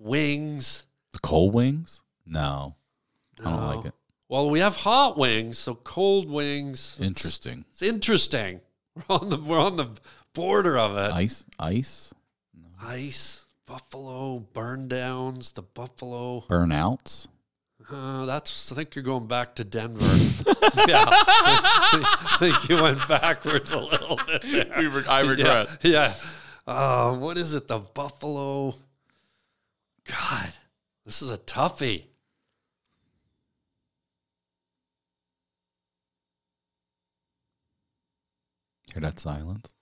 wings. 0.00 0.82
The 1.12 1.20
cold 1.20 1.54
wings? 1.54 2.02
No, 2.26 2.74
I 3.40 3.44
don't 3.44 3.76
like 3.76 3.84
it. 3.86 3.94
Well, 4.28 4.50
we 4.50 4.58
have 4.58 4.74
hot 4.74 5.16
wings, 5.16 5.58
so 5.58 5.74
cold 5.76 6.28
wings. 6.28 6.96
it's- 6.98 7.06
Interesting. 7.06 7.64
It's 7.70 7.82
interesting. 7.82 8.60
We're 9.08 9.16
on 9.16 9.28
the 9.30 9.36
we're 9.38 9.60
on 9.60 9.76
the 9.76 9.88
border 10.34 10.76
of 10.78 10.96
it. 10.96 11.12
Ice, 11.12 11.44
ice, 11.60 12.12
Ice, 12.82 13.41
buffalo, 13.72 14.38
burn 14.52 14.86
downs, 14.86 15.52
the 15.52 15.62
buffalo. 15.62 16.42
burnouts. 16.42 17.26
Uh, 17.90 18.26
that's 18.26 18.70
I 18.70 18.74
think 18.74 18.94
you're 18.94 19.02
going 19.02 19.26
back 19.26 19.54
to 19.54 19.64
Denver. 19.64 20.04
yeah, 20.86 21.06
I 21.08 22.36
think 22.38 22.68
you 22.68 22.82
went 22.82 23.08
backwards 23.08 23.72
a 23.72 23.78
little 23.78 24.18
bit. 24.26 24.42
There. 24.42 25.04
I 25.08 25.22
Yeah, 25.22 25.66
yeah. 25.80 26.14
Uh, 26.66 27.16
what 27.16 27.38
is 27.38 27.54
it? 27.54 27.66
The 27.66 27.78
buffalo. 27.78 28.74
God, 30.06 30.52
this 31.06 31.22
is 31.22 31.32
a 31.32 31.38
toughie. 31.38 32.04
Hear 38.92 39.00
that 39.00 39.18
silence? 39.18 39.72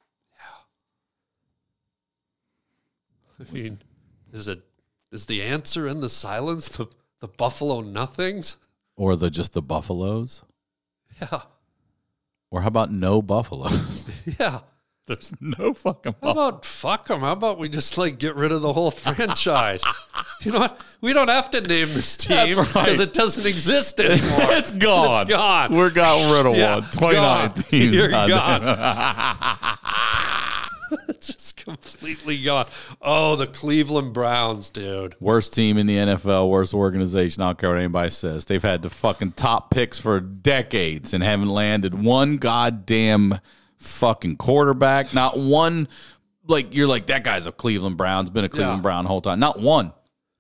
I 3.41 3.53
mean, 3.53 3.79
is 4.33 4.49
it 4.49 4.61
is 5.13 5.27
the 5.27 5.43
answer 5.43 5.87
in 5.89 6.01
the 6.01 6.09
silence 6.11 6.69
the 6.69 6.87
the 7.21 7.29
buffalo 7.29 7.81
nothings? 7.81 8.57
Or 8.97 9.17
the 9.17 9.31
just 9.31 9.53
the 9.55 9.63
buffaloes? 9.63 10.43
Yeah, 11.21 11.43
Or 12.51 12.61
how 12.63 12.69
about 12.69 12.91
no 12.93 13.21
buffaloes? 13.23 14.07
yeah. 14.39 14.61
There's 15.07 15.33
no 15.41 15.75
fucking 15.75 16.13
How 16.23 16.29
buffalo. 16.35 16.49
about 16.49 16.65
fuck 16.65 17.09
them? 17.09 17.21
How 17.21 17.33
about 17.33 17.59
we 17.59 17.69
just 17.69 17.99
like 17.99 18.19
get 18.19 18.37
rid 18.37 18.53
of 18.53 18.63
the 18.63 18.73
whole 18.73 18.91
franchise? 18.93 19.83
you 20.43 20.53
know 20.53 20.61
what? 20.61 20.81
We 21.01 21.13
don't 21.13 21.29
have 21.29 21.51
to 21.51 21.61
name 21.61 21.89
this 21.95 22.17
team 22.19 22.51
because 22.57 22.75
right. 22.75 23.01
it 23.01 23.13
doesn't 23.13 23.45
exist 23.45 23.99
anymore. 23.99 24.53
it's 24.53 24.71
gone. 24.71 25.23
It's 25.23 25.31
gone. 25.31 25.75
We're 25.75 25.91
got 25.91 26.37
rid 26.37 26.47
of 26.47 26.57
Yeah, 26.57 26.75
one. 26.81 26.91
29 26.91 27.13
gone. 27.49 27.53
teams. 27.55 27.95
You're 27.95 28.09
gone. 28.11 28.29
just 31.21 31.57
completely 31.57 32.43
gone. 32.43 32.67
Oh, 33.01 33.37
the 33.37 33.47
Cleveland 33.47 34.13
Browns, 34.13 34.71
dude. 34.71 35.15
Worst 35.21 35.55
team 35.55 35.79
in 35.79 35.87
the 35.87 35.97
NFL, 35.97 36.49
worst 36.51 36.75
organization. 36.75 37.43
I 37.43 37.47
don't 37.49 37.59
care 37.59 37.71
what 37.71 37.79
anybody 37.79 38.11
says. 38.11 38.45
They've 38.47 38.63
had 38.63 38.83
the 38.83 38.91
fucking 38.91 39.33
top 39.33 39.71
picks 39.71 39.99
for 39.99 40.21
decades 40.21 41.13
and 41.15 41.23
haven't 41.23 41.49
landed 41.51 41.95
one 41.95 42.37
goddamn 42.39 43.39
fucking 43.79 44.37
quarterback. 44.37 45.15
Not 45.15 45.39
one, 45.39 45.89
like, 46.47 46.75
you're 46.75 46.89
like, 46.89 47.07
that 47.07 47.25
guy's 47.25 47.47
a 47.47 47.53
Cleveland 47.53 47.97
Browns, 47.97 48.31
been 48.31 48.45
a 48.45 48.49
Cleveland 48.49 48.79
Yeah. 48.79 48.83
Brown 48.83 49.05
whole 49.07 49.21
time. 49.21 49.41
Not 49.41 49.61
one. 49.61 49.93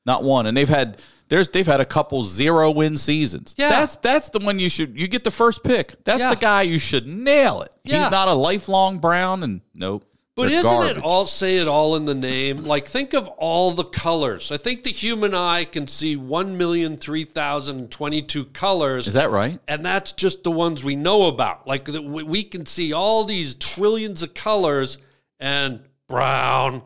Not 0.06 0.22
one. 0.24 0.46
And 0.46 0.56
they've 0.56 0.68
had. 0.68 1.00
There's 1.28 1.48
they've 1.48 1.64
had 1.64 1.78
a 1.78 1.84
couple 1.84 2.24
zero 2.24 2.72
win 2.72 2.96
seasons. 2.96 3.54
Yeah. 3.56 3.68
That's 3.68 3.94
that's 3.94 4.30
the 4.30 4.40
one 4.40 4.58
you 4.58 4.68
should 4.68 4.98
you 4.98 5.06
get 5.06 5.22
the 5.22 5.30
first 5.30 5.62
pick. 5.62 5.94
That's 6.02 6.18
Yeah. 6.18 6.30
the 6.34 6.40
guy 6.40 6.62
you 6.62 6.80
should 6.80 7.06
nail 7.06 7.62
it. 7.62 7.72
Yeah. 7.84 8.02
He's 8.02 8.10
not 8.10 8.26
a 8.26 8.32
lifelong 8.34 8.98
Brown 8.98 9.44
and 9.44 9.60
nope. 9.72 10.04
But 10.36 10.48
They're 10.48 10.60
isn't 10.60 10.70
garbage. 10.70 10.96
it 10.98 11.02
all 11.02 11.26
say 11.26 11.56
it 11.58 11.66
all 11.68 11.96
in 11.96 12.04
the 12.06 12.14
name? 12.14 12.58
Like 12.58 12.86
think 12.86 13.12
of 13.14 13.26
all 13.28 13.72
the 13.72 13.84
colors. 13.84 14.50
I 14.52 14.56
think 14.56 14.84
the 14.84 14.92
human 14.92 15.34
eye 15.34 15.64
can 15.64 15.86
see 15.86 16.16
one 16.16 16.56
million 16.56 16.96
three 16.96 17.24
thousand 17.24 17.90
twenty-two 17.90 18.46
colors. 18.46 19.06
Is 19.08 19.14
that 19.14 19.30
right? 19.30 19.58
and 19.68 19.84
that's 19.84 20.12
just 20.12 20.44
the 20.44 20.50
ones 20.50 20.82
we 20.84 20.96
know 20.96 21.26
about. 21.26 21.66
Like 21.66 21.88
we 21.88 22.44
can 22.44 22.64
see 22.64 22.92
all 22.92 23.24
these 23.24 23.54
trillions 23.56 24.22
of 24.22 24.32
colors 24.32 24.98
and 25.40 25.80
brown. 26.08 26.82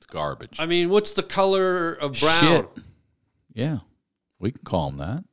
It's 0.00 0.06
garbage. 0.06 0.56
I 0.58 0.66
mean, 0.66 0.88
what's 0.88 1.12
the 1.12 1.22
color 1.22 1.92
of 1.92 2.18
brown? 2.18 2.40
Shit. 2.40 2.68
Yeah. 3.52 3.78
We 4.38 4.52
can 4.52 4.64
call 4.64 4.90
them 4.90 4.98
that. 4.98 5.24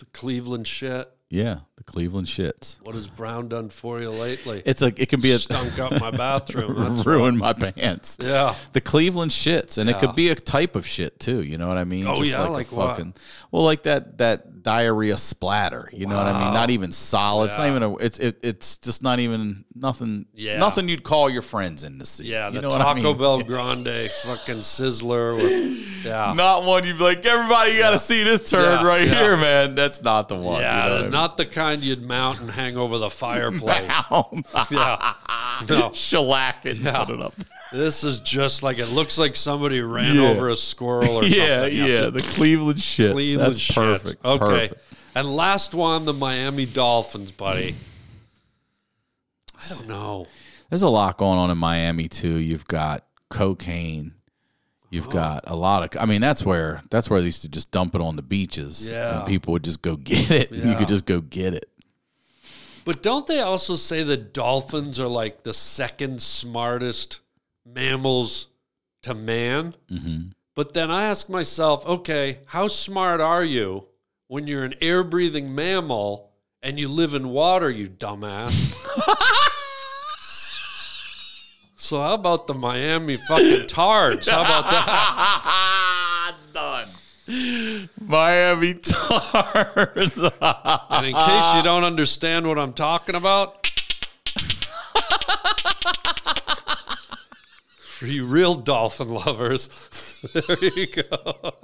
The 0.00 0.06
Cleveland 0.06 0.66
shit. 0.66 1.08
Yeah, 1.30 1.60
the 1.76 1.84
Cleveland 1.84 2.26
shits. 2.26 2.80
What 2.84 2.94
has 2.94 3.06
brown 3.06 3.48
done 3.48 3.68
for 3.68 4.00
you 4.00 4.10
lately? 4.10 4.62
It's 4.64 4.80
a 4.80 4.86
it 4.86 5.08
can 5.10 5.20
be 5.20 5.32
a 5.32 5.38
Stunk 5.38 5.78
up 5.78 6.00
my 6.00 6.10
bathroom. 6.10 6.74
That's 6.78 7.04
ruin 7.04 7.36
my 7.36 7.52
pants. 7.52 8.18
Yeah. 8.20 8.54
The 8.72 8.80
Cleveland 8.80 9.30
shits, 9.30 9.76
and 9.76 9.90
it 9.90 9.98
could 9.98 10.14
be 10.14 10.30
a 10.30 10.34
type 10.34 10.74
of 10.74 10.86
shit 10.86 11.20
too. 11.20 11.42
You 11.42 11.58
know 11.58 11.68
what 11.68 11.76
I 11.76 11.84
mean? 11.84 12.06
Oh, 12.06 12.22
yeah, 12.22 12.48
a 12.48 12.50
like 12.50 12.72
what? 12.72 13.00
well, 13.50 13.62
like 13.62 13.82
that 13.82 14.18
that 14.18 14.62
diarrhea 14.62 15.16
splatter. 15.16 15.88
You 15.92 16.06
know 16.06 16.16
what 16.16 16.26
I 16.26 16.44
mean? 16.44 16.54
Not 16.54 16.70
even 16.70 16.92
solid. 16.92 17.48
It's 17.48 17.58
not 17.58 17.68
even 17.68 17.82
a. 17.82 17.96
It's 17.98 18.18
it, 18.18 18.38
it's 18.42 18.78
just 18.78 19.02
not 19.02 19.20
even 19.20 19.64
nothing. 19.74 20.26
Yeah. 20.34 20.58
nothing 20.58 20.88
you'd 20.88 21.04
call 21.04 21.28
your 21.30 21.42
friends 21.42 21.84
in 21.84 21.98
to 21.98 22.06
see. 22.06 22.24
Yeah, 22.24 22.48
you 22.48 22.54
the 22.54 22.62
know 22.62 22.70
Taco 22.70 22.84
I 22.90 22.94
mean? 22.94 23.16
Bell 23.18 23.40
Grande 23.44 24.10
fucking 24.24 24.58
sizzler 24.58 25.36
with 25.36 26.04
yeah. 26.04 26.32
Not 26.34 26.64
one 26.64 26.84
you'd 26.84 26.98
be 26.98 27.04
like, 27.04 27.24
everybody, 27.26 27.72
you 27.72 27.78
got 27.78 27.90
to 27.90 27.98
see 27.98 28.22
this 28.24 28.48
turd 28.50 28.80
Yeah, 28.80 28.86
right 28.86 29.06
yeah. 29.06 29.14
here, 29.14 29.36
man. 29.36 29.74
That's 29.74 30.02
not 30.02 30.28
the 30.28 30.36
one. 30.36 30.62
yeah, 30.62 30.84
you 30.84 30.88
know 30.88 30.94
what 30.94 31.00
I 31.00 31.02
mean? 31.04 31.12
not 31.12 31.36
the 31.36 31.46
kind 31.46 31.65
you'd 31.74 32.02
mount 32.02 32.40
and 32.40 32.50
hang 32.50 32.76
over 32.76 32.98
the 32.98 33.10
fireplace. 33.10 33.92
Yeah. 34.70 35.14
No. 35.68 35.90
shellac 35.94 36.66
it 36.66 36.76
and 36.76 36.84
Yeah. 36.84 37.04
put 37.04 37.14
it 37.14 37.22
up. 37.22 37.34
This 37.72 38.04
is 38.04 38.20
just 38.20 38.62
like 38.62 38.78
it 38.78 38.86
looks 38.90 39.16
like 39.18 39.34
somebody 39.36 39.80
ran 39.80 40.16
Yeah. 40.16 40.28
over 40.28 40.48
a 40.50 40.56
squirrel 40.56 41.16
or 41.16 41.24
Yeah, 41.24 41.60
something. 41.60 41.76
yeah, 41.78 41.86
yeah. 41.86 42.10
the 42.10 42.20
Cleveland 42.20 42.78
shits. 42.78 43.12
Cleveland 43.12 43.50
That's 43.52 43.60
shit. 43.60 43.74
perfect. 43.76 44.24
Okay. 44.24 44.38
perfect. 44.68 44.82
And 45.14 45.34
last 45.34 45.72
one, 45.74 46.04
the 46.04 46.12
Miami 46.12 46.66
Dolphins, 46.66 47.32
buddy. 47.32 47.74
I 49.58 49.68
don't 49.74 49.88
know. 49.88 50.26
There's 50.68 50.82
a 50.82 50.88
lot 50.88 51.16
going 51.16 51.38
on 51.38 51.50
in 51.50 51.56
Miami 51.58 52.08
too. 52.08 52.36
You've 52.36 52.66
got 52.66 53.04
cocaine. 53.30 54.12
You've 54.90 55.10
got 55.10 55.44
a 55.46 55.56
lot 55.56 55.82
of. 55.82 56.00
I 56.00 56.06
mean, 56.06 56.20
that's 56.20 56.44
where 56.44 56.82
that's 56.90 57.10
where 57.10 57.20
they 57.20 57.26
used 57.26 57.42
to 57.42 57.48
just 57.48 57.70
dump 57.70 57.94
it 57.94 58.00
on 58.00 58.16
the 58.16 58.22
beaches. 58.22 58.88
Yeah. 58.88 59.18
and 59.18 59.26
people 59.26 59.52
would 59.52 59.64
just 59.64 59.82
go 59.82 59.96
get 59.96 60.30
it. 60.30 60.52
You 60.52 60.74
could 60.76 60.88
just 60.88 61.06
go 61.06 61.20
get 61.20 61.54
it. 61.54 61.68
But 62.84 63.02
don't 63.02 63.26
they 63.26 63.40
also 63.40 63.74
say 63.74 64.04
that 64.04 64.32
dolphins 64.32 65.00
are 65.00 65.08
like 65.08 65.42
the 65.42 65.52
second 65.52 66.22
smartest 66.22 67.20
mammals 67.64 68.46
to 69.02 69.12
man? 69.12 69.74
Mm-hmm. 69.90 70.28
But 70.54 70.72
then 70.72 70.90
I 70.90 71.06
ask 71.06 71.28
myself, 71.28 71.84
okay, 71.84 72.38
how 72.46 72.68
smart 72.68 73.20
are 73.20 73.44
you 73.44 73.86
when 74.28 74.46
you're 74.46 74.64
an 74.64 74.74
air 74.80 75.02
breathing 75.02 75.52
mammal 75.52 76.30
and 76.62 76.78
you 76.78 76.88
live 76.88 77.12
in 77.12 77.28
water, 77.30 77.68
you 77.70 77.88
dumbass? 77.88 78.72
so, 81.86 82.02
how 82.02 82.14
about 82.14 82.48
the 82.48 82.54
Miami 82.54 83.16
fucking 83.16 83.68
tards? 83.68 84.28
How 84.28 84.40
about 84.40 84.68
that? 84.70 86.34
Done. 86.52 86.88
Miami 88.00 88.74
Tars. 88.74 90.18
And 90.18 91.06
in 91.06 91.14
case 91.14 91.54
you 91.54 91.62
don't 91.62 91.84
understand 91.84 92.48
what 92.48 92.58
I'm 92.58 92.72
talking 92.72 93.14
about, 93.14 93.68
for 97.78 98.06
you 98.06 98.24
real 98.24 98.56
dolphin 98.56 99.08
lovers, 99.08 99.68
there 100.34 100.64
you 100.64 100.88
go. 100.88 101.54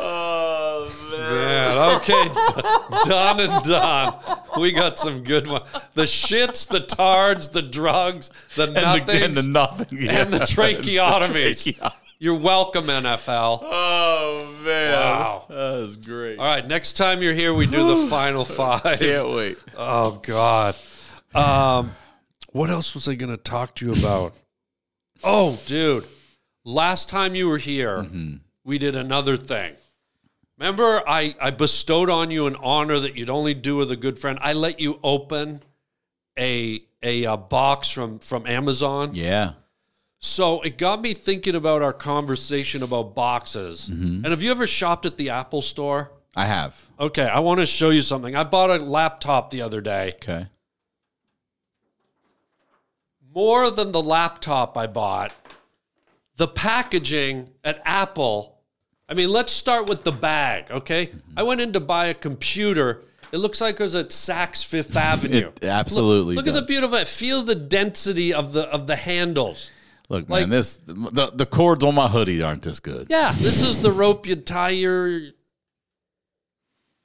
Oh 0.00 1.08
man. 1.10 1.18
Man, 1.18 1.96
okay, 1.96 2.28
d- 2.28 3.08
done 3.08 3.40
and 3.40 3.64
done. 3.64 4.14
We 4.58 4.72
got 4.72 4.98
some 4.98 5.22
good 5.24 5.46
ones. 5.46 5.68
The 5.94 6.02
shits, 6.04 6.68
the 6.68 6.80
tards, 6.80 7.48
the 7.50 7.62
drugs, 7.62 8.30
the 8.56 8.64
And 8.64 8.74
the, 8.74 9.24
and 9.24 9.34
the 9.34 9.42
nothing. 9.42 9.98
yeah. 10.00 10.22
and 10.22 10.32
the 10.32 10.38
tracheotomies. 10.40 11.72
Tracheo- 11.78 11.92
You're 12.18 12.38
welcome, 12.38 12.84
NFL. 12.86 13.60
Oh 13.62 14.54
man. 14.64 14.92
Wow. 14.92 15.44
That 15.48 15.80
was 15.80 15.96
great. 15.96 16.38
All 16.38 16.44
right, 16.46 16.66
next 16.66 16.94
time 16.94 17.22
you're 17.22 17.34
here, 17.34 17.52
we 17.54 17.66
do 17.66 17.96
the 17.96 18.06
final 18.08 18.44
five. 18.44 18.98
Can't 18.98 19.28
wait. 19.30 19.58
Oh 19.76 20.20
God. 20.22 20.74
Um, 21.34 21.92
what 22.52 22.70
else 22.70 22.94
was 22.94 23.06
I 23.08 23.14
going 23.14 23.30
to 23.30 23.36
talk 23.36 23.74
to 23.76 23.86
you 23.86 23.92
about? 23.92 24.32
Oh, 25.22 25.58
dude. 25.66 26.06
Last 26.64 27.08
time 27.08 27.34
you 27.34 27.48
were 27.48 27.58
here, 27.58 28.06
we 28.64 28.78
did 28.78 28.96
another 28.96 29.36
thing. 29.36 29.74
Remember, 30.58 31.02
I, 31.08 31.36
I 31.40 31.50
bestowed 31.52 32.10
on 32.10 32.30
you 32.32 32.46
an 32.46 32.56
honor 32.56 32.98
that 32.98 33.16
you'd 33.16 33.30
only 33.30 33.54
do 33.54 33.76
with 33.76 33.92
a 33.92 33.96
good 33.96 34.18
friend. 34.18 34.38
I 34.42 34.52
let 34.54 34.80
you 34.80 34.98
open 35.02 35.62
a 36.38 36.82
a, 37.00 37.26
uh 37.26 37.36
box 37.36 37.90
from 37.90 38.18
from 38.18 38.44
Amazon. 38.46 39.12
Yeah. 39.14 39.52
So 40.18 40.60
it 40.62 40.78
got 40.78 41.00
me 41.00 41.14
thinking 41.14 41.54
about 41.54 41.80
our 41.80 41.92
conversation 41.92 42.82
about 42.82 43.14
boxes. 43.14 43.88
And 43.88 44.26
have 44.26 44.42
you 44.42 44.50
ever 44.50 44.66
shopped 44.66 45.06
at 45.06 45.16
the 45.16 45.30
Apple 45.30 45.62
store? 45.62 46.10
I 46.34 46.46
have. 46.46 46.88
Okay, 46.98 47.22
I 47.22 47.38
want 47.38 47.60
to 47.60 47.66
show 47.66 47.90
you 47.90 48.02
something. 48.02 48.34
I 48.34 48.42
bought 48.42 48.70
a 48.70 48.78
laptop 48.78 49.50
the 49.50 49.62
other 49.62 49.80
day. 49.80 50.12
Okay. 50.16 50.48
More 53.32 53.70
than 53.70 53.92
the 53.92 54.02
laptop 54.02 54.76
I 54.76 54.88
bought, 54.88 55.32
the 56.36 56.48
packaging 56.48 57.50
at 57.62 57.80
Apple. 57.84 58.57
I 59.08 59.14
mean, 59.14 59.30
let's 59.30 59.52
start 59.52 59.88
with 59.88 60.04
the 60.04 60.12
bag, 60.12 60.70
okay? 60.70 61.10
I 61.36 61.42
went 61.42 61.60
in 61.60 61.72
to 61.72 61.80
buy 61.80 62.06
a 62.06 62.14
computer. 62.14 63.02
It 63.32 63.38
looks 63.38 63.60
like 63.60 63.80
it 63.80 63.82
was 63.82 63.94
at 63.94 64.08
Saks 64.10 64.64
Fifth 64.64 64.96
Avenue. 65.12 65.50
It 65.62 65.64
absolutely 65.64 66.34
Look 66.34 66.46
at 66.46 66.54
the 66.54 66.62
beautiful. 66.62 67.02
Feel 67.04 67.42
the 67.42 67.54
density 67.54 68.34
of 68.34 68.52
the 68.52 68.62
of 68.64 68.86
the 68.86 68.96
handles. 68.96 69.70
Look, 70.10 70.28
like- 70.28 70.42
man, 70.42 70.50
this 70.50 70.78
the, 70.86 71.30
the 71.34 71.46
cords 71.46 71.84
on 71.84 71.94
my 71.94 72.08
hoodie 72.08 72.42
aren't 72.42 72.62
this 72.62 72.80
good. 72.80 73.06
Yeah, 73.10 73.32
this 73.32 73.62
is 73.62 73.80
the 73.80 73.90
rope 73.90 74.26
you 74.26 74.36
tie 74.36 74.70
your 74.70 75.20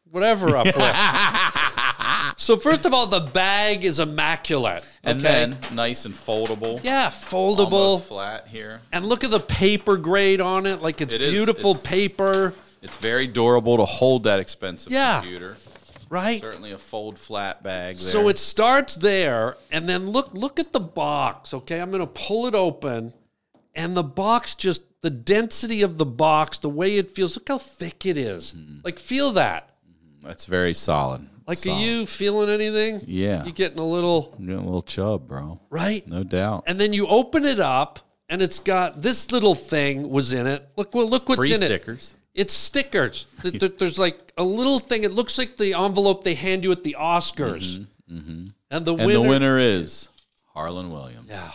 whatever 0.09 0.55
up 0.57 0.65
with. 0.65 0.75
So 2.43 2.57
first 2.57 2.85
of 2.85 2.93
all, 2.93 3.07
the 3.07 3.21
bag 3.21 3.85
is 3.85 3.99
immaculate. 3.99 4.85
And 5.03 5.19
okay? 5.19 5.27
then 5.29 5.57
nice 5.73 6.05
and 6.05 6.13
foldable. 6.13 6.83
yeah, 6.83 7.07
foldable. 7.07 7.71
Almost 7.73 8.07
flat 8.09 8.47
here. 8.47 8.81
And 8.91 9.05
look 9.05 9.23
at 9.23 9.31
the 9.31 9.39
paper 9.39 9.97
grade 9.97 10.41
on 10.41 10.65
it. 10.65 10.81
Like 10.81 10.99
it's 11.01 11.13
It 11.13 11.21
is- 11.21 11.31
beautiful 11.31 11.71
it's- 11.71 11.85
paper, 11.87 12.53
It's 12.81 12.97
very 12.97 13.27
durable 13.27 13.77
to 13.77 13.85
hold 13.85 14.23
that 14.23 14.39
expensive 14.41 14.91
Yeah. 14.91 15.21
computer. 15.21 15.57
right? 16.09 16.41
Certainly 16.41 16.71
a 16.73 16.77
fold 16.77 17.17
flat 17.17 17.63
bag. 17.63 17.95
There. 17.95 18.11
So 18.11 18.27
it 18.27 18.37
starts 18.37 18.97
there, 18.97 19.57
and 19.71 19.89
then 19.89 20.11
look 20.11 20.29
look 20.33 20.59
at 20.59 20.71
the 20.71 20.79
box. 20.79 21.53
Okay, 21.55 21.79
I'm 21.79 21.89
gonna 21.91 22.05
pull 22.05 22.45
it 22.45 22.53
open, 22.53 23.13
and 23.73 23.97
the 23.97 24.03
box 24.03 24.53
just 24.53 24.81
the 25.01 25.09
density 25.09 25.81
of 25.81 25.97
the 25.97 26.05
box, 26.05 26.59
the 26.59 26.69
way 26.69 26.97
it 26.97 27.09
feels. 27.09 27.35
Look 27.35 27.47
how 27.47 27.57
thick 27.57 28.05
it 28.05 28.15
is. 28.17 28.53
Mm-hmm. 28.53 28.79
Like 28.83 28.99
feel 28.99 29.31
that. 29.31 29.69
That's 30.23 30.45
very 30.45 30.73
solid. 30.73 31.27
Like 31.47 31.57
solid. 31.57 31.77
are 31.77 31.81
you 31.85 32.05
feeling 32.05 32.49
anything? 32.49 33.01
Yeah. 33.05 33.43
You 33.43 33.51
getting 33.51 33.79
a 33.79 33.85
little 33.85 34.33
I'm 34.37 34.45
getting 34.45 34.61
a 34.61 34.65
little 34.65 34.81
chub, 34.83 35.27
bro. 35.27 35.59
right? 35.69 36.07
No 36.07 36.23
doubt. 36.23 36.63
And 36.67 36.79
then 36.79 36.93
you 36.93 37.05
open 37.07 37.43
it 37.45 37.59
up, 37.59 37.99
and 38.29 38.41
it's 38.41 38.59
got 38.59 38.99
this 39.01 39.31
little 39.31 39.53
thing 39.55 40.09
was 40.09 40.31
in 40.33 40.47
it. 40.47 40.67
Look, 40.77 40.93
well, 40.95 41.09
look 41.09 41.27
what's 41.27 41.39
Free 41.39 41.51
in 41.51 41.57
stickers. 41.57 42.15
it. 42.35 42.41
It's 42.41 42.53
stickers. 42.53 43.25
Th- 43.41 43.59
th- 43.59 43.77
There's 43.77 43.99
like 43.99 44.31
a 44.37 44.43
little 44.43 44.79
thing. 44.79 45.03
It 45.03 45.11
looks 45.11 45.37
like 45.37 45.57
the 45.57 45.73
envelope 45.73 46.23
they 46.23 46.33
hand 46.33 46.63
you 46.63 46.71
at 46.71 46.83
the 46.83 46.95
Oscars. 46.99 47.77
Mm-hmm, 48.09 48.17
mm-hmm. 48.17 48.45
And 48.71 48.85
the 48.85 48.95
And 48.95 49.05
winner. 49.05 49.13
the 49.23 49.29
winner 49.29 49.59
is 49.59 50.09
Harland 50.53 50.91
Williams. 50.91 51.27
Yeah. 51.29 51.51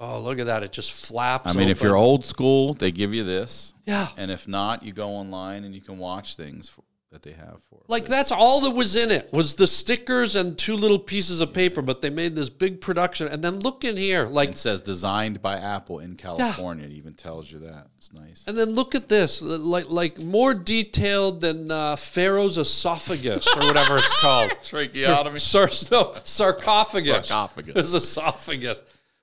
Oh, 0.00 0.20
look 0.20 0.38
at 0.38 0.46
that! 0.46 0.62
It 0.62 0.70
just 0.70 0.92
flaps. 0.92 1.52
I 1.52 1.58
mean, 1.58 1.68
if 1.68 1.82
you're 1.82 1.96
old 1.96 2.24
school, 2.24 2.74
they 2.74 2.92
give 2.92 3.12
you 3.12 3.24
this. 3.24 3.74
yeah, 3.84 4.06
And 4.16 4.30
if 4.30 4.46
not, 4.46 4.84
you 4.84 4.92
go 4.92 5.08
online 5.08 5.64
and 5.64 5.74
you 5.74 5.80
can 5.80 5.98
watch 5.98 6.36
things 6.36 6.68
for, 6.68 6.82
that 7.10 7.22
they 7.22 7.32
have 7.32 7.62
for. 7.70 7.80
like 7.88 8.04
that's 8.04 8.30
all 8.30 8.60
that 8.60 8.72
was 8.72 8.94
in 8.94 9.10
it 9.10 9.32
was 9.32 9.54
the 9.54 9.66
stickers 9.66 10.36
and 10.36 10.58
two 10.58 10.76
little 10.76 10.98
pieces 10.98 11.40
of 11.40 11.54
paper. 11.54 11.80
But 11.80 12.00
they 12.02 12.10
made 12.10 12.34
this 12.36 12.50
big 12.50 12.80
production, 12.82 13.28
and 13.28 13.42
then 13.42 13.60
look 13.60 13.82
in 13.82 13.96
here, 13.96 14.26
like, 14.26 14.50
It 14.50 14.58
says 14.58 14.80
designed 14.82 15.40
by 15.40 15.56
Apple 15.56 16.00
in 16.00 16.16
California. 16.16 16.84
It 16.84 16.92
even 16.92 17.14
tells 17.14 17.50
you 17.50 17.60
that. 17.60 17.86
It's 17.96 18.12
nice. 18.12 18.44
and 18.46 18.56
then 18.58 18.70
look 18.70 18.94
at 18.94 19.08
this, 19.08 19.40
like, 19.40 19.88
like 19.88 20.20
more 20.22 20.52
detailed 20.54 21.40
than 21.40 21.70
uh, 21.70 21.96
Pharaoh's 21.96 22.58
esophagus 22.58 23.46
or 23.56 23.60
whatever 23.66 23.96
it's 23.96 24.20
called. 24.20 24.50
Tracheotomy. 24.62 25.38
Sar- 25.40 25.70
no, 25.90 26.14
sarcophagus. 26.24 27.28
Sarcophagus. 27.28 27.74
His 27.74 27.94
esophagus. 27.94 28.82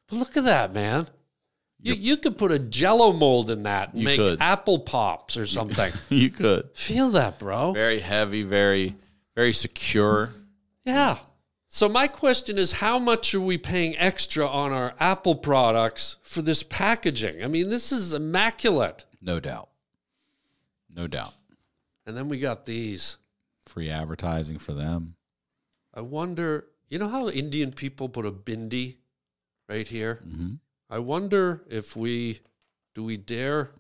But 0.10 0.18
look 0.18 0.38
at 0.38 0.44
that, 0.46 0.74
man. 0.74 1.08
You, 1.82 1.94
you 1.94 2.18
could 2.18 2.38
put 2.38 2.52
a 2.52 2.58
jello 2.60 3.12
mold 3.14 3.50
in 3.52 3.64
that 3.64 3.90
and 3.90 4.00
You 4.00 4.06
make 4.06 4.18
could. 4.18 4.42
apple 4.42 4.80
pops 4.80 5.38
or 5.38 5.46
something. 5.46 5.92
you 6.10 6.30
could. 6.32 6.70
Feel 6.74 7.12
that, 7.12 7.38
bro. 7.38 7.74
Very 7.74 8.00
heavy, 8.00 8.42
very, 8.44 8.96
very 9.36 9.54
secure. 9.54 10.32
Yeah. 10.84 11.20
So 11.68 11.88
my 11.90 12.08
question 12.08 12.58
is 12.58 12.72
how 12.72 12.98
much 12.98 13.36
are 13.36 13.42
we 13.42 13.58
paying 13.58 13.98
extra 13.98 14.48
on 14.48 14.72
our 14.72 14.96
Apple 15.00 15.36
products 15.36 16.16
for 16.24 16.42
this 16.42 16.64
packaging? 16.64 17.44
I 17.44 17.48
mean, 17.48 17.70
this 17.70 17.92
is 17.92 18.14
immaculate. 18.14 19.06
No 19.22 19.40
doubt. 19.40 19.70
No 20.96 21.06
doubt. 21.08 21.34
And 22.08 22.16
then 22.16 22.30
we 22.30 22.40
got 22.40 22.66
these. 22.66 23.18
Free 23.66 23.90
advertising 23.90 24.58
for 24.60 24.74
them. 24.74 25.16
I 25.94 26.02
wonder, 26.02 26.68
you 26.88 26.98
know 27.00 27.08
how 27.10 27.28
Indian 27.30 27.72
people 27.72 28.08
put 28.10 28.26
a 28.26 28.32
bindi 28.32 28.98
right 29.68 29.88
here? 29.88 30.22
Mhm. 30.26 30.60
I 30.90 31.00
wonder 31.00 31.64
if 31.70 31.96
we 31.96 32.40
do 32.94 33.04
we 33.04 33.18
dare 33.18 33.72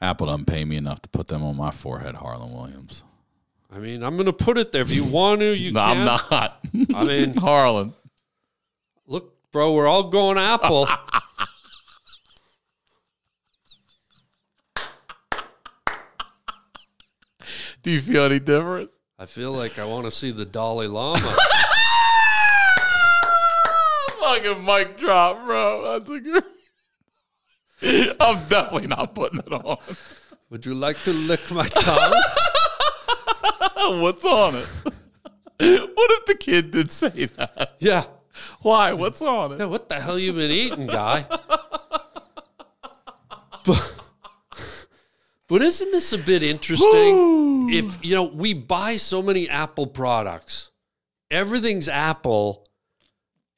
Apple 0.00 0.28
doesn't 0.28 0.46
pay 0.46 0.64
me 0.64 0.76
enough 0.76 1.02
to 1.02 1.08
put 1.10 1.28
them 1.28 1.42
on 1.44 1.56
my 1.56 1.70
forehead, 1.70 2.14
Harland 2.14 2.54
Williams. 2.54 3.02
I 3.70 3.78
mean, 3.78 4.02
I'm 4.02 4.16
going 4.16 4.26
to 4.26 4.32
put 4.32 4.56
it 4.56 4.72
there. 4.72 4.80
If 4.82 4.90
you 4.92 5.04
want 5.04 5.40
to, 5.40 5.54
you 5.54 5.72
No, 5.72 5.80
can. 5.80 5.98
I'm 5.98 6.04
not. 6.06 6.60
I 6.94 7.04
mean, 7.04 7.34
Harland. 7.36 7.92
look, 9.06 9.36
bro, 9.52 9.74
we're 9.74 9.86
all 9.86 10.04
going 10.04 10.38
Apple. 10.38 10.88
Do 17.82 17.90
you 17.90 18.00
feel 18.00 18.24
any 18.24 18.38
different? 18.38 18.90
I 19.18 19.26
feel 19.26 19.52
like 19.52 19.78
I 19.78 19.84
want 19.84 20.04
to 20.06 20.10
see 20.10 20.30
the 20.30 20.44
Dalai 20.44 20.86
Lama. 20.86 21.20
Fucking 24.30 24.64
mic 24.64 24.96
drop, 24.96 25.44
bro. 25.44 25.98
That's 25.98 26.08
a 26.08 26.20
good. 26.20 26.44
I'm 28.20 28.36
definitely 28.48 28.86
not 28.86 29.12
putting 29.12 29.40
it 29.40 29.52
on. 29.52 29.76
Would 30.50 30.64
you 30.64 30.74
like 30.74 30.96
to 31.02 31.12
lick 31.12 31.50
my 31.50 31.66
tongue? 31.66 32.12
What's 34.00 34.24
on 34.24 34.54
it? 34.54 34.68
What 34.84 36.10
if 36.12 36.26
the 36.26 36.36
kid 36.38 36.70
did 36.70 36.92
say 36.92 37.24
that? 37.24 37.74
yeah. 37.80 38.04
Why? 38.62 38.92
What's 38.92 39.20
on 39.20 39.52
it? 39.52 39.58
Yeah, 39.58 39.64
what 39.64 39.88
the 39.88 40.00
hell 40.00 40.16
you 40.16 40.32
been 40.32 40.52
eating, 40.52 40.86
guy? 40.86 41.24
but, 43.64 44.00
but 45.48 45.60
isn't 45.60 45.90
this 45.90 46.12
a 46.12 46.18
bit 46.18 46.44
interesting? 46.44 47.68
if 47.72 48.04
you 48.04 48.14
know, 48.14 48.24
we 48.24 48.54
buy 48.54 48.94
so 48.94 49.22
many 49.22 49.48
Apple 49.48 49.88
products, 49.88 50.70
everything's 51.32 51.88
Apple. 51.88 52.69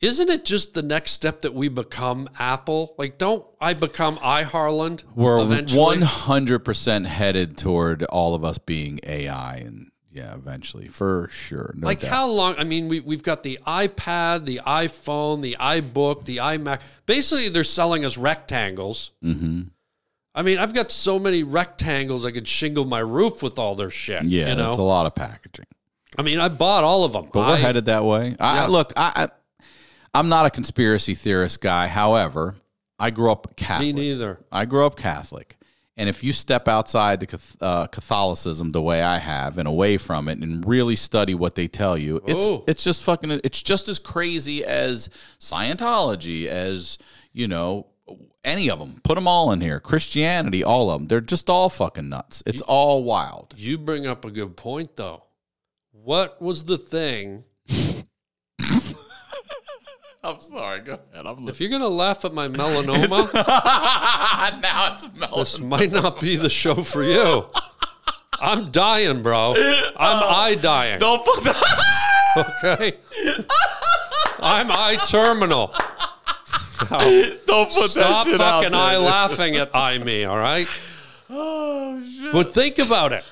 Isn't 0.02 0.28
it 0.30 0.44
just 0.44 0.74
the 0.74 0.82
next 0.82 1.12
step 1.12 1.42
that 1.42 1.54
we 1.54 1.68
become 1.68 2.28
Apple? 2.38 2.94
Like, 2.98 3.18
don't 3.18 3.46
I 3.60 3.72
become 3.74 4.16
iHarland 4.18 5.04
We're 5.14 5.38
eventually? 5.40 5.80
one 5.80 6.02
hundred 6.02 6.60
percent 6.60 7.06
headed 7.06 7.56
toward 7.56 8.02
all 8.04 8.34
of 8.34 8.44
us 8.44 8.58
being 8.58 8.98
AI, 9.04 9.56
and 9.58 9.92
yeah, 10.10 10.34
eventually 10.34 10.88
for 10.88 11.28
sure. 11.30 11.72
No 11.76 11.86
like 11.86 12.00
doubt. 12.00 12.10
how 12.10 12.26
long? 12.26 12.56
I 12.58 12.64
mean, 12.64 12.88
we 12.88 12.98
we've 12.98 13.22
got 13.22 13.44
the 13.44 13.60
iPad, 13.64 14.44
the 14.44 14.60
iPhone, 14.66 15.40
the 15.40 15.56
iBook, 15.60 16.24
the 16.24 16.38
iMac. 16.38 16.80
Basically, 17.06 17.48
they're 17.48 17.62
selling 17.62 18.04
us 18.04 18.18
rectangles. 18.18 19.12
Mm-hmm. 19.22 19.62
I 20.34 20.42
mean, 20.42 20.58
I've 20.58 20.74
got 20.74 20.90
so 20.90 21.18
many 21.20 21.44
rectangles 21.44 22.26
I 22.26 22.32
could 22.32 22.48
shingle 22.48 22.86
my 22.86 22.98
roof 23.00 23.40
with 23.42 23.56
all 23.58 23.74
their 23.76 23.90
shit. 23.90 24.24
Yeah, 24.24 24.48
you 24.50 24.56
that's 24.56 24.78
a 24.78 24.82
lot 24.82 25.06
of 25.06 25.14
packaging. 25.14 25.66
I 26.18 26.22
mean, 26.22 26.40
I 26.40 26.48
bought 26.48 26.82
all 26.84 27.04
of 27.04 27.12
them. 27.12 27.28
But 27.32 27.46
we're 27.46 27.54
I- 27.54 27.58
headed 27.58 27.84
that 27.84 28.04
way. 28.04 28.34
I, 28.40 28.62
Yeah. 28.62 28.66
Look, 28.66 28.92
I, 28.96 29.12
I, 29.14 29.28
I'm 30.14 30.28
not 30.28 30.46
a 30.46 30.50
conspiracy 30.50 31.14
theorist 31.14 31.60
guy. 31.60 31.86
However, 31.86 32.56
I 32.98 33.10
grew 33.10 33.32
up 33.32 33.56
Catholic. 33.56 33.94
Me 33.94 34.00
neither. 34.00 34.40
I 34.50 34.64
grew 34.64 34.86
up 34.86 34.96
Catholic. 34.96 35.56
And 35.96 36.08
if 36.08 36.24
you 36.24 36.32
step 36.32 36.68
outside 36.68 37.20
the 37.20 37.38
uh, 37.60 37.86
Catholicism 37.86 38.72
the 38.72 38.80
way 38.80 39.02
I 39.02 39.18
have 39.18 39.58
and 39.58 39.68
away 39.68 39.98
from 39.98 40.28
it 40.28 40.38
and 40.38 40.66
really 40.66 40.96
study 40.96 41.34
what 41.34 41.54
they 41.54 41.68
tell 41.68 41.98
you, 41.98 42.20
it's 42.26 42.62
it's 42.66 42.84
just 42.84 43.02
fucking 43.02 43.30
it's 43.44 43.62
just 43.62 43.88
as 43.88 43.98
crazy 43.98 44.64
as 44.64 45.10
Scientology, 45.38 46.46
as 46.46 46.96
you 47.32 47.46
know, 47.46 47.88
any 48.42 48.70
of 48.70 48.78
them. 48.78 49.00
Put 49.04 49.16
them 49.16 49.28
all 49.28 49.52
in 49.52 49.60
here. 49.60 49.80
Christianity, 49.80 50.64
all 50.64 50.90
of 50.90 51.00
them. 51.00 51.08
They're 51.08 51.20
just 51.20 51.50
all 51.50 51.68
fucking 51.68 52.08
nuts. 52.08 52.42
It's 52.46 52.62
all 52.62 53.04
wild. 53.04 53.54
You 53.56 53.76
bring 53.76 54.06
up 54.06 54.24
a 54.24 54.30
good 54.30 54.56
point, 54.56 54.96
though. 54.96 55.24
What 55.90 56.40
was 56.40 56.64
the 56.64 56.78
thing? 56.78 57.44
I'm 60.24 60.40
sorry. 60.40 60.80
Go 60.80 61.00
ahead. 61.12 61.26
I'm 61.26 61.48
If 61.48 61.60
you're 61.60 61.70
gonna 61.70 61.88
laugh 61.88 62.24
at 62.24 62.32
my 62.32 62.46
melanoma, 62.48 63.32
now 63.34 64.92
it's 64.94 65.06
melting. 65.14 65.38
this 65.38 65.58
might 65.60 65.90
not 65.90 66.20
be 66.20 66.36
the 66.36 66.48
show 66.48 66.82
for 66.82 67.02
you. 67.02 67.46
I'm 68.40 68.70
dying, 68.70 69.22
bro. 69.22 69.54
I'm 69.56 70.22
oh, 70.22 70.28
eye 70.28 70.54
dying. 70.54 70.98
Don't 70.98 71.24
put 71.24 71.42
that. 71.44 71.84
Okay. 72.36 72.96
I'm 74.40 74.70
eye 74.70 74.96
terminal. 75.06 75.74
Don't 77.46 77.70
put 77.70 77.90
Stop 77.90 77.94
that 77.94 78.24
shit 78.24 78.40
out 78.40 78.62
fucking 78.62 78.72
there. 78.72 78.80
eye 78.80 78.96
laughing 78.96 79.56
at 79.56 79.74
eye 79.76 79.98
me, 79.98 80.24
all 80.24 80.38
right? 80.38 80.66
Oh, 81.30 82.02
but 82.32 82.52
think 82.52 82.78
about 82.78 83.12
it. 83.12 83.24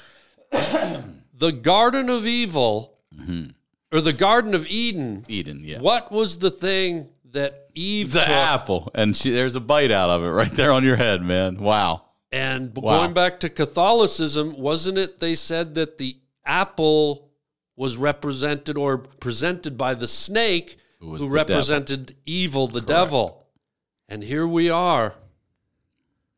the 1.37 1.51
Garden 1.51 2.09
of 2.09 2.27
Evil, 2.27 2.99
mm-hmm. 3.13 3.51
Or 3.93 4.01
the 4.01 4.13
Garden 4.13 4.55
of 4.55 4.67
Eden. 4.69 5.25
Eden, 5.29 5.61
yeah. 5.63 5.81
What 5.81 6.11
was 6.13 6.39
the 6.39 6.51
thing 6.51 7.11
that 7.33 7.69
Eve 7.75 8.13
The 8.13 8.21
took? 8.21 8.29
apple, 8.29 8.91
and 8.95 9.17
she, 9.17 9.31
there's 9.31 9.55
a 9.57 9.61
bite 9.61 9.91
out 9.91 10.11
of 10.11 10.23
it 10.23 10.29
right 10.29 10.51
there 10.53 10.73
on 10.73 10.85
your 10.85 10.97
head, 10.97 11.23
man. 11.23 11.59
Wow. 11.61 12.03
And 12.33 12.77
Wow. 12.77 12.99
going 13.01 13.13
back 13.15 13.41
to 13.41 13.49
Catholicism, 13.49 14.55
wasn't 14.59 14.99
it 14.99 15.19
they 15.21 15.35
said 15.35 15.75
that 15.77 15.99
the 15.99 16.17
apple 16.45 17.31
was 17.77 17.97
represented 17.97 18.77
or 18.77 18.99
presented 18.99 19.77
by 19.79 19.95
the 19.95 20.07
snake 20.07 20.77
who, 21.01 21.09
was 21.11 21.23
the 21.23 21.29
represented 21.29 22.15
evil, 22.27 22.67
the 22.67 22.81
devil. 22.81 23.47
And 24.09 24.23
here 24.23 24.47
we 24.47 24.69
are. 24.71 25.15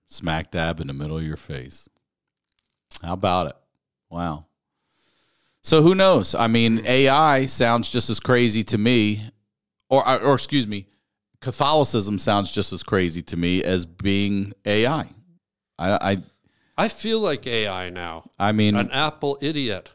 Smack 0.06 0.50
dab 0.50 0.80
in 0.80 0.86
the 0.86 0.92
middle 0.92 1.16
of 1.16 1.24
your 1.24 1.36
face. 1.38 1.88
How 3.02 3.14
about 3.14 3.46
it? 3.48 3.56
Wow. 4.10 4.46
So 5.62 5.82
who 5.82 5.94
knows? 5.94 6.34
I 6.34 6.48
mean, 6.48 6.84
AI 6.84 7.46
sounds 7.46 7.88
just 7.88 8.10
as 8.10 8.18
crazy 8.18 8.64
to 8.64 8.78
me, 8.78 9.30
or 9.88 10.06
uh, 10.06 10.18
or 10.18 10.34
excuse 10.34 10.66
me, 10.66 10.86
Catholicism 11.40 12.18
sounds 12.18 12.52
just 12.52 12.72
as 12.72 12.82
crazy 12.82 13.22
to 13.22 13.36
me 13.36 13.62
as 13.62 13.86
being 13.86 14.52
AI. 14.64 15.08
I 15.78 16.12
I, 16.12 16.18
I 16.76 16.88
feel 16.88 17.20
like 17.20 17.46
AI 17.46 17.90
now, 17.90 18.24
I 18.38 18.52
mean, 18.52 18.74
an 18.74 18.90
Apple 18.90 19.38
idiot. 19.40 19.90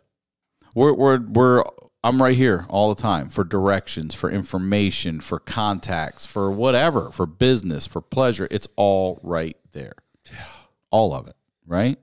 We're 0.74 0.94
we're 0.94 1.20
we're 1.20 1.64
I'm 2.02 2.22
right 2.22 2.38
here 2.38 2.66
all 2.70 2.94
the 2.94 3.02
time 3.02 3.30
for 3.30 3.44
directions, 3.44 4.16
for 4.16 4.30
information, 4.30 5.20
for 5.20 5.40
contacts, 5.40 6.26
for 6.26 6.50
whatever, 6.50 7.12
for 7.12 7.26
business, 7.26 7.86
for 7.86 8.00
pleasure. 8.00 8.48
It's 8.50 8.68
all 8.78 9.20
right 9.22 9.58
there. 9.74 9.96
Yeah. 10.32 10.46
All 10.92 11.14
of 11.14 11.28
it, 11.28 11.36
right? 11.66 12.00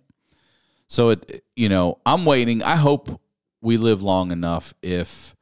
So 0.89 1.11
it 1.11 1.45
you 1.57 1.71
know, 1.71 1.99
I'm 2.05 2.27
waiting. 2.27 2.62
I 2.62 2.77
hope 2.77 3.21
we 3.65 3.77
live 3.77 4.03
long 4.03 4.31
enough 4.31 4.75
if 4.83 5.35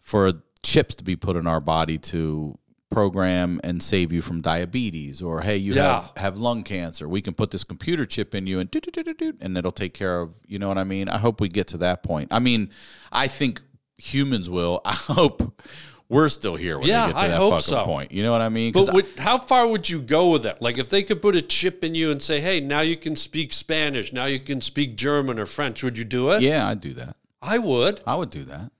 for 0.00 0.32
chips 0.62 0.94
to 0.96 1.04
be 1.04 1.14
put 1.16 1.36
in 1.36 1.46
our 1.46 1.60
body 1.60 1.98
to 1.98 2.58
program 2.90 3.60
and 3.62 3.82
save 3.82 4.12
you 4.12 4.22
from 4.22 4.40
diabetes 4.40 5.20
or 5.22 5.42
hey 5.42 5.56
you 5.58 5.74
Yeah. 5.74 6.00
have 6.00 6.12
have 6.16 6.38
lung 6.38 6.62
cancer 6.62 7.06
we 7.06 7.20
can 7.20 7.34
put 7.34 7.50
this 7.50 7.62
computer 7.62 8.06
chip 8.06 8.34
in 8.34 8.46
you 8.46 8.58
and 8.58 8.70
doot, 8.70 8.90
doot, 8.90 9.18
doot, 9.18 9.36
and 9.42 9.58
it'll 9.58 9.72
take 9.72 9.92
care 9.92 10.20
of 10.20 10.34
you 10.46 10.58
know 10.58 10.68
what 10.68 10.78
i 10.78 10.84
mean 10.84 11.08
i 11.10 11.18
hope 11.18 11.38
we 11.40 11.48
get 11.50 11.66
to 11.68 11.76
that 11.78 12.02
point 12.02 12.28
i 12.32 12.38
mean 12.38 12.70
i 13.12 13.28
think 13.28 13.60
humans 13.98 14.48
will 14.48 14.80
i 14.86 14.94
hope 14.94 15.60
we're 16.08 16.30
still 16.30 16.56
here 16.56 16.78
when 16.78 16.88
Yeah, 16.88 17.08
they 17.08 17.12
get 17.12 17.18
to 17.18 17.24
I 17.24 17.28
that 17.28 17.36
hope 17.36 17.52
fucking 17.52 17.60
so. 17.66 17.84
point 17.84 18.10
you 18.12 18.22
know 18.22 18.32
what 18.32 18.40
i 18.40 18.48
mean? 18.48 18.72
But 18.72 18.94
would, 18.94 19.06
how 19.18 19.36
far 19.36 19.68
would 19.68 19.86
you 19.90 20.00
go 20.00 20.30
with 20.30 20.46
it? 20.46 20.56
Like, 20.62 20.78
if 20.78 20.88
they 20.88 21.02
could 21.02 21.20
put 21.20 21.36
a 21.36 21.42
chip 21.42 21.84
in 21.84 21.94
you 21.94 22.10
and 22.10 22.22
say, 22.22 22.40
"Hey, 22.40 22.60
now 22.60 22.80
you 22.80 22.96
can 22.96 23.14
speak 23.14 23.52
Spanish, 23.52 24.10
now 24.10 24.24
you 24.24 24.40
can 24.40 24.62
speak 24.62 24.96
German 24.96 25.38
or 25.38 25.44
French," 25.44 25.82
would 25.84 25.98
you 25.98 26.06
do 26.06 26.30
it? 26.30 26.40
yeah 26.40 26.66
i'd 26.68 26.80
do 26.80 26.94
that 26.94 27.14
I 27.42 27.58
would. 27.58 28.00
i 28.06 28.14
would 28.14 28.30
do 28.30 28.44
that 28.44 28.70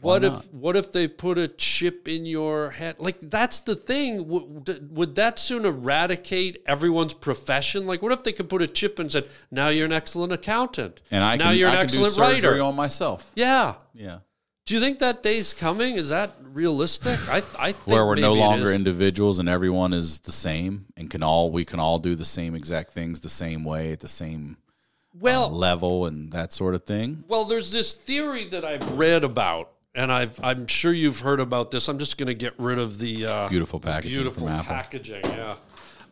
What 0.00 0.24
if 0.24 0.52
what 0.52 0.74
if 0.76 0.90
they 0.92 1.06
put 1.08 1.38
a 1.38 1.46
chip 1.46 2.08
in 2.08 2.26
your 2.26 2.70
head? 2.70 2.96
Like 2.98 3.18
that's 3.20 3.60
the 3.60 3.76
thing. 3.76 4.26
Would, 4.28 4.90
would 4.96 5.14
that 5.14 5.38
soon 5.38 5.64
eradicate 5.64 6.62
everyone's 6.66 7.14
profession? 7.14 7.86
Like, 7.86 8.02
what 8.02 8.10
if 8.12 8.24
they 8.24 8.32
could 8.32 8.48
put 8.48 8.60
a 8.60 8.66
chip 8.66 8.98
and 8.98 9.10
said, 9.10 9.28
"Now 9.50 9.68
you're 9.68 9.86
an 9.86 9.92
excellent 9.92 10.32
accountant, 10.32 11.00
and 11.12 11.22
i 11.22 11.36
now 11.36 11.50
can, 11.50 11.58
you're 11.58 11.68
an 11.70 11.76
I 11.76 11.82
excellent 11.82 12.18
writer"? 12.18 12.60
on 12.60 12.74
myself 12.74 13.30
yeah. 13.36 13.74
yeah 13.94 14.18
Do 14.66 14.74
you 14.74 14.80
think 14.80 14.98
that 14.98 15.22
day's 15.22 15.54
coming? 15.54 15.94
Is 15.96 16.08
that 16.08 16.30
realistic? 16.42 17.18
I 17.28 17.38
I 17.58 17.72
think 17.78 17.86
where 17.86 18.04
we're 18.04 18.16
no 18.16 18.34
longer 18.34 18.72
individuals 18.72 19.38
and 19.38 19.48
everyone 19.48 19.92
is 19.92 20.20
the 20.20 20.32
same 20.32 20.86
and 20.96 21.08
can 21.08 21.22
all 21.22 21.50
we 21.52 21.64
can 21.64 21.78
all 21.78 21.98
do 22.00 22.14
the 22.16 22.24
same 22.24 22.54
exact 22.56 22.90
things 22.90 23.20
the 23.20 23.28
same 23.44 23.62
way 23.64 23.92
at 23.92 24.00
the 24.00 24.08
same 24.08 24.56
well, 25.18 25.50
level 25.50 26.06
and 26.06 26.32
that 26.32 26.52
sort 26.52 26.74
of 26.74 26.82
thing. 26.82 27.24
Well, 27.28 27.44
there's 27.44 27.70
this 27.72 27.94
theory 27.94 28.46
that 28.48 28.64
I've 28.64 28.98
read 28.98 29.24
about, 29.24 29.70
and 29.94 30.10
I've 30.12 30.38
I'm 30.42 30.66
sure 30.66 30.92
you've 30.92 31.20
heard 31.20 31.40
about 31.40 31.70
this. 31.70 31.88
I'm 31.88 31.98
just 31.98 32.18
going 32.18 32.26
to 32.28 32.34
get 32.34 32.54
rid 32.58 32.78
of 32.78 32.98
the 32.98 33.26
uh, 33.26 33.48
Beautiful 33.48 33.80
packaging 33.80 34.16
beautiful 34.16 34.46
from 34.46 34.56
Apple. 34.56 34.74
packaging. 34.74 35.22
Yeah. 35.24 35.54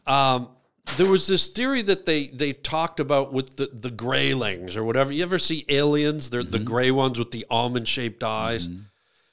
Um, 0.06 0.48
there 0.96 1.06
was 1.06 1.26
this 1.26 1.46
theory 1.48 1.82
that 1.82 2.06
they 2.06 2.28
they 2.28 2.52
talked 2.52 2.98
about 3.00 3.32
with 3.32 3.56
the 3.56 3.66
the 3.72 3.90
graylings 3.90 4.76
or 4.76 4.84
whatever. 4.84 5.12
You 5.12 5.22
ever 5.22 5.38
see 5.38 5.64
aliens? 5.68 6.30
They're 6.30 6.42
the 6.42 6.58
Mm-hmm. 6.58 6.66
gray 6.66 6.90
ones 6.90 7.18
with 7.18 7.30
the 7.30 7.46
almond 7.50 7.86
shaped 7.88 8.22
eyes. 8.24 8.68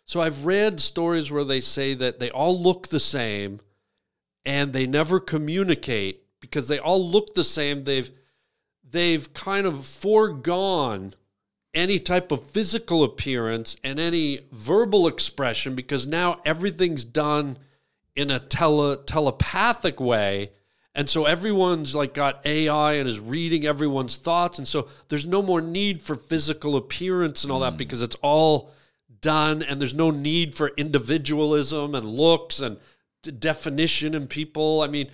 So 0.06 0.22
I've 0.22 0.46
read 0.46 0.80
stories 0.80 1.30
where 1.32 1.44
they 1.44 1.62
say 1.62 1.94
that 1.94 2.18
they 2.20 2.32
all 2.32 2.60
look 2.60 2.88
the 2.88 3.00
same, 3.00 3.60
and 4.46 4.74
they 4.74 4.88
never 4.88 5.20
communicate 5.20 6.24
because 6.40 6.68
they 6.68 6.80
all 6.80 7.08
look 7.08 7.36
the 7.36 7.44
same. 7.44 7.84
They've 7.84 8.10
they've 8.92 9.34
kind 9.34 9.66
of 9.66 9.86
foregone 9.86 11.14
any 11.74 12.00
type 12.00 12.32
of 12.32 12.44
physical 12.44 13.04
appearance 13.04 13.78
and 13.84 14.00
any 14.00 14.42
verbal 14.52 15.08
expression 15.08 15.76
because 15.76 16.08
now 16.08 16.42
everything's 16.46 17.06
done 17.06 17.58
in 18.16 18.32
a 18.32 18.40
tele, 18.40 18.98
telepathic 19.06 20.00
way. 20.00 20.52
And 20.96 21.08
so 21.10 21.26
everyone's 21.26 21.94
like 21.94 22.14
got 22.14 22.46
AI 22.46 22.94
and 22.94 23.08
is 23.08 23.20
reading 23.20 23.66
everyone's 23.66 24.18
thoughts. 24.18 24.58
And 24.58 24.68
so 24.68 24.88
there's 25.08 25.26
no 25.26 25.42
more 25.42 25.62
need 25.62 26.02
for 26.02 26.16
physical 26.16 26.76
appearance 26.76 27.44
and 27.44 27.52
all 27.52 27.60
that 27.60 27.74
hmm. 27.74 27.78
because 27.78 28.02
it's 28.02 28.18
all 28.22 28.72
done 29.22 29.62
and 29.62 29.80
there's 29.80 29.94
no 29.94 30.12
need 30.12 30.56
for 30.56 30.70
individualism 30.76 31.94
and 31.94 32.06
looks 32.10 32.60
and 32.60 32.78
definition 33.40 34.16
in 34.16 34.28
people. 34.28 34.82
I 34.82 34.88
mean 34.88 35.10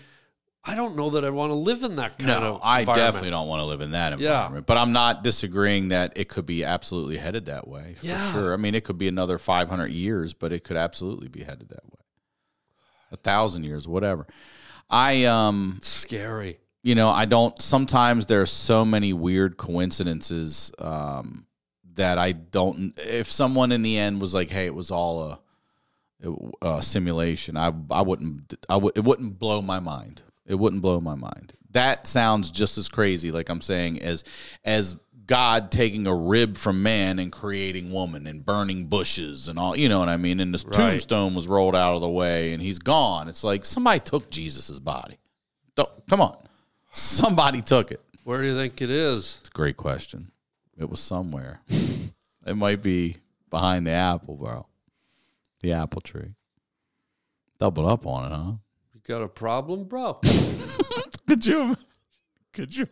I 0.67 0.73
don't 0.75 0.95
know 0.95 1.11
that 1.11 1.23
I 1.23 1.29
want 1.29 1.51
to 1.51 1.55
live 1.55 1.83
in 1.83 1.97
that 1.97 2.17
kind 2.17 2.27
No, 2.41 2.55
of 2.55 2.61
I 2.63 2.83
definitely 2.83 3.29
don't 3.29 3.47
want 3.47 3.59
to 3.59 3.65
live 3.65 3.81
in 3.81 3.91
that 3.91 4.19
Yeah. 4.19 4.31
environment. 4.31 4.65
But 4.65 4.77
I'm 4.77 4.91
not 4.91 5.23
disagreeing 5.23 5.89
that 5.89 6.13
it 6.15 6.27
could 6.27 6.45
be 6.45 6.63
absolutely 6.63 7.17
headed 7.17 7.45
that 7.45 7.67
way 7.67 7.93
for 7.95 8.05
Yeah. 8.07 8.31
sure. 8.31 8.53
I 8.53 8.57
mean, 8.57 8.73
it 8.73 8.83
could 8.83 8.97
be 8.97 9.07
another 9.07 9.37
500 9.37 9.91
years, 9.91 10.33
but 10.33 10.51
it 10.51 10.63
could 10.63 10.77
absolutely 10.77 11.27
be 11.27 11.43
headed 11.43 11.69
that 11.69 11.85
way. 11.85 11.99
A 13.11 13.17
thousand 13.17 13.63
years, 13.63 13.87
whatever. 13.87 14.25
I 14.89 15.25
um 15.25 15.79
scary 15.81 16.59
you 16.85 16.93
know, 16.93 17.09
I 17.09 17.25
don't. 17.25 17.59
Sometimes 17.63 18.27
there's 18.27 18.51
so 18.51 18.85
many 18.85 19.11
weird 19.11 19.57
coincidences 19.57 20.71
um, 20.77 21.47
that 21.95 22.19
I 22.19 22.31
don't. 22.33 22.93
If 22.99 23.27
someone 23.27 23.71
in 23.71 23.81
the 23.81 23.97
end 23.97 24.21
was 24.21 24.35
like, 24.35 24.49
"Hey, 24.49 24.67
it 24.67 24.75
was 24.75 24.91
all 24.91 25.39
a, 26.21 26.31
a 26.61 26.83
simulation," 26.83 27.57
I 27.57 27.73
I 27.89 28.03
wouldn't. 28.03 28.53
I 28.69 28.75
would. 28.77 28.95
It 28.95 29.03
wouldn't 29.03 29.39
blow 29.39 29.63
my 29.63 29.79
mind. 29.79 30.21
It 30.45 30.55
wouldn't 30.55 30.81
blow 30.81 30.99
my 30.99 31.15
mind. 31.15 31.53
That 31.71 32.07
sounds 32.07 32.51
just 32.51 32.77
as 32.77 32.87
crazy, 32.87 33.31
like 33.31 33.49
I'm 33.49 33.61
saying, 33.61 34.01
as 34.01 34.23
as 34.63 34.95
God 35.27 35.71
taking 35.71 36.05
a 36.07 36.13
rib 36.13 36.57
from 36.57 36.83
man 36.83 37.19
and 37.19 37.31
creating 37.31 37.91
woman 37.91 38.27
and 38.27 38.45
burning 38.45 38.85
bushes 38.85 39.47
and 39.47 39.57
all. 39.57 39.75
You 39.75 39.89
know 39.89 39.99
what 39.99 40.09
I 40.09 40.17
mean? 40.17 40.39
And 40.39 40.53
this 40.53 40.63
tombstone 40.63 41.33
was 41.33 41.47
rolled 41.47 41.75
out 41.75 41.95
of 41.95 42.01
the 42.01 42.09
way 42.09 42.53
and 42.53 42.61
he's 42.61 42.79
gone. 42.79 43.27
It's 43.27 43.43
like 43.43 43.65
somebody 43.65 43.99
took 43.99 44.29
Jesus's 44.29 44.79
body. 44.79 45.17
Don't, 45.75 45.89
come 46.07 46.21
on. 46.21 46.37
Somebody 46.91 47.61
took 47.61 47.91
it. 47.91 48.01
Where 48.23 48.41
do 48.41 48.47
you 48.47 48.55
think 48.55 48.81
it 48.81 48.89
is? 48.89 49.37
It's 49.39 49.49
a 49.49 49.51
great 49.51 49.77
question. 49.77 50.31
It 50.77 50.89
was 50.89 50.99
somewhere. 50.99 51.61
it 52.45 52.55
might 52.55 52.81
be 52.81 53.17
behind 53.49 53.87
the 53.87 53.91
apple, 53.91 54.35
bro. 54.35 54.67
The 55.61 55.73
apple 55.73 56.01
tree. 56.01 56.35
Doubled 57.59 57.87
up 57.87 58.05
on 58.05 58.31
it, 58.31 58.35
huh? 58.35 58.51
You 59.07 59.13
got 59.13 59.21
a 59.21 59.27
problem, 59.27 59.83
bro? 59.83 60.15
Could 61.27 61.45
you? 61.45 61.77
Could 62.53 62.75
you? 62.75 62.87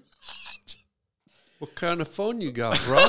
what 1.59 1.73
kind 1.73 2.01
of 2.01 2.07
phone 2.07 2.39
you 2.39 2.51
got, 2.51 2.79
bro? 2.85 3.07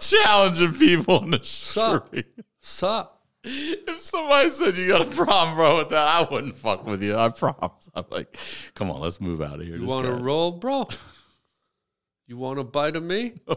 Challenging 0.00 0.74
people 0.74 1.24
in 1.24 1.32
the 1.32 1.40
Sup? 1.42 2.06
street. 2.06 2.26
Sup? 2.60 3.20
If 3.42 4.00
somebody 4.00 4.48
said 4.50 4.76
you 4.76 4.88
got 4.88 5.02
a 5.02 5.10
problem, 5.10 5.56
bro, 5.56 5.78
with 5.78 5.88
that, 5.88 6.06
I 6.06 6.28
wouldn't 6.30 6.56
fuck 6.56 6.86
with 6.86 7.02
you. 7.02 7.16
I 7.16 7.30
promise. 7.30 7.88
I'm 7.94 8.04
like, 8.10 8.38
come 8.74 8.88
on, 8.90 9.00
let's 9.00 9.20
move 9.20 9.42
out 9.42 9.54
of 9.58 9.62
here. 9.62 9.74
You 9.74 9.80
This 9.82 9.90
want 9.90 10.06
to 10.06 10.14
roll, 10.14 10.52
bro? 10.52 10.86
You 12.28 12.36
want 12.36 12.60
a 12.60 12.64
bite 12.64 12.96
of 12.96 13.02
me? 13.02 13.40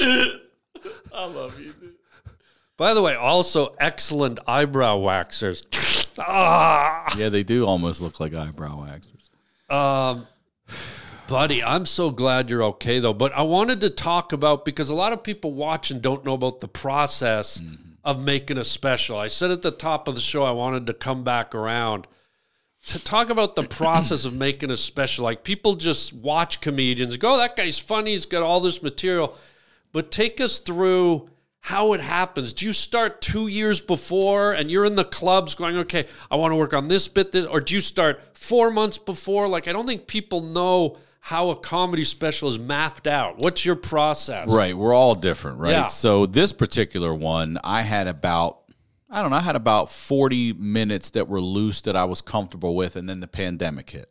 Oh. 0.00 0.38
I 1.12 1.24
love 1.24 1.58
you. 1.58 1.72
Dude. 1.72 1.97
By 2.78 2.94
the 2.94 3.02
way, 3.02 3.14
also 3.14 3.74
excellent 3.78 4.38
eyebrow 4.46 4.98
waxers. 4.98 5.66
ah, 6.18 7.04
Yeah, 7.18 7.28
they 7.28 7.42
do 7.42 7.66
almost 7.66 8.00
look 8.00 8.20
like 8.20 8.32
eyebrow 8.34 8.76
waxers. 8.86 9.74
um, 9.74 10.26
buddy, 11.26 11.62
I'm 11.62 11.84
so 11.86 12.10
glad 12.10 12.48
you're 12.48 12.62
okay 12.64 13.00
though. 13.00 13.12
But 13.12 13.32
I 13.34 13.42
wanted 13.42 13.80
to 13.82 13.90
talk 13.90 14.32
about 14.32 14.64
because 14.64 14.88
a 14.90 14.94
lot 14.94 15.12
of 15.12 15.22
people 15.22 15.52
watch 15.52 15.90
and 15.90 16.00
don't 16.00 16.24
know 16.24 16.34
about 16.34 16.60
the 16.60 16.68
process 16.68 17.60
of 18.04 18.24
making 18.24 18.58
a 18.58 18.64
special. 18.64 19.18
I 19.18 19.26
said 19.26 19.50
at 19.50 19.62
the 19.62 19.72
top 19.72 20.06
of 20.08 20.14
the 20.14 20.20
show 20.20 20.44
I 20.44 20.52
wanted 20.52 20.86
to 20.86 20.94
come 20.94 21.24
back 21.24 21.54
around 21.54 22.06
to 22.86 23.02
talk 23.02 23.28
about 23.28 23.56
the 23.56 23.64
process 23.64 24.24
of 24.24 24.32
making 24.32 24.70
a 24.70 24.76
special. 24.76 25.24
Like 25.24 25.42
people 25.42 25.74
just 25.74 26.12
watch 26.14 26.60
comedians, 26.60 27.16
go, 27.16 27.34
"Oh, 27.34 27.38
that 27.38 27.56
guy's 27.56 27.78
funny. 27.80 28.12
He's 28.12 28.24
got 28.24 28.42
all 28.44 28.60
this 28.60 28.82
material," 28.84 29.34
but 29.92 30.12
take 30.12 30.40
us 30.40 30.60
through 30.60 31.28
how 31.68 31.92
it 31.92 32.00
happens. 32.00 32.54
Do 32.54 32.64
you 32.64 32.72
start 32.72 33.20
two 33.20 33.46
years 33.46 33.78
before 33.78 34.54
and 34.54 34.70
you're 34.70 34.86
in 34.86 34.94
the 34.94 35.04
clubs 35.04 35.54
going, 35.54 35.76
okay, 35.76 36.06
I 36.30 36.36
want 36.36 36.52
to 36.52 36.56
work 36.56 36.72
on 36.72 36.88
this 36.88 37.08
bit, 37.08 37.30
this, 37.30 37.44
or 37.44 37.60
do 37.60 37.74
you 37.74 37.82
start 37.82 38.22
four 38.32 38.70
months 38.70 38.96
before? 38.96 39.46
Like, 39.48 39.68
I 39.68 39.74
don't 39.74 39.86
think 39.86 40.06
people 40.06 40.40
know 40.40 40.96
how 41.20 41.50
a 41.50 41.56
comedy 41.56 42.04
special 42.04 42.48
is 42.48 42.58
mapped 42.58 43.06
out. 43.06 43.42
What's 43.42 43.66
your 43.66 43.76
process? 43.76 44.50
Right. 44.50 44.74
We're 44.74 44.94
all 44.94 45.14
different, 45.14 45.58
right? 45.58 45.72
Yeah. 45.72 45.86
So 45.88 46.24
this 46.24 46.54
particular 46.54 47.12
one, 47.12 47.58
I 47.62 47.82
had 47.82 48.06
about 48.06 48.60
I 49.10 49.20
don't 49.20 49.30
know, 49.30 49.36
I 49.36 49.40
had 49.40 49.56
about 49.56 49.90
40 49.90 50.54
minutes 50.54 51.10
that 51.10 51.28
were 51.28 51.40
loose 51.40 51.82
that 51.82 51.96
I 51.96 52.06
was 52.06 52.22
comfortable 52.22 52.76
with 52.76 52.96
and 52.96 53.06
then 53.06 53.20
the 53.20 53.28
pandemic 53.28 53.90
hit. 53.90 54.10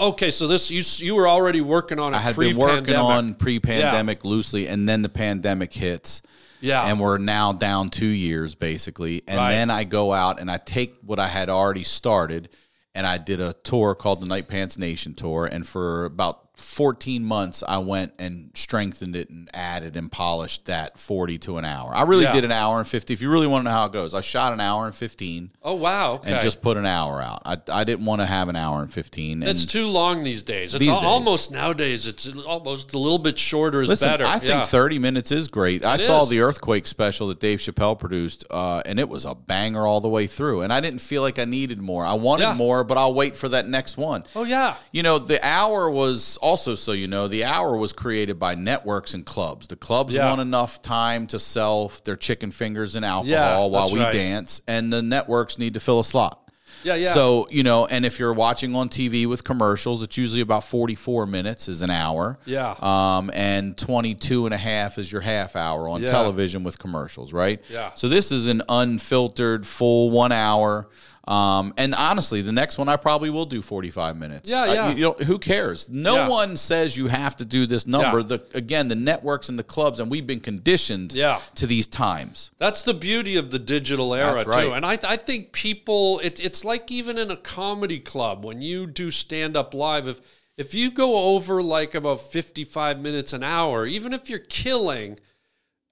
Okay, 0.00 0.30
so 0.30 0.48
this 0.48 0.70
you 0.70 0.82
you 1.06 1.14
were 1.14 1.28
already 1.28 1.60
working 1.60 1.98
on 1.98 2.14
it 2.14 2.16
I 2.16 2.20
had 2.20 2.34
been 2.34 2.56
working 2.56 2.96
on 2.96 3.34
pre-pandemic 3.34 4.24
loosely 4.24 4.68
and 4.68 4.88
then 4.88 5.02
the 5.02 5.10
pandemic 5.10 5.74
hits. 5.74 6.22
Yeah. 6.60 6.84
And 6.84 6.98
we're 7.00 7.18
now 7.18 7.52
down 7.52 7.88
2 7.90 8.06
years 8.06 8.54
basically. 8.54 9.22
And 9.26 9.38
Right. 9.38 9.52
then 9.52 9.70
I 9.70 9.84
go 9.84 10.12
out 10.12 10.40
and 10.40 10.50
I 10.50 10.58
take 10.58 10.96
what 11.02 11.18
I 11.18 11.28
had 11.28 11.48
already 11.48 11.84
started 11.84 12.48
and 12.94 13.06
I 13.06 13.18
did 13.18 13.40
a 13.40 13.52
tour 13.52 13.94
called 13.94 14.20
the 14.20 14.26
Night 14.26 14.48
Pants 14.48 14.78
Nation 14.78 15.14
tour 15.14 15.46
and 15.46 15.66
for 15.66 16.04
about 16.04 16.47
14 16.58 17.24
months 17.24 17.62
I 17.66 17.78
went 17.78 18.12
and 18.18 18.50
strengthened 18.54 19.14
it 19.16 19.30
and 19.30 19.48
added 19.54 19.96
and 19.96 20.10
polished 20.10 20.66
that 20.66 20.98
40 20.98 21.38
to 21.38 21.56
an 21.58 21.64
hour. 21.64 21.92
I 21.94 22.02
really 22.02 22.24
Yeah. 22.24 22.32
did 22.32 22.44
an 22.44 22.52
hour 22.52 22.78
and 22.78 22.86
50. 22.86 23.14
If 23.14 23.22
you 23.22 23.30
really 23.30 23.46
want 23.46 23.62
to 23.64 23.70
know 23.70 23.76
how 23.76 23.86
it 23.86 23.92
goes, 23.92 24.12
I 24.12 24.20
shot 24.20 24.52
an 24.52 24.60
hour 24.60 24.86
and 24.86 24.94
15 24.94 25.50
Oh 25.62 25.74
wow, 25.74 26.14
okay. 26.14 26.32
and 26.32 26.42
just 26.42 26.60
put 26.60 26.76
an 26.76 26.84
hour 26.86 27.22
out. 27.22 27.42
I, 27.46 27.56
I 27.72 27.84
didn't 27.84 28.04
want 28.04 28.20
to 28.20 28.26
have 28.26 28.48
an 28.48 28.56
hour 28.56 28.82
and 28.82 28.92
15. 28.92 29.42
It's 29.42 29.62
and 29.62 29.70
too 29.70 29.86
long 29.88 30.24
these 30.24 30.42
days. 30.42 30.74
It's 30.74 30.80
These 30.80 30.88
al- 30.88 31.00
days. 31.00 31.06
almost 31.06 31.50
nowadays. 31.52 32.06
It's 32.06 32.28
almost 32.46 32.92
a 32.94 32.98
little 32.98 33.18
bit 33.18 33.38
shorter 33.38 33.80
is 33.82 33.88
Listen, 33.88 34.08
better. 34.08 34.26
I 34.26 34.38
think 34.38 34.54
Yeah. 34.54 34.62
30 34.62 34.98
minutes 34.98 35.32
is 35.32 35.48
great. 35.48 35.84
I 35.84 35.96
saw 35.96 36.22
is. 36.22 36.28
the 36.28 36.40
Earthquake 36.40 36.86
special 36.86 37.28
that 37.28 37.40
Dave 37.40 37.60
Chappelle 37.60 37.98
produced, 37.98 38.44
uh, 38.50 38.82
and 38.84 38.98
it 38.98 39.08
was 39.08 39.24
a 39.24 39.34
banger 39.34 39.86
all 39.86 40.00
the 40.00 40.08
way 40.08 40.26
through. 40.26 40.62
And 40.62 40.72
I 40.72 40.80
didn't 40.80 41.00
feel 41.00 41.22
like 41.22 41.38
I 41.38 41.44
needed 41.44 41.80
more. 41.80 42.04
I 42.04 42.14
wanted 42.14 42.44
Yeah. 42.44 42.54
more, 42.54 42.84
but 42.84 42.98
I'll 42.98 43.14
wait 43.14 43.36
for 43.36 43.48
that 43.50 43.68
next 43.68 43.96
one. 43.96 44.24
Oh 44.34 44.44
yeah. 44.44 44.74
You 44.92 45.02
know, 45.02 45.18
the 45.18 45.44
hour 45.46 45.88
was 45.90 46.38
also 46.48 46.74
so 46.74 46.92
you 46.92 47.06
know, 47.06 47.28
the 47.28 47.44
hour 47.44 47.76
was 47.76 47.92
created 47.92 48.38
by 48.38 48.54
networks 48.54 49.14
and 49.14 49.24
clubs. 49.24 49.66
The 49.68 49.76
clubs 49.76 50.14
Yeah. 50.14 50.28
want 50.28 50.40
enough 50.40 50.80
time 50.82 51.26
to 51.28 51.38
sell 51.38 51.92
their 52.04 52.16
chicken 52.16 52.50
fingers 52.50 52.94
and 52.96 53.04
alcohol 53.04 53.30
Yeah, 53.30 53.66
while 53.66 53.92
we 53.92 54.00
right. 54.00 54.12
dance, 54.12 54.62
and 54.66 54.92
the 54.92 55.02
networks 55.02 55.58
need 55.58 55.74
to 55.74 55.80
fill 55.80 56.00
a 56.00 56.04
slot. 56.04 56.40
Yeah, 56.84 56.94
yeah. 56.94 57.12
So, 57.12 57.48
you 57.50 57.64
know, 57.64 57.86
and 57.86 58.06
if 58.06 58.20
you're 58.20 58.32
watching 58.32 58.76
on 58.76 58.88
TV 58.88 59.26
with 59.26 59.42
commercials, 59.42 60.00
it's 60.04 60.16
usually 60.16 60.42
about 60.42 60.62
44 60.62 61.26
minutes 61.26 61.66
is 61.66 61.82
an 61.82 61.90
hour. 61.90 62.38
Yeah. 62.46 62.76
Um, 62.80 63.32
and 63.34 63.76
22 63.76 64.46
and 64.46 64.54
a 64.54 64.58
half 64.58 64.96
is 64.96 65.10
your 65.10 65.20
half 65.22 65.56
hour 65.56 65.88
on 65.88 66.02
Yeah. 66.02 66.06
television 66.08 66.62
with 66.62 66.78
commercials, 66.78 67.32
right? 67.32 67.60
Yeah. 67.68 67.90
So 67.96 68.08
this 68.08 68.30
is 68.30 68.46
an 68.46 68.62
unfiltered 68.68 69.66
full 69.66 70.10
one 70.10 70.30
hour. 70.30 70.88
Um, 71.28 71.74
and 71.76 71.94
honestly, 71.94 72.40
the 72.40 72.52
next 72.52 72.78
one 72.78 72.88
I 72.88 72.96
probably 72.96 73.28
will 73.28 73.44
do 73.44 73.60
45 73.60 74.16
minutes. 74.16 74.48
Yeah, 74.50 74.64
yeah. 74.72 74.88
you, 74.88 74.96
you 74.96 75.02
know, 75.02 75.24
who 75.26 75.38
cares? 75.38 75.86
No 75.86 76.14
Yeah. 76.14 76.28
one 76.28 76.56
says 76.56 76.96
you 76.96 77.08
have 77.08 77.36
to 77.36 77.44
do 77.44 77.66
this 77.66 77.86
number. 77.86 78.20
Yeah. 78.20 78.24
The 78.24 78.44
again, 78.54 78.88
the 78.88 78.94
networks 78.94 79.50
and 79.50 79.58
the 79.58 79.62
clubs, 79.62 80.00
and 80.00 80.10
we've 80.10 80.26
been 80.26 80.40
conditioned 80.40 81.12
Yeah. 81.12 81.40
to 81.56 81.66
these 81.66 81.86
times. 81.86 82.50
That's 82.56 82.82
the 82.82 82.94
beauty 82.94 83.36
of 83.36 83.50
the 83.50 83.58
digital 83.58 84.14
era 84.14 84.42
That's 84.42 84.56
too. 84.56 84.72
And 84.72 84.86
I, 84.86 84.98
I 85.04 85.18
think 85.18 85.52
people, 85.52 86.18
it, 86.20 86.40
it's 86.42 86.64
like 86.64 86.90
even 86.90 87.18
in 87.18 87.30
a 87.30 87.36
comedy 87.36 88.00
club 88.00 88.42
when 88.42 88.62
you 88.62 88.86
do 88.86 89.10
stand 89.10 89.54
up 89.54 89.74
live. 89.74 90.08
If 90.08 90.22
if 90.56 90.74
you 90.74 90.90
go 90.90 91.34
over 91.34 91.62
like 91.62 91.94
about 91.94 92.22
fifty 92.22 92.64
five 92.64 92.98
minutes 92.98 93.34
an 93.34 93.42
hour, 93.42 93.84
even 93.84 94.14
if 94.14 94.30
you're 94.30 94.38
killing, 94.38 95.18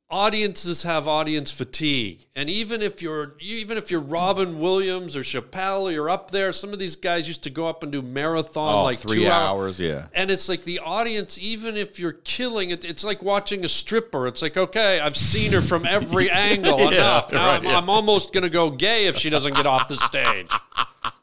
audiences 0.09 0.85
have 0.85 1.09
audience 1.09 1.51
fatigue. 1.51 2.27
And 2.37 2.49
even 2.49 2.81
if 2.83 3.03
you're 3.03 3.35
even 3.41 3.77
if 3.77 3.91
you're 3.91 4.01
Robin 4.01 4.61
Williams 4.61 5.17
or 5.17 5.21
Chappelle, 5.21 5.93
you're 5.93 6.09
up 6.09 6.31
there. 6.31 6.53
Some 6.53 6.73
of 6.73 6.79
these 6.79 6.95
guys 6.97 7.27
used 7.27 7.43
to 7.45 7.51
go 7.51 7.67
up 7.67 7.83
and 7.83 7.91
do 7.91 8.03
marathon 8.03 8.73
Oh, 8.75 8.85
like 8.85 8.99
three 8.99 9.25
two 9.25 9.29
hour- 9.31 9.49
hours, 9.63 9.81
yeah. 9.81 10.07
and 10.15 10.31
it's 10.31 10.49
like 10.49 10.63
the 10.63 10.79
audience, 10.79 11.39
even 11.41 11.77
if 11.77 11.99
you're 11.99 12.13
killing 12.13 12.71
it, 12.71 12.85
it's 12.85 13.03
like 13.05 13.23
watching 13.23 13.65
a 13.65 13.69
stripper. 13.69 14.27
It's 14.27 14.43
like, 14.43 14.57
okay, 14.57 15.01
I've 15.01 15.17
seen 15.17 15.53
her 15.53 15.61
from 15.61 15.85
every 15.85 16.31
angle. 16.51 16.79
Yeah, 16.79 16.89
enough. 16.99 17.33
Now 17.33 17.47
right, 17.47 17.57
I'm, 17.57 17.65
yeah. 17.65 17.77
I'm 17.77 17.91
almost 17.91 18.33
going 18.33 18.45
to 18.45 18.51
go 18.51 18.71
gay 18.71 19.07
if 19.07 19.17
she 19.17 19.29
doesn't 19.31 19.55
get 19.57 19.67
off 19.67 19.89
the 19.89 19.97
stage. 19.97 20.51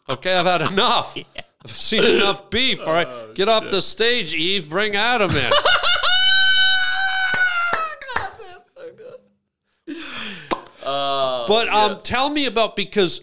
Okay, 0.10 0.36
I've 0.36 0.46
had 0.46 0.62
enough. 0.62 1.16
I've 1.66 1.72
seen 1.72 2.04
enough 2.04 2.50
beef. 2.50 2.82
All 2.82 2.88
right, 2.94 3.34
get 3.36 3.48
off 3.48 3.70
the 3.72 3.82
stage, 3.82 4.34
Eve. 4.34 4.70
Bring 4.70 4.96
Adam 4.98 5.32
in. 5.32 5.52
but 11.48 11.70
um, 11.70 12.00
tell 12.02 12.30
me 12.30 12.46
about 12.46 12.76
because 12.76 13.22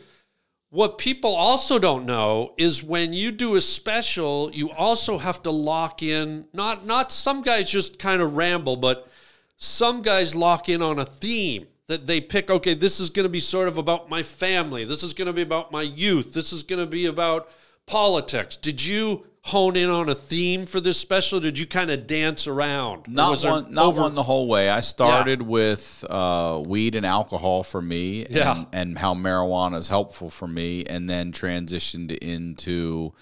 what 0.70 0.98
people 0.98 1.34
also 1.34 1.78
don't 1.78 2.06
know 2.06 2.54
is 2.56 2.82
when 2.82 3.12
you 3.12 3.32
do 3.32 3.56
a 3.56 3.60
special, 3.60 4.50
you 4.54 4.70
also 4.70 5.18
have 5.18 5.42
to 5.42 5.50
lock 5.50 6.02
in. 6.02 6.46
Not 6.52 6.86
not 6.86 7.10
some 7.12 7.42
guys 7.42 7.70
just 7.70 7.98
kind 7.98 8.22
of 8.22 8.36
ramble, 8.36 8.76
but 8.76 9.08
some 9.56 10.02
guys 10.02 10.34
lock 10.34 10.68
in 10.68 10.80
on 10.80 10.98
a 10.98 11.04
theme 11.04 11.66
that 11.88 12.06
they 12.06 12.20
pick. 12.20 12.50
Okay, 12.50 12.74
this 12.74 13.00
is 13.00 13.10
going 13.10 13.24
to 13.24 13.30
be 13.30 13.40
sort 13.40 13.66
of 13.66 13.78
about 13.78 14.08
my 14.08 14.22
family. 14.22 14.84
This 14.84 15.02
is 15.02 15.12
going 15.12 15.26
to 15.26 15.32
be 15.32 15.42
about 15.42 15.72
my 15.72 15.82
youth. 15.82 16.32
This 16.32 16.52
is 16.52 16.62
going 16.62 16.78
to 16.80 16.86
be 16.86 17.06
about 17.06 17.48
politics. 17.86 18.56
Did 18.56 18.84
you 18.84 19.26
hone 19.42 19.74
in 19.74 19.88
on 19.88 20.08
a 20.08 20.14
theme 20.14 20.66
for 20.66 20.80
this 20.80 20.98
special? 20.98 21.40
Did 21.40 21.58
you 21.58 21.66
kind 21.66 21.90
of 21.90 22.06
dance 22.06 22.46
around? 22.46 23.08
Not 23.08 23.42
one, 23.42 23.72
not 23.72 23.84
over- 23.86 24.02
one 24.02 24.14
the 24.14 24.22
whole 24.22 24.46
way. 24.48 24.68
I 24.70 24.80
started 24.80 25.42
with 25.42 26.04
uh, 26.08 26.60
weed 26.66 26.94
and 26.94 27.06
alcohol 27.06 27.62
for 27.62 27.80
me, 27.80 28.24
and, 28.26 28.34
Yeah. 28.34 28.64
and 28.72 28.98
how 28.98 29.14
marijuana 29.14 29.78
is 29.78 29.88
helpful 29.88 30.30
for 30.30 30.46
me, 30.46 30.84
and 30.84 31.08
then 31.08 31.32
transitioned 31.32 32.16
into 32.18 33.12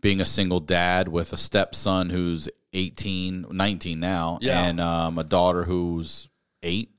being 0.00 0.20
a 0.20 0.24
single 0.24 0.60
dad 0.60 1.06
with 1.08 1.32
a 1.32 1.36
stepson 1.36 2.10
who's 2.10 2.48
18, 2.72 3.46
19 3.50 4.00
now, 4.00 4.38
Yeah. 4.40 4.64
and 4.64 4.80
um, 4.80 5.18
a 5.18 5.24
daughter 5.24 5.64
who's 5.64 6.28
eight. 6.62 6.90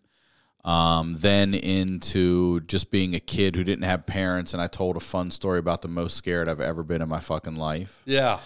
Um, 0.66 1.16
then 1.18 1.54
into 1.54 2.62
just 2.62 2.90
being 2.90 3.16
a 3.16 3.20
kid 3.20 3.56
who 3.56 3.64
didn't 3.66 3.84
have 3.84 4.06
parents, 4.06 4.54
and 4.54 4.62
I 4.62 4.68
told 4.68 4.96
a 4.96 5.02
fun 5.02 5.30
story 5.32 5.60
about 5.60 5.82
the 5.82 5.90
most 5.90 6.16
scared 6.16 6.48
I've 6.48 6.62
ever 6.62 6.84
been 6.84 7.02
in 7.02 7.10
my 7.10 7.20
fucking 7.20 7.56
life. 7.56 8.02
Yeah. 8.06 8.40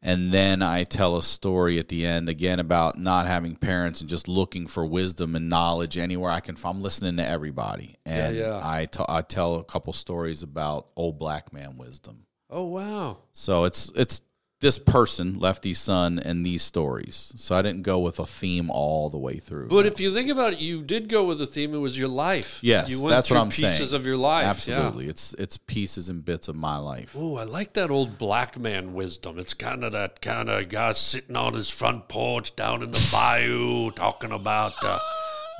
And 0.00 0.32
then 0.32 0.62
I 0.62 0.84
tell 0.84 1.16
a 1.16 1.22
story 1.24 1.78
at 1.80 1.88
the 1.88 2.06
end 2.06 2.28
again 2.28 2.60
about 2.60 2.96
not 2.96 3.26
having 3.26 3.56
parents 3.56 4.00
and 4.00 4.08
just 4.08 4.28
looking 4.28 4.68
for 4.68 4.86
wisdom 4.86 5.34
and 5.34 5.48
knowledge 5.48 5.98
anywhere 5.98 6.30
I 6.30 6.38
can. 6.38 6.54
find. 6.54 6.76
I'm 6.76 6.82
listening 6.82 7.16
to 7.16 7.26
everybody, 7.26 7.96
and 8.06 8.36
yeah. 8.36 8.60
I 8.62 8.84
t- 8.86 9.04
I 9.08 9.22
tell 9.22 9.56
a 9.56 9.64
couple 9.64 9.92
stories 9.92 10.44
about 10.44 10.86
old 10.94 11.18
black 11.18 11.52
man 11.52 11.76
wisdom. 11.76 12.26
Oh 12.48 12.64
wow. 12.64 13.18
So 13.32 13.64
it's 13.64 13.90
it's 13.96 14.22
this 14.60 14.78
person, 14.78 15.38
Lefty's 15.38 15.78
son, 15.78 16.18
and 16.18 16.44
these 16.44 16.62
stories. 16.64 17.32
So 17.36 17.54
I 17.54 17.62
didn't 17.62 17.82
go 17.82 18.00
with 18.00 18.18
a 18.18 18.26
theme 18.26 18.70
all 18.70 19.08
the 19.08 19.18
way 19.18 19.38
through. 19.38 19.68
But 19.68 19.86
if 19.86 20.00
you 20.00 20.12
think 20.12 20.28
about 20.30 20.54
it, 20.54 20.58
you 20.58 20.82
did 20.82 21.08
go 21.08 21.24
with 21.24 21.38
the 21.38 21.46
theme. 21.46 21.74
It 21.74 21.78
was 21.78 21.96
your 21.96 22.08
life. 22.08 22.58
yes, 22.62 22.90
you 22.90 23.00
went 23.00 23.10
that's 23.10 23.30
what 23.30 23.38
I'm 23.38 23.50
pieces 23.50 23.90
saying. 23.90 24.00
of 24.00 24.04
your 24.06 24.16
life. 24.16 24.42
yeah. 24.42 24.50
Absolutely, 24.50 25.06
it's 25.06 25.32
it's 25.34 25.56
pieces 25.58 26.08
and 26.08 26.24
bits 26.24 26.48
of 26.48 26.56
my 26.56 26.76
life. 26.76 27.14
Oh, 27.16 27.36
I 27.36 27.44
like 27.44 27.74
that 27.74 27.90
old 27.90 28.18
black 28.18 28.58
man 28.58 28.94
wisdom. 28.94 29.38
It's 29.38 29.54
kind 29.54 29.84
of 29.84 29.92
that 29.92 30.20
kind 30.20 30.48
of 30.50 30.68
guy 30.68 30.90
sitting 30.90 31.36
on 31.36 31.54
his 31.54 31.70
front 31.70 32.08
porch 32.08 32.56
down 32.56 32.82
in 32.82 32.90
the 32.90 33.08
bayou 33.12 33.92
talking 33.92 34.32
about, 34.32 34.72
uh, 34.82 34.98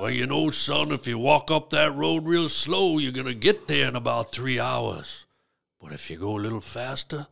well, 0.00 0.10
you 0.10 0.26
know, 0.26 0.50
son, 0.50 0.90
if 0.90 1.06
you 1.06 1.18
walk 1.18 1.52
up 1.52 1.70
that 1.70 1.94
road 1.94 2.26
real 2.26 2.48
slow, 2.48 2.98
you're 2.98 3.12
going 3.12 3.26
to 3.26 3.34
get 3.34 3.68
there 3.68 3.86
in 3.88 3.94
about 3.96 4.32
three 4.32 4.58
hours. 4.58 5.24
But 5.80 5.92
if 5.92 6.10
you 6.10 6.16
go 6.16 6.36
a 6.36 6.40
little 6.40 6.60
faster, 6.60 7.28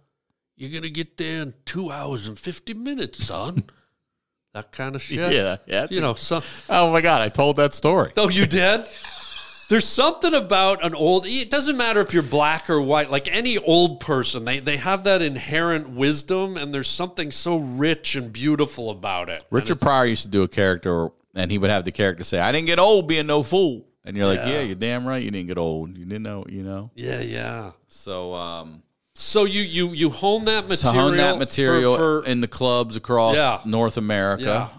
you're 0.56 0.70
going 0.70 0.82
to 0.82 0.90
get 0.90 1.16
there 1.16 1.42
in 1.42 1.54
two 1.64 1.90
hours 1.90 2.28
and 2.28 2.38
50 2.38 2.74
minutes, 2.74 3.24
son. 3.24 3.64
that 4.54 4.72
kind 4.72 4.94
of 4.94 5.02
shit. 5.02 5.32
Yeah, 5.32 5.56
yeah. 5.66 5.86
You 5.90 6.00
know, 6.00 6.14
some, 6.14 6.42
oh 6.68 6.90
my 6.92 7.00
god, 7.00 7.22
I 7.22 7.28
told 7.28 7.56
that 7.56 7.74
story. 7.74 8.12
Oh, 8.16 8.28
you 8.30 8.46
did? 8.46 8.86
There's 9.68 9.84
something 9.86 10.32
about 10.32 10.84
an 10.84 10.94
old. 10.94 11.26
It 11.26 11.50
doesn't 11.50 11.76
matter 11.76 12.00
if 12.00 12.14
you're 12.14 12.22
black 12.22 12.70
or 12.70 12.80
white. 12.80 13.10
Like 13.10 13.26
any 13.34 13.58
old 13.58 13.98
person, 13.98 14.44
they 14.44 14.60
they 14.60 14.76
have 14.76 15.02
that 15.04 15.22
inherent 15.22 15.88
wisdom, 15.90 16.56
and 16.56 16.72
there's 16.72 16.88
something 16.88 17.32
so 17.32 17.56
rich 17.56 18.14
and 18.14 18.32
beautiful 18.32 18.90
about 18.90 19.28
it. 19.28 19.44
Richard 19.50 19.80
Pryor 19.80 20.06
used 20.06 20.22
to 20.22 20.28
do 20.28 20.44
a 20.44 20.48
character, 20.48 21.08
and 21.34 21.50
he 21.50 21.58
would 21.58 21.70
have 21.70 21.84
the 21.84 21.90
character 21.90 22.22
say, 22.22 22.38
"I 22.38 22.52
didn't 22.52 22.66
get 22.66 22.78
old 22.78 23.08
being 23.08 23.26
no 23.26 23.42
fool," 23.42 23.84
and 24.04 24.16
you're 24.16 24.26
like, 24.26 24.46
"Yeah, 24.46 24.60
you're 24.60 24.76
damn 24.76 25.04
right, 25.04 25.20
you 25.22 25.32
didn't 25.32 25.48
get 25.48 25.58
old. 25.58 25.98
You 25.98 26.04
didn't 26.04 26.22
know, 26.22 26.44
you 26.48 26.62
know." 26.62 26.92
Yeah, 26.94 27.20
yeah. 27.20 27.72
So, 27.88 28.34
um, 28.34 28.84
So 29.18 29.44
you 29.44 29.62
you 29.62 29.92
you 29.92 30.10
hone 30.10 30.44
that 30.44 30.68
material. 30.68 31.08
hone 31.08 31.16
that 31.16 31.38
material 31.38 31.96
for, 31.96 32.24
in 32.26 32.42
the 32.42 32.48
clubs 32.48 32.96
across 32.96 33.34
Yeah. 33.36 33.58
North 33.64 33.96
America, 33.96 34.70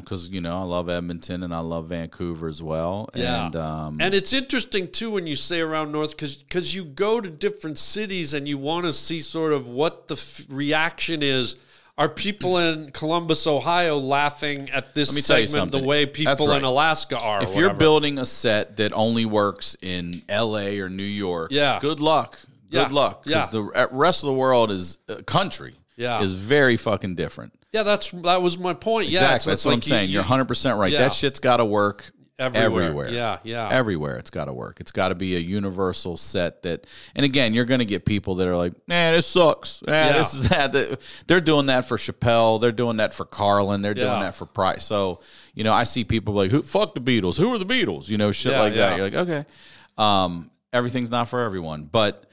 because 0.00 0.30
you 0.30 0.40
know 0.40 0.58
I 0.58 0.62
love 0.64 0.88
Edmonton 0.88 1.42
and 1.42 1.54
I 1.54 1.58
love 1.58 1.88
Vancouver 1.88 2.48
as 2.48 2.62
well. 2.62 3.10
Yeah. 3.14 3.46
And 3.46 3.56
um, 3.56 3.98
and 4.00 4.14
it's 4.14 4.32
interesting 4.32 4.90
too 4.90 5.10
when 5.10 5.26
you 5.26 5.36
say 5.36 5.60
around 5.60 5.92
north 5.92 6.12
because 6.12 6.36
because 6.36 6.74
you 6.74 6.84
go 6.84 7.20
to 7.20 7.28
different 7.28 7.76
cities 7.76 8.32
and 8.32 8.48
you 8.48 8.56
want 8.56 8.86
to 8.86 8.94
see 8.94 9.20
sort 9.20 9.52
of 9.52 9.68
what 9.68 10.08
the 10.08 10.14
f- 10.14 10.46
reaction 10.48 11.22
is 11.22 11.56
are 11.98 12.08
people 12.08 12.56
in 12.66 12.90
Columbus, 12.92 13.46
Ohio, 13.46 13.98
laughing 13.98 14.70
at 14.70 14.94
this 14.94 15.14
me 15.14 15.20
tell 15.20 15.38
you 15.38 15.46
segment 15.46 15.72
the 15.72 15.82
way 15.82 16.06
people 16.06 16.48
right. 16.48 16.56
in 16.58 16.64
Alaska 16.64 17.18
are? 17.18 17.42
if 17.42 17.54
you're 17.54 17.74
building 17.74 18.18
a 18.18 18.24
set 18.24 18.78
that 18.78 18.94
only 18.94 19.26
works 19.26 19.76
in 19.82 20.22
L.A. 20.30 20.80
or 20.80 20.88
New 20.88 21.02
York, 21.02 21.50
Yeah. 21.52 21.78
good 21.80 22.00
luck. 22.00 22.38
Good 22.70 22.76
Yeah. 22.76 22.88
luck. 22.88 23.22
Yeah. 23.26 23.46
Because 23.46 23.50
the 23.50 23.62
uh, 23.82 23.86
rest 23.92 24.22
of 24.24 24.28
the 24.28 24.34
world 24.34 24.70
is 24.70 24.98
uh, 25.08 25.16
country. 25.26 25.74
Yeah. 25.96 26.20
is 26.20 26.34
very 26.34 26.76
fucking 26.76 27.14
different. 27.14 27.54
yeah, 27.72 27.82
that's 27.82 28.10
that 28.10 28.42
was 28.42 28.58
my 28.58 28.74
point. 28.74 29.08
Yeah, 29.08 29.20
exactly. 29.20 29.34
it's- 29.34 29.44
That's 29.44 29.54
it's 29.60 29.64
what 29.64 29.70
like 29.72 29.76
I'm 29.78 29.82
saying. 29.88 30.08
you- 30.10 30.14
You're 30.14 30.22
100 30.22 30.44
percent 30.44 30.78
right. 30.78 30.92
Yeah. 30.92 30.98
That 31.00 31.14
shit's 31.14 31.38
got 31.40 31.56
to 31.56 31.64
work 31.64 32.12
Everywhere. 32.38 32.82
everywhere. 32.82 33.08
Yeah, 33.08 33.38
yeah. 33.44 33.66
Everywhere 33.72 34.16
it's 34.18 34.28
got 34.28 34.44
to 34.44 34.52
work. 34.52 34.78
It's 34.80 34.92
got 34.92 35.08
to 35.08 35.14
be 35.14 35.36
a 35.36 35.38
universal 35.38 36.18
set 36.18 36.64
that. 36.64 36.86
And 37.14 37.24
again, 37.24 37.54
you're 37.54 37.64
going 37.64 37.78
to 37.78 37.86
get 37.86 38.04
people 38.04 38.34
that 38.34 38.46
are 38.46 38.54
like, 38.58 38.74
"Man, 38.86 39.14
this 39.14 39.26
sucks. 39.26 39.82
Eh, 39.88 39.90
Yeah. 39.90 40.12
This 40.18 40.34
is 40.34 40.48
that." 40.50 40.98
They're 41.28 41.40
doing 41.40 41.64
that 41.66 41.86
for 41.86 41.96
Chappelle. 41.96 42.60
They're 42.60 42.72
doing 42.72 42.98
that 42.98 43.14
for 43.14 43.24
Carlin. 43.24 43.80
They're 43.80 43.96
Yeah. 43.96 44.04
doing 44.08 44.20
that 44.20 44.34
for 44.34 44.44
Price. 44.44 44.84
So 44.84 45.22
you 45.54 45.64
know, 45.64 45.72
I 45.72 45.84
see 45.84 46.04
people 46.04 46.34
like, 46.34 46.50
"Who 46.50 46.60
fuck 46.60 46.92
the 46.94 47.00
Beatles? 47.00 47.38
Who 47.38 47.50
are 47.54 47.58
the 47.58 47.64
Beatles?" 47.64 48.10
You 48.10 48.18
know, 48.18 48.32
shit 48.32 48.52
Yeah, 48.52 48.60
like 48.60 48.74
yeah. 48.74 48.88
that. 48.90 48.96
You're 48.98 49.06
like, 49.06 49.14
okay, 49.28 49.44
um, 49.96 50.50
everything's 50.74 51.10
not 51.10 51.30
for 51.30 51.40
everyone, 51.40 51.88
but 51.90 52.25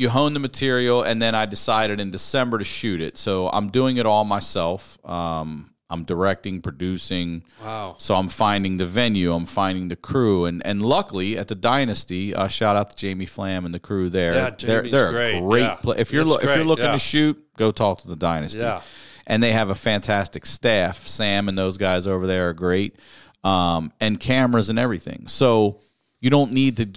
you 0.00 0.08
hone 0.08 0.32
the 0.32 0.40
material 0.40 1.02
and 1.02 1.20
then 1.20 1.34
i 1.34 1.44
decided 1.44 2.00
in 2.00 2.10
december 2.10 2.58
to 2.58 2.64
shoot 2.64 3.00
it. 3.02 3.18
So 3.18 3.48
i'm 3.50 3.68
doing 3.68 3.98
it 3.98 4.06
all 4.06 4.24
myself. 4.24 4.98
Um, 5.04 5.74
i'm 5.90 6.04
directing 6.04 6.62
producing. 6.62 7.42
Wow. 7.62 7.96
so 7.98 8.14
i'm 8.14 8.28
finding 8.28 8.78
the 8.78 8.86
venue 8.86 9.34
i'm 9.34 9.46
finding 9.46 9.88
the 9.88 9.96
crew 9.96 10.46
and 10.46 10.64
and 10.64 10.80
luckily 10.80 11.36
at 11.36 11.48
the 11.48 11.54
dynasty 11.54 12.34
uh, 12.34 12.48
shout 12.48 12.76
out 12.76 12.90
to 12.90 12.96
jamie 12.96 13.26
flam 13.26 13.64
and 13.66 13.74
the 13.74 13.78
crew 13.78 14.08
there. 14.08 14.34
Yeah, 14.34 14.50
they're, 14.50 14.82
Jamie's 14.82 14.92
they're 14.92 15.08
a 15.08 15.12
great, 15.12 15.40
great 15.40 15.60
yeah. 15.62 15.74
pla- 15.74 15.94
if 15.98 16.12
you're 16.12 16.24
lo- 16.24 16.38
if 16.38 16.56
you're 16.56 16.64
looking 16.64 16.86
yeah. 16.86 16.92
to 16.92 16.98
shoot 16.98 17.36
go 17.56 17.70
talk 17.70 18.00
to 18.00 18.08
the 18.08 18.16
dynasty. 18.16 18.60
Yeah. 18.60 18.80
and 19.26 19.42
they 19.42 19.52
have 19.52 19.68
a 19.70 19.74
fantastic 19.74 20.46
staff. 20.46 21.06
Sam 21.06 21.48
and 21.48 21.58
those 21.58 21.76
guys 21.76 22.06
over 22.06 22.26
there 22.26 22.48
are 22.48 22.54
great. 22.54 22.96
Um, 23.44 23.92
and 24.00 24.18
cameras 24.18 24.70
and 24.70 24.78
everything. 24.78 25.28
So 25.28 25.80
you 26.20 26.30
don't 26.30 26.52
need 26.52 26.76
to 26.78 26.90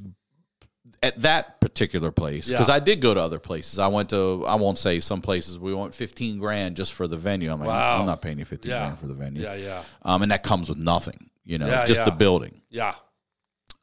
at 1.03 1.19
that 1.21 1.59
particular 1.59 2.11
place 2.11 2.47
because 2.49 2.69
Yeah. 2.69 2.75
I 2.75 2.79
did 2.79 3.01
go 3.01 3.13
to 3.13 3.19
other 3.19 3.37
places. 3.39 3.77
I 3.77 3.87
went 3.87 4.09
to 4.11 4.43
I 4.47 4.55
won't 4.55 4.77
say 4.79 4.99
some 4.99 5.21
places 5.21 5.59
we 5.59 5.73
want 5.73 5.93
fifteen 5.93 6.39
grand 6.39 6.75
just 6.77 6.93
for 6.93 7.07
the 7.07 7.17
venue. 7.17 7.51
I'm 7.51 7.59
like, 7.59 7.67
Wow. 7.67 7.99
I'm 7.99 8.05
not 8.05 8.21
paying 8.21 8.39
you 8.39 8.45
fifteen 8.45 8.71
Yeah. 8.71 8.79
grand 8.85 8.99
for 8.99 9.07
the 9.07 9.13
venue. 9.13 9.43
Yeah, 9.43 9.53
yeah, 9.55 9.83
Um, 10.01 10.21
and 10.23 10.31
that 10.31 10.41
comes 10.43 10.69
with 10.69 10.77
nothing, 10.79 11.29
you 11.43 11.57
know, 11.59 11.67
Yeah, 11.67 11.85
just 11.85 12.03
the 12.05 12.11
building. 12.11 12.61
yeah. 12.69 12.95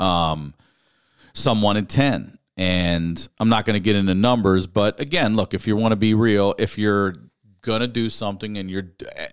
Um, 0.01 0.55
some 1.35 1.63
wanted 1.63 1.89
ten, 1.89 2.39
and 2.57 3.29
I'm 3.39 3.49
not 3.49 3.65
going 3.67 3.75
to 3.75 3.81
get 3.81 3.97
into 3.97 4.15
numbers, 4.15 4.67
but 4.67 4.99
again, 5.01 5.37
look, 5.37 5.55
if 5.55 5.67
you 5.67 5.77
want 5.77 5.93
to 5.93 5.97
be 5.97 6.15
real, 6.15 6.55
if 6.59 6.79
you're 6.79 7.15
gonna 7.63 7.87
do 7.87 8.09
something 8.09 8.57
and 8.57 8.71
you're 8.71 8.91
eh, 9.17 9.29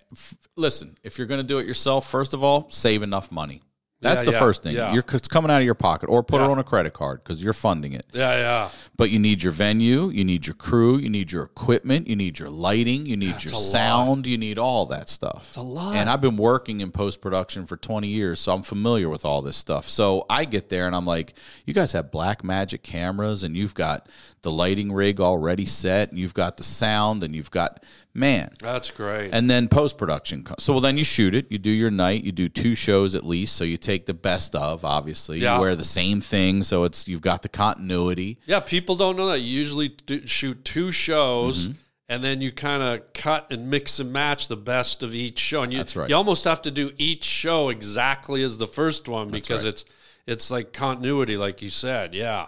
listen, 0.54 0.98
if 1.02 1.16
you're 1.16 1.26
gonna 1.26 1.42
do 1.42 1.58
it 1.58 1.66
yourself, 1.66 2.06
first 2.06 2.34
of 2.34 2.44
all, 2.44 2.68
save 2.70 3.02
enough 3.02 3.32
money. 3.32 3.62
That's 4.00 4.20
Yeah, 4.20 4.26
the 4.26 4.32
yeah, 4.32 4.38
first 4.38 4.62
thing. 4.62 4.76
yeah. 4.76 4.92
You're 4.92 5.04
it's 5.12 5.26
coming 5.26 5.50
out 5.50 5.58
of 5.58 5.64
your 5.64 5.74
pocket, 5.74 6.08
or 6.08 6.22
put 6.22 6.40
it 6.40 6.44
on 6.44 6.58
a 6.60 6.62
credit 6.64 6.92
card 6.92 7.22
because 7.24 7.42
you're 7.42 7.52
funding 7.52 7.94
it. 7.94 8.06
Yeah, 8.12 8.36
yeah. 8.36 8.68
But 8.96 9.10
you 9.10 9.18
need 9.18 9.42
your 9.42 9.50
venue, 9.52 10.08
you 10.10 10.24
need 10.24 10.46
your 10.46 10.54
crew, 10.54 10.98
you 10.98 11.08
need 11.10 11.32
your 11.32 11.42
equipment, 11.42 12.06
you 12.06 12.14
need 12.14 12.38
your 12.38 12.48
lighting, 12.48 13.06
you 13.06 13.16
need 13.16 13.42
your 13.42 13.52
a 13.54 13.56
lot. 13.56 13.62
sound, 13.62 14.26
you 14.26 14.38
need 14.38 14.56
all 14.58 14.86
that 14.86 15.08
stuff. 15.08 15.56
a 15.56 15.60
lot. 15.60 15.96
And 15.96 16.08
I've 16.08 16.20
been 16.20 16.36
working 16.36 16.80
in 16.80 16.92
post 16.92 17.20
production 17.20 17.66
for 17.66 17.76
20 17.76 18.06
years, 18.06 18.38
so 18.38 18.52
I'm 18.54 18.62
familiar 18.62 19.08
with 19.08 19.24
all 19.24 19.42
this 19.42 19.56
stuff. 19.56 19.88
So 19.88 20.26
I 20.30 20.44
get 20.44 20.68
there 20.68 20.86
and 20.86 20.94
I'm 20.94 21.06
like, 21.06 21.34
you 21.66 21.74
guys 21.74 21.90
have 21.92 22.12
black 22.12 22.44
magic 22.44 22.84
cameras 22.84 23.42
and 23.42 23.56
you've 23.56 23.74
got 23.74 24.08
the 24.42 24.50
lighting 24.52 24.92
rig 24.92 25.20
already 25.20 25.66
set, 25.66 26.10
and 26.10 26.18
you've 26.20 26.34
got 26.34 26.56
the 26.56 26.62
sound, 26.62 27.24
and 27.24 27.34
you've 27.34 27.50
got 27.50 27.82
man. 28.18 28.50
That's 28.60 28.90
great. 28.90 29.30
And 29.32 29.48
then 29.48 29.68
post 29.68 29.96
production. 29.96 30.44
So 30.58 30.74
well, 30.74 30.80
then 30.80 30.98
you 30.98 31.04
shoot 31.04 31.34
it. 31.34 31.46
You 31.50 31.58
do 31.58 31.70
your 31.70 31.90
night. 31.90 32.24
You 32.24 32.32
do 32.32 32.48
two 32.48 32.74
shows 32.74 33.14
at 33.14 33.24
least. 33.24 33.56
So 33.56 33.64
you 33.64 33.76
take 33.76 34.06
the 34.06 34.14
best 34.14 34.54
of. 34.54 34.84
Obviously, 34.84 35.38
Yeah. 35.40 35.54
you 35.54 35.60
wear 35.60 35.76
the 35.76 35.84
same 35.84 36.20
thing. 36.20 36.62
So 36.62 36.84
it's 36.84 37.08
you've 37.08 37.22
got 37.22 37.42
the 37.42 37.48
continuity. 37.48 38.38
yeah, 38.46 38.60
people 38.60 38.96
don't 38.96 39.16
know 39.16 39.28
that. 39.28 39.40
You 39.40 39.58
usually 39.58 39.88
do, 39.88 40.26
shoot 40.26 40.64
two 40.64 40.90
shows. 40.90 41.68
Mm-hmm. 41.68 41.78
And 42.10 42.24
then 42.24 42.40
you 42.40 42.52
kind 42.52 42.82
of 42.82 43.12
cut 43.12 43.48
and 43.50 43.68
mix 43.68 44.00
and 44.00 44.10
match 44.10 44.48
the 44.48 44.56
best 44.56 45.02
of 45.02 45.14
each 45.14 45.38
show, 45.38 45.62
and 45.62 45.70
you 45.70 45.78
That's 45.78 45.94
right. 45.94 46.08
you 46.08 46.16
almost 46.16 46.44
have 46.44 46.62
to 46.62 46.70
do 46.70 46.90
each 46.96 47.22
show 47.22 47.68
exactly 47.68 48.42
as 48.42 48.56
the 48.56 48.66
first 48.66 49.08
one 49.08 49.28
because 49.28 49.64
right. 49.64 49.68
it's 49.74 49.84
it's 50.26 50.50
like 50.50 50.72
continuity, 50.72 51.36
like 51.36 51.60
you 51.60 51.68
said. 51.68 52.14
Yeah, 52.14 52.46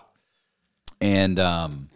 and 1.02 1.38
um 1.38 1.90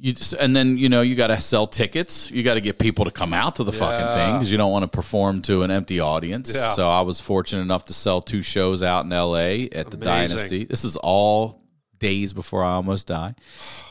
you 0.00 0.12
just, 0.12 0.32
and 0.34 0.54
then 0.54 0.78
you 0.78 0.88
know 0.88 1.00
you 1.02 1.14
got 1.16 1.26
to 1.28 1.40
sell 1.40 1.66
tickets 1.66 2.30
you 2.30 2.42
got 2.42 2.54
to 2.54 2.60
get 2.60 2.78
people 2.78 3.04
to 3.04 3.10
come 3.10 3.32
out 3.34 3.56
to 3.56 3.64
the 3.64 3.72
fucking 3.72 4.06
thing 4.16 4.32
because 4.34 4.50
you 4.50 4.56
don't 4.56 4.70
want 4.70 4.84
to 4.84 4.88
perform 4.88 5.42
to 5.42 5.62
an 5.62 5.70
empty 5.70 5.98
audience 6.00 6.54
Yeah. 6.54 6.72
so 6.72 6.88
i 6.88 7.00
was 7.00 7.20
fortunate 7.20 7.62
enough 7.62 7.84
to 7.86 7.92
sell 7.92 8.20
two 8.22 8.42
shows 8.42 8.82
out 8.82 9.04
in 9.04 9.10
la 9.10 9.34
at 9.34 9.90
the 9.90 9.96
dynasty 9.96 10.64
this 10.64 10.84
is 10.84 10.96
all 10.96 11.62
days 11.98 12.32
before 12.32 12.62
i 12.64 12.72
almost 12.72 13.08
die 13.08 13.34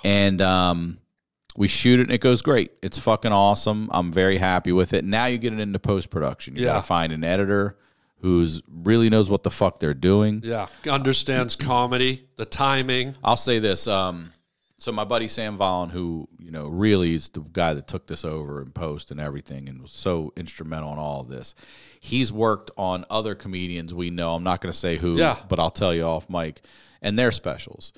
and 0.05 0.41
um 0.41 0.97
we 1.57 1.67
shoot 1.67 1.99
it 1.99 2.03
and 2.03 2.11
it 2.13 2.21
goes 2.21 2.41
great 2.41 2.71
it's 2.81 2.97
fucking 2.97 3.33
awesome 3.33 3.89
i'm 3.91 4.11
very 4.11 4.37
happy 4.37 4.71
with 4.71 4.93
it 4.93 5.03
now 5.03 5.25
you 5.25 5.37
get 5.37 5.51
it 5.51 5.59
into 5.59 5.79
post-production 5.79 6.55
you 6.55 6.61
Yeah. 6.61 6.73
got 6.73 6.81
to 6.81 6.85
find 6.87 7.11
an 7.11 7.23
editor 7.25 7.75
who's 8.21 8.61
really 8.67 9.09
knows 9.09 9.29
what 9.29 9.43
the 9.43 9.51
fuck 9.51 9.79
they're 9.79 9.93
doing 9.93 10.41
yeah. 10.43 10.67
Understands 10.89 11.55
comedy, 11.55 12.25
the 12.35 12.45
timing. 12.45 13.15
I'll 13.23 13.37
say 13.37 13.59
this. 13.59 13.87
Um, 13.87 14.31
so 14.79 14.91
my 14.91 15.03
buddy 15.03 15.27
Sam 15.27 15.57
Vollen, 15.57 15.89
who 15.91 16.27
you 16.39 16.51
know 16.51 16.67
really 16.67 17.13
is 17.13 17.29
the 17.29 17.41
guy 17.41 17.73
that 17.73 17.87
took 17.87 18.07
this 18.07 18.23
over 18.23 18.61
and 18.61 18.73
post 18.73 19.11
and 19.11 19.19
everything, 19.19 19.67
and 19.69 19.81
was 19.81 19.91
so 19.91 20.31
instrumental 20.35 20.93
in 20.93 20.99
all 20.99 21.21
of 21.21 21.29
this. 21.29 21.55
He's 21.99 22.31
worked 22.31 22.71
on 22.77 23.05
other 23.09 23.35
comedians 23.35 23.93
we 23.93 24.09
know. 24.09 24.35
I'm 24.35 24.43
not 24.43 24.61
going 24.61 24.71
to 24.71 24.77
say 24.77 24.97
who, 24.97 25.17
Yeah. 25.17 25.37
but 25.49 25.59
I'll 25.59 25.69
tell 25.71 25.93
you 25.93 26.03
off 26.03 26.29
mic, 26.29 26.61
and 27.01 27.17
their 27.17 27.31
specials. 27.31 27.91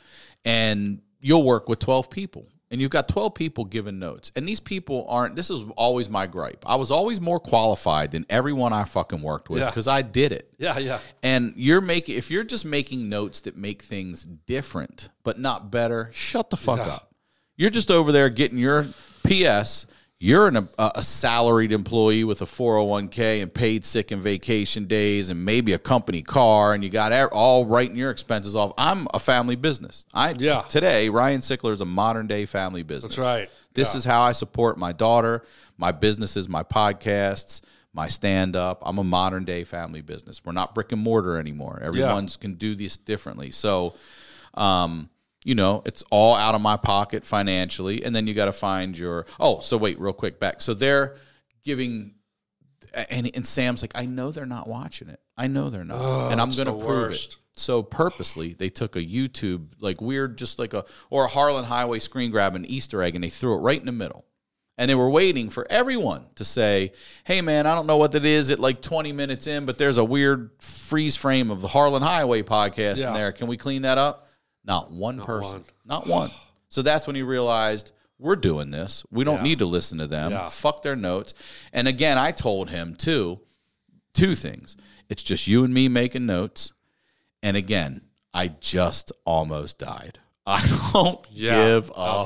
And 0.45 1.01
you'll 1.21 1.43
work 1.43 1.67
with 1.67 1.79
12 1.79 2.09
people, 2.09 2.47
and 2.71 2.79
you've 2.79 2.91
got 2.91 3.07
12 3.07 3.33
people 3.33 3.65
giving 3.65 3.97
notes, 3.99 4.31
and 4.35 4.47
these 4.47 4.59
people 4.59 5.05
aren't. 5.09 5.35
This 5.35 5.49
is 5.49 5.63
always 5.75 6.09
my 6.09 6.27
gripe. 6.27 6.63
I 6.67 6.75
was 6.75 6.91
always 6.91 7.19
more 7.19 7.39
qualified 7.39 8.11
than 8.11 8.25
everyone 8.29 8.73
I 8.73 8.83
fucking 8.83 9.21
worked 9.21 9.49
with 9.49 9.61
Yeah. 9.61 9.69
because 9.69 9.87
I 9.87 10.01
did 10.01 10.31
it. 10.31 10.53
Yeah, 10.57 10.77
yeah, 10.77 10.99
And 11.23 11.53
you're 11.55 11.81
making 11.81 12.17
if 12.17 12.29
you're 12.29 12.43
just 12.43 12.65
making 12.65 13.09
notes 13.09 13.41
that 13.41 13.57
make 13.57 13.81
things 13.81 14.23
different 14.23 15.09
but 15.23 15.39
not 15.39 15.71
better, 15.71 16.09
shut 16.13 16.49
the 16.49 16.57
fuck 16.57 16.79
up. 16.79 17.13
You're 17.57 17.69
just 17.69 17.89
over 17.91 18.11
there 18.11 18.29
getting 18.29 18.57
your 18.57 18.87
PS. 19.23 19.85
You're 20.21 20.49
an, 20.49 20.57
a, 20.57 20.91
a 20.95 21.03
salaried 21.03 21.71
employee 21.71 22.25
with 22.25 22.41
a 22.41 22.45
401k 22.45 23.41
and 23.41 23.53
paid 23.53 23.85
sick 23.85 24.11
and 24.11 24.21
vacation 24.21 24.83
days 24.85 25.29
and 25.29 25.45
maybe 25.45 25.71
a 25.71 25.79
company 25.79 26.21
car 26.21 26.73
and 26.73 26.83
you 26.83 26.89
got 26.89 27.13
all 27.31 27.65
writing 27.65 27.95
your 27.95 28.11
expenses 28.11 28.53
off. 28.53 28.73
I'm 28.77 29.07
a 29.13 29.19
family 29.19 29.55
business. 29.55 30.05
I 30.13 30.31
Yeah. 30.37 30.63
today 30.63 31.07
Ryan 31.07 31.39
Sickler 31.39 31.71
is 31.71 31.79
a 31.79 31.85
modern 31.85 32.27
day 32.27 32.45
family 32.45 32.83
business. 32.83 33.15
That's 33.15 33.25
right. 33.25 33.49
This 33.73 33.93
Yeah. 33.93 33.99
is 33.99 34.05
how 34.05 34.21
I 34.21 34.33
support 34.33 34.77
my 34.77 34.91
daughter, 34.91 35.45
my 35.77 35.93
businesses, 35.93 36.49
my 36.49 36.63
podcasts, 36.63 37.61
my 37.93 38.09
stand 38.09 38.57
up. 38.57 38.83
I'm 38.85 38.97
a 38.97 39.03
modern 39.05 39.45
day 39.45 39.63
family 39.63 40.01
business. 40.01 40.41
We're 40.43 40.51
not 40.51 40.75
brick 40.75 40.91
and 40.91 41.01
mortar 41.01 41.37
anymore. 41.37 41.79
Everyone's 41.81 42.35
can 42.35 42.55
do 42.55 42.75
this 42.75 42.97
differently. 42.97 43.51
So, 43.51 43.95
um, 44.55 45.09
you 45.49 45.55
know, 45.55 45.81
it's 45.83 46.03
all 46.11 46.35
out 46.35 46.53
of 46.53 46.61
my 46.61 46.77
pocket 46.77 47.23
financially. 47.25 48.03
And 48.05 48.15
then 48.15 48.27
you 48.27 48.35
got 48.35 48.45
to 48.45 48.51
find 48.51 48.95
your, 48.95 49.25
oh, 49.39 49.61
so 49.61 49.77
wait, 49.77 49.99
real 49.99 50.13
quick 50.13 50.39
back. 50.39 50.61
So 50.61 50.75
they're 50.75 51.15
giving, 51.65 52.13
and, 52.93 53.31
and 53.33 53.47
Sam's 53.47 53.81
like, 53.81 53.93
I 53.95 54.05
know 54.05 54.29
they're 54.29 54.45
not 54.45 54.67
watching 54.67 55.09
it. 55.09 55.19
I 55.35 55.47
know 55.47 55.71
they're 55.71 55.83
not. 55.83 55.97
Oh, 55.99 56.29
and 56.29 56.39
I'm 56.39 56.51
going 56.51 56.67
to 56.67 56.73
prove 56.73 57.09
worst. 57.09 57.33
it. 57.33 57.37
So 57.59 57.81
purposely, 57.81 58.53
they 58.53 58.69
took 58.69 58.95
a 58.95 59.01
YouTube 59.03 59.69
like 59.79 60.01
weird, 60.01 60.37
just 60.37 60.59
like 60.59 60.75
a 60.75 60.85
or 61.09 61.25
a 61.25 61.27
Harland 61.27 61.65
Highway 61.65 61.97
screen 61.97 62.29
grab, 62.29 62.55
an 62.55 62.63
Easter 62.65 63.01
egg, 63.01 63.15
and 63.15 63.23
they 63.23 63.29
threw 63.29 63.55
it 63.57 63.61
right 63.61 63.79
in 63.79 63.87
the 63.87 63.91
middle. 63.91 64.25
And 64.77 64.87
they 64.89 64.95
were 64.95 65.09
waiting 65.09 65.49
for 65.49 65.65
everyone 65.69 66.25
to 66.35 66.45
say, 66.45 66.93
"Hey, 67.25 67.41
man, 67.41 67.65
I 67.67 67.73
don't 67.75 67.85
know 67.87 67.97
what 67.97 68.13
that 68.13 68.23
is." 68.23 68.49
At 68.51 68.59
like 68.59 68.81
20 68.81 69.11
minutes 69.11 69.45
in, 69.47 69.65
but 69.65 69.77
there's 69.77 69.97
a 69.97 70.05
weird 70.05 70.51
freeze 70.61 71.17
frame 71.17 71.51
of 71.51 71.59
the 71.61 71.67
Harland 71.67 72.05
Highway 72.05 72.43
podcast 72.43 72.97
Yeah. 72.97 73.07
in 73.09 73.13
there. 73.15 73.31
Can 73.33 73.47
we 73.47 73.57
clean 73.57 73.81
that 73.81 73.97
up? 73.97 74.28
Not 74.69 74.89
one 74.91 75.19
person, 75.19 75.53
one. 75.53 75.63
not 75.85 76.07
one. 76.07 76.29
So 76.69 76.81
that's 76.83 77.05
when 77.07 77.15
he 77.17 77.23
realized 77.23 77.91
we're 78.19 78.35
doing 78.35 78.69
this. 78.69 79.03
We 79.09 79.23
don't 79.23 79.37
Yeah. 79.37 79.43
need 79.43 79.59
to 79.59 79.65
listen 79.65 79.97
to 79.97 80.07
them. 80.07 80.31
Yeah. 80.31 80.47
Fuck 80.47 80.83
their 80.83 80.95
notes. 80.95 81.33
And 81.73 81.87
again, 81.87 82.17
I 82.19 82.31
told 82.31 82.69
him 82.69 82.95
too 82.95 83.39
two 84.13 84.35
things. 84.35 84.77
It's 85.09 85.23
just 85.23 85.47
you 85.47 85.63
and 85.63 85.73
me 85.73 85.87
making 85.87 86.25
notes. 86.27 86.71
And 87.41 87.57
again, 87.57 88.01
I 88.33 88.49
just 88.49 89.11
almost 89.25 89.79
died. 89.79 90.19
I 90.45 90.61
don't 90.93 91.19
Yeah. 91.31 91.55
give 91.55 91.89
a 91.89 91.93
oh, 91.95 92.25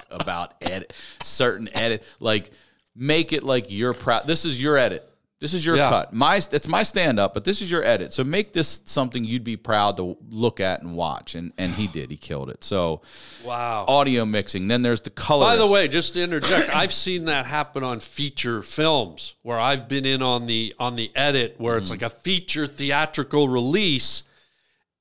fuck 0.00 0.04
about 0.10 0.54
edit 0.62 0.92
certain 1.22 1.68
edit. 1.74 2.02
Like 2.18 2.50
make 2.94 3.32
it 3.34 3.42
like 3.42 3.70
you're 3.70 3.92
proud. 3.94 4.26
This 4.26 4.44
is 4.46 4.62
your 4.62 4.76
edit. 4.78 5.06
This 5.40 5.54
is 5.54 5.64
your 5.64 5.76
Yeah. 5.76 5.88
cut. 5.88 6.12
My 6.12 6.36
it's 6.36 6.68
my 6.68 6.82
stand 6.82 7.18
up, 7.18 7.32
but 7.32 7.44
this 7.44 7.62
is 7.62 7.70
your 7.70 7.82
edit. 7.82 8.12
So 8.12 8.22
make 8.22 8.52
this 8.52 8.82
something 8.84 9.24
you'd 9.24 9.42
be 9.42 9.56
proud 9.56 9.96
to 9.96 10.18
look 10.30 10.60
at 10.60 10.82
and 10.82 10.94
watch. 10.94 11.34
And 11.34 11.52
and 11.56 11.74
he 11.74 11.86
did. 11.86 12.10
He 12.10 12.18
killed 12.18 12.50
it. 12.50 12.62
So 12.62 13.00
Wow. 13.42 13.86
audio 13.88 14.26
mixing. 14.26 14.68
Then 14.68 14.82
there's 14.82 15.00
the 15.00 15.08
color. 15.08 15.46
By 15.46 15.56
the 15.56 15.66
way, 15.66 15.88
just 15.88 16.12
to 16.14 16.22
interject, 16.22 16.68
I've 16.76 16.92
seen 16.92 17.24
that 17.24 17.46
happen 17.46 17.82
on 17.82 18.00
feature 18.00 18.60
films 18.62 19.34
where 19.42 19.58
I've 19.58 19.88
been 19.88 20.04
in 20.04 20.22
on 20.22 20.44
the 20.46 20.74
on 20.78 20.96
the 20.96 21.10
edit 21.16 21.54
where 21.56 21.76
Mm. 21.78 21.80
it's 21.82 21.90
like 21.90 22.02
a 22.02 22.10
feature 22.10 22.66
theatrical 22.66 23.48
release 23.48 24.24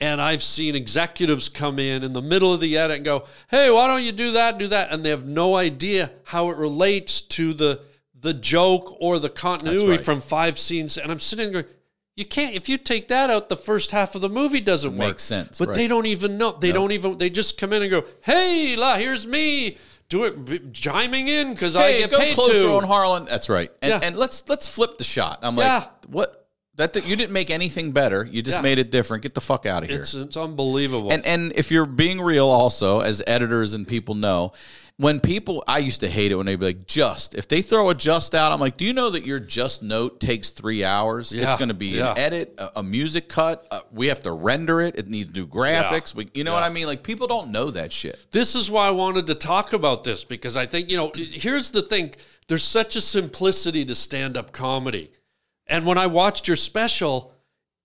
and 0.02 0.22
I've 0.22 0.42
seen 0.42 0.74
executives 0.76 1.50
come 1.50 1.78
in 1.80 2.06
in 2.06 2.14
the 2.14 2.22
middle 2.22 2.54
of 2.54 2.62
the 2.62 2.78
edit 2.78 2.96
and 2.96 3.04
go, 3.06 3.26
"Hey, 3.50 3.70
why 3.70 3.88
don't 3.88 4.06
you 4.06 4.14
do 4.14 4.32
that, 4.32 4.58
do 4.58 4.68
that?" 4.70 4.90
and 4.94 5.04
they 5.04 5.10
have 5.10 5.26
no 5.26 5.58
idea 5.58 6.12
how 6.24 6.50
it 6.50 6.56
relates 6.56 7.20
to 7.20 7.54
the 7.54 7.82
the 8.22 8.34
joke 8.34 8.98
or 9.00 9.20
the 9.20 9.30
continuity 9.30 9.88
right. 9.92 10.02
from 10.02 10.20
five 10.20 10.58
scenes 10.60 10.98
and 10.98 11.12
I'm 11.12 11.20
sitting 11.20 11.52
there 11.52 11.66
you 12.16 12.26
can't 12.26 12.54
if 12.54 12.68
you 12.68 12.78
take 12.78 13.08
that 13.08 13.30
out 13.30 13.48
the 13.48 13.56
first 13.56 13.92
half 13.92 14.14
of 14.14 14.20
the 14.22 14.28
movie 14.28 14.60
doesn't 14.60 14.92
work. 14.92 15.08
Makes 15.08 15.24
sense, 15.24 15.58
But 15.58 15.70
right. 15.70 15.78
they 15.78 15.88
don't 15.88 16.06
even 16.06 16.38
know. 16.38 16.52
They 16.52 16.74
don't 16.74 16.92
even 16.92 17.18
they 17.18 17.30
just 17.30 17.58
come 17.58 17.72
in 17.72 17.82
and 17.82 17.90
go, 17.90 18.04
"Hey, 18.22 18.76
la, 18.76 18.98
here's 18.98 19.26
me." 19.26 19.78
Do 20.10 20.24
it 20.26 20.44
b- 20.44 20.60
chiming 20.74 21.28
in 21.28 21.50
I 21.52 21.52
Hey, 21.54 22.00
get 22.00 22.10
go 22.12 22.18
paid 22.18 22.34
closer 22.34 22.64
to. 22.64 22.72
on 22.72 22.84
Harland. 22.84 23.28
That's 23.28 23.48
right. 23.48 23.70
And, 23.82 23.90
Yeah. 23.90 24.00
and 24.04 24.18
let's 24.18 24.44
let's 24.50 24.68
flip 24.68 24.98
the 24.98 25.04
shot. 25.04 25.40
I'm 25.44 25.56
like, 25.56 25.66
Yeah. 25.66 25.86
what? 26.08 26.48
That 26.76 27.08
you 27.08 27.16
didn't 27.16 27.32
make 27.32 27.50
anything 27.52 27.92
better. 27.92 28.28
You 28.30 28.42
just 28.42 28.58
Yeah. 28.58 28.62
made 28.64 28.80
it 28.80 28.90
different. 28.90 29.22
Get 29.24 29.34
the 29.36 29.42
fuck 29.42 29.66
out 29.66 29.84
of 29.84 29.90
here. 29.90 30.02
it's 30.02 30.14
it's 30.16 30.36
unbelievable. 30.36 31.12
And 31.12 31.26
and 31.26 31.54
if 31.56 31.72
you're 31.72 31.86
being 31.86 32.20
real, 32.20 32.48
also 32.50 33.02
as 33.02 33.22
editors 33.28 33.74
and 33.76 33.88
people 33.88 34.16
know, 34.16 34.54
when 35.00 35.22
people 35.22 35.64
I 35.66 35.78
used 35.78 36.02
to 36.02 36.10
hate 36.10 36.34
it 36.34 36.36
when 36.36 36.46
they'd 36.46 36.60
be 36.60 36.66
like 36.66 36.86
just 36.86 37.34
if 37.34 37.48
they 37.48 37.62
throw 37.62 37.90
a 37.90 37.96
just 37.96 38.36
out, 38.36 38.52
I'm 38.52 38.60
like, 38.60 38.76
do 38.76 38.84
you 38.84 38.92
know 38.92 39.10
that 39.12 39.26
your 39.26 39.40
just 39.40 39.82
note 39.82 40.20
takes 40.20 40.50
three 40.50 40.84
hours? 40.84 41.32
Yeah, 41.32 41.48
It's 41.48 41.56
going 41.56 41.70
to 41.70 41.74
be 41.74 41.98
yeah. 41.98 42.12
an 42.12 42.18
edit, 42.18 42.56
a, 42.58 42.80
a 42.80 42.84
music 42.84 43.30
cut. 43.30 43.66
Uh, 43.72 43.80
we 43.94 44.08
have 44.08 44.20
to 44.24 44.34
render 44.34 44.82
it. 44.82 45.00
It 45.00 45.08
needs 45.08 45.34
new 45.34 45.48
graphics. 45.48 46.14
We, 46.14 46.28
you 46.34 46.44
know 46.44 46.52
what 46.52 46.64
I 46.64 46.70
mean? 46.70 46.86
Like 46.86 47.02
people 47.02 47.28
don't 47.28 47.50
know 47.50 47.72
that 47.72 47.94
shit. 47.94 48.20
this 48.32 48.56
is 48.56 48.70
why 48.70 48.88
I 48.88 48.92
wanted 48.92 49.28
to 49.28 49.36
talk 49.36 49.72
about 49.72 50.04
this 50.04 50.26
because 50.26 50.58
I 50.58 50.66
think, 50.66 50.92
you 50.92 50.98
know, 50.98 51.14
here's 51.16 51.72
the 51.72 51.82
thing 51.82 52.14
there's 52.50 52.64
such 52.66 52.98
a 52.98 53.02
simplicity 53.02 53.86
to 53.86 53.96
stand 53.96 54.36
up 54.36 54.52
comedy. 54.52 55.12
And 55.66 55.86
when 55.86 55.98
I 55.98 56.08
watched 56.08 56.50
your 56.50 56.58
special, 56.58 57.32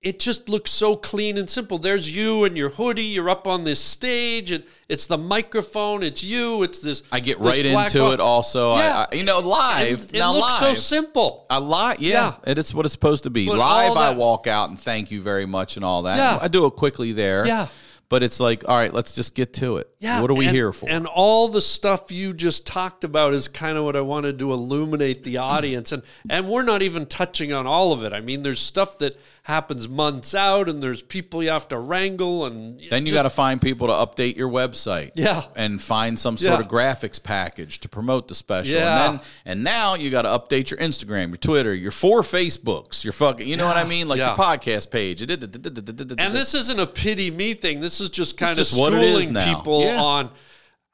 it 0.04 0.20
just 0.20 0.48
looks 0.50 0.70
so 0.70 0.94
clean 0.94 1.38
and 1.38 1.48
simple. 1.48 1.78
There's 1.78 2.14
you 2.14 2.44
and 2.44 2.56
your 2.56 2.68
hoodie, 2.68 3.04
you're 3.04 3.30
up 3.30 3.46
on 3.46 3.64
this 3.64 3.80
stage, 3.80 4.50
and 4.50 4.62
it's 4.88 5.06
the 5.06 5.16
microphone, 5.16 6.02
it's 6.02 6.22
you, 6.22 6.62
it's 6.62 6.78
this. 6.78 7.02
I 7.10 7.20
get 7.20 7.38
this 7.38 7.46
right 7.56 7.64
into 7.64 7.74
box. 8.00 8.14
it. 8.14 8.20
Also, 8.20 8.76
Yeah. 8.76 8.98
I, 8.98 9.06
I, 9.10 9.14
you 9.16 9.24
know, 9.24 9.40
live 9.40 10.00
It, 10.02 10.14
it 10.14 10.18
now 10.18 10.34
looks 10.34 10.58
so 10.58 10.74
simple. 10.74 11.46
A 11.48 11.58
lot, 11.58 12.00
yeah. 12.00 12.34
It 12.46 12.58
is 12.58 12.74
what 12.74 12.84
it's 12.84 12.92
supposed 12.92 13.24
to 13.24 13.30
be. 13.30 13.46
But 13.46 13.56
Live, 13.56 13.90
all 13.92 13.98
I 13.98 14.10
walk 14.10 14.46
out 14.46 14.68
and 14.68 14.78
thank 14.78 15.10
you 15.10 15.20
very 15.22 15.46
much 15.46 15.76
and 15.76 15.84
all 15.84 16.02
that. 16.02 16.18
Yeah. 16.18 16.38
I 16.40 16.48
do 16.48 16.66
it 16.66 16.72
quickly 16.72 17.12
there. 17.12 17.46
Yeah. 17.46 17.68
But 18.10 18.22
it's 18.22 18.38
like, 18.38 18.68
all 18.68 18.76
right, 18.76 18.92
let's 18.92 19.14
just 19.14 19.34
get 19.34 19.54
to 19.54 19.78
it. 19.78 19.88
Yeah. 19.98 20.20
What 20.20 20.30
are 20.30 20.34
we 20.34 20.46
and- 20.46 20.54
here 20.54 20.72
for? 20.74 20.88
And 20.88 21.06
all 21.06 21.48
the 21.48 21.62
stuff 21.62 22.12
you 22.12 22.34
just 22.34 22.66
talked 22.66 23.02
about 23.02 23.32
is 23.32 23.48
kind 23.48 23.78
of 23.78 23.84
what 23.84 23.96
I 23.96 24.02
wanted 24.02 24.38
to 24.40 24.52
illuminate 24.52 25.24
the 25.24 25.38
audience. 25.38 25.90
And 25.90 26.02
and 26.28 26.46
we're 26.46 26.62
not 26.62 26.82
even 26.82 27.06
touching 27.06 27.54
on 27.54 27.66
all 27.66 27.92
of 27.92 28.04
it. 28.04 28.12
I 28.12 28.20
mean, 28.20 28.42
there's 28.42 28.60
stuff 28.60 28.98
that 28.98 29.18
happens 29.46 29.86
months 29.86 30.34
out, 30.34 30.70
and 30.70 30.82
there's 30.82 31.02
people 31.02 31.42
you 31.42 31.50
have 31.50 31.68
to 31.68 31.78
wrangle, 31.78 32.46
and 32.46 32.80
then 32.88 33.04
you 33.04 33.12
just- 33.12 33.14
got 33.18 33.24
to 33.24 33.30
find 33.30 33.60
people 33.60 33.86
to 33.88 33.92
update 33.92 34.36
your 34.36 34.48
website. 34.48 35.10
Yeah. 35.14 35.42
And 35.54 35.82
find 35.82 36.18
some 36.18 36.38
sort 36.38 36.54
Yeah. 36.54 36.60
of 36.64 36.68
graphics 36.68 37.22
package 37.22 37.78
to 37.80 37.88
promote 37.90 38.28
the 38.28 38.34
special. 38.34 38.74
Yeah. 38.78 39.04
And 39.10 39.18
then 39.18 39.26
and 39.44 39.62
now 39.62 39.94
you 39.96 40.08
got 40.10 40.22
to 40.22 40.28
update 40.30 40.70
your 40.70 40.80
Instagram, 40.80 41.28
your 41.28 41.36
Twitter, 41.36 41.74
your 41.74 41.90
four 41.90 42.22
Facebooks, 42.22 43.04
your 43.04 43.12
fucking, 43.12 43.46
you 43.46 43.56
know 43.56 43.66
what 43.66 43.76
I 43.76 43.84
mean? 43.84 44.08
Like 44.08 44.18
Yeah. 44.18 44.28
your 44.28 44.36
podcast 44.36 44.90
page. 44.90 45.20
And 45.20 45.30
And 45.30 46.34
this 46.34 46.54
isn't 46.54 46.80
a 46.80 46.86
pity 46.86 47.30
me 47.30 47.52
thing. 47.52 47.80
This 47.80 48.00
is 48.00 48.08
just 48.08 48.38
kind 48.38 48.56
just 48.56 48.72
of 48.72 48.78
what 48.78 48.94
it 48.94 49.02
is 49.02 49.08
schooling 49.26 49.32
now. 49.34 49.54
people 49.56 49.82
Yeah. 49.82 50.00
on 50.02 50.30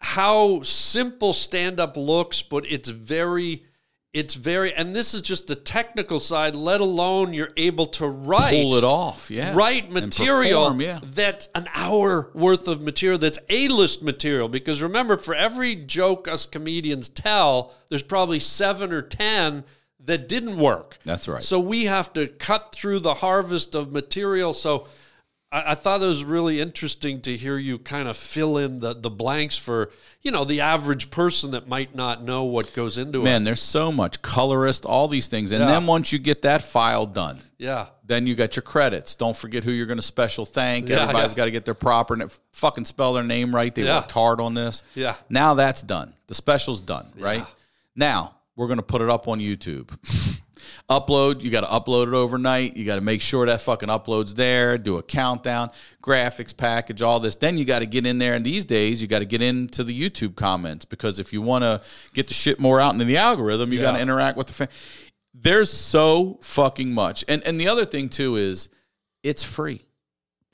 how 0.00 0.60
simple 0.62 1.32
stand 1.32 1.78
up 1.78 1.96
looks, 1.96 2.42
but 2.42 2.64
it's 2.68 2.88
very 2.88 3.62
it's 4.12 4.34
very 4.34 4.74
and 4.74 4.94
this 4.94 5.14
is 5.14 5.22
just 5.22 5.46
the 5.46 5.54
technical 5.54 6.18
side, 6.18 6.56
let 6.56 6.80
alone 6.80 7.32
you're 7.32 7.52
able 7.56 7.86
to 7.86 8.08
write 8.08 8.50
pull 8.50 8.74
it 8.74 8.84
off. 8.84 9.30
Yeah. 9.30 9.54
write 9.54 9.90
material 9.90 10.64
perform, 10.64 10.80
yeah. 10.80 11.00
that's 11.02 11.48
an 11.54 11.68
hour 11.74 12.30
worth 12.34 12.66
of 12.66 12.82
material 12.82 13.18
that's 13.18 13.38
A-list 13.48 14.02
material 14.02 14.48
because 14.48 14.82
remember 14.82 15.16
for 15.16 15.34
every 15.34 15.76
joke 15.76 16.26
us 16.26 16.46
comedians 16.46 17.08
tell 17.08 17.72
there's 17.88 18.02
probably 18.02 18.40
7 18.40 18.92
or 18.92 19.02
10 19.02 19.64
that 20.06 20.28
didn't 20.28 20.56
work. 20.56 20.98
That's 21.04 21.28
right. 21.28 21.42
So 21.42 21.60
we 21.60 21.84
have 21.84 22.12
to 22.14 22.26
cut 22.26 22.72
through 22.72 23.00
the 23.00 23.14
harvest 23.14 23.74
of 23.74 23.92
material 23.92 24.52
so 24.52 24.88
I, 25.52 25.72
I 25.72 25.74
thought 25.74 26.02
it 26.02 26.06
was 26.06 26.22
really 26.24 26.60
interesting 26.60 27.20
to 27.22 27.36
hear 27.36 27.56
you 27.58 27.78
kind 27.78 28.08
of 28.08 28.16
fill 28.16 28.56
in 28.58 28.80
the, 28.80 28.94
the 28.94 29.10
blanks 29.10 29.56
for, 29.58 29.90
you 30.22 30.30
know, 30.30 30.44
the 30.44 30.60
average 30.60 31.10
person 31.10 31.50
that 31.52 31.68
might 31.68 31.94
not 31.94 32.22
know 32.22 32.44
what 32.44 32.72
goes 32.74 32.98
into 32.98 33.18
Man, 33.18 33.26
it. 33.26 33.30
Man, 33.30 33.44
there's 33.44 33.62
so 33.62 33.90
much 33.90 34.22
colorist, 34.22 34.84
all 34.84 35.08
these 35.08 35.28
things. 35.28 35.52
And 35.52 35.60
Yeah. 35.60 35.66
then 35.72 35.86
once 35.86 36.12
you 36.12 36.18
get 36.18 36.42
that 36.42 36.62
file 36.62 37.06
done, 37.06 37.40
Yeah. 37.58 37.86
then 38.04 38.26
you 38.26 38.34
got 38.34 38.54
your 38.56 38.62
credits. 38.62 39.14
Don't 39.14 39.36
forget 39.36 39.64
who 39.64 39.72
you're 39.72 39.86
going 39.86 39.98
to 39.98 40.02
special 40.02 40.46
thank. 40.46 40.88
Yeah, 40.88 41.00
Everybody's 41.02 41.32
yeah. 41.32 41.36
got 41.36 41.44
to 41.46 41.50
get 41.50 41.64
their 41.64 41.74
proper 41.74 42.14
and 42.14 42.30
fucking 42.52 42.84
spell 42.84 43.12
their 43.12 43.24
name 43.24 43.54
right. 43.54 43.74
They 43.74 43.84
worked 43.84 44.12
hard 44.12 44.40
on 44.40 44.54
this. 44.54 44.82
Yeah. 44.94 45.16
Now 45.28 45.54
that's 45.54 45.82
done. 45.82 46.14
The 46.28 46.34
special's 46.34 46.80
done, 46.80 47.12
right? 47.18 47.44
Now 47.96 48.36
we're 48.56 48.66
going 48.68 48.78
to 48.78 48.84
put 48.84 49.02
it 49.02 49.10
up 49.10 49.26
on 49.28 49.40
YouTube. 49.40 49.90
upload, 50.90 51.42
you 51.42 51.50
got 51.50 51.60
to 51.60 51.68
upload 51.68 52.08
it 52.08 52.14
overnight. 52.14 52.76
You 52.76 52.84
got 52.84 52.96
to 52.96 53.00
make 53.00 53.22
sure 53.22 53.46
that 53.46 53.60
fucking 53.62 53.88
upload's 53.88 54.34
there, 54.34 54.76
do 54.76 54.96
a 54.96 55.02
countdown, 55.02 55.70
graphics 56.02 56.54
package, 56.54 57.00
all 57.00 57.20
this. 57.20 57.36
Then 57.36 57.56
you 57.56 57.64
got 57.64 57.78
to 57.78 57.86
get 57.86 58.04
in 58.04 58.18
there. 58.18 58.34
And 58.34 58.44
these 58.44 58.64
days, 58.64 59.00
you 59.00 59.08
got 59.08 59.20
to 59.20 59.24
get 59.24 59.40
into 59.40 59.84
the 59.84 59.98
YouTube 59.98 60.34
comments 60.34 60.84
because 60.84 61.18
if 61.18 61.32
you 61.32 61.40
want 61.40 61.62
to 61.62 61.80
get 62.12 62.26
the 62.26 62.34
shit 62.34 62.58
more 62.58 62.80
out 62.80 62.92
into 62.92 63.04
the 63.04 63.16
algorithm, 63.16 63.72
you 63.72 63.80
got 63.80 63.92
to 63.92 64.00
interact 64.00 64.36
with 64.36 64.48
the 64.48 64.52
fan. 64.52 64.68
There's 65.32 65.70
so 65.70 66.38
fucking 66.42 66.92
much. 66.92 67.24
And 67.28 67.42
and 67.44 67.60
the 67.60 67.68
other 67.68 67.84
thing 67.84 68.08
too 68.08 68.36
is 68.36 68.68
it's 69.22 69.44
free. 69.44 69.84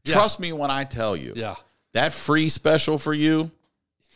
Trust 0.04 0.38
me 0.38 0.52
when 0.52 0.70
I 0.70 0.84
tell 0.84 1.16
you. 1.16 1.32
Yeah. 1.34 1.56
That 1.94 2.12
free 2.12 2.50
special 2.50 2.98
for 2.98 3.14
you, 3.14 3.50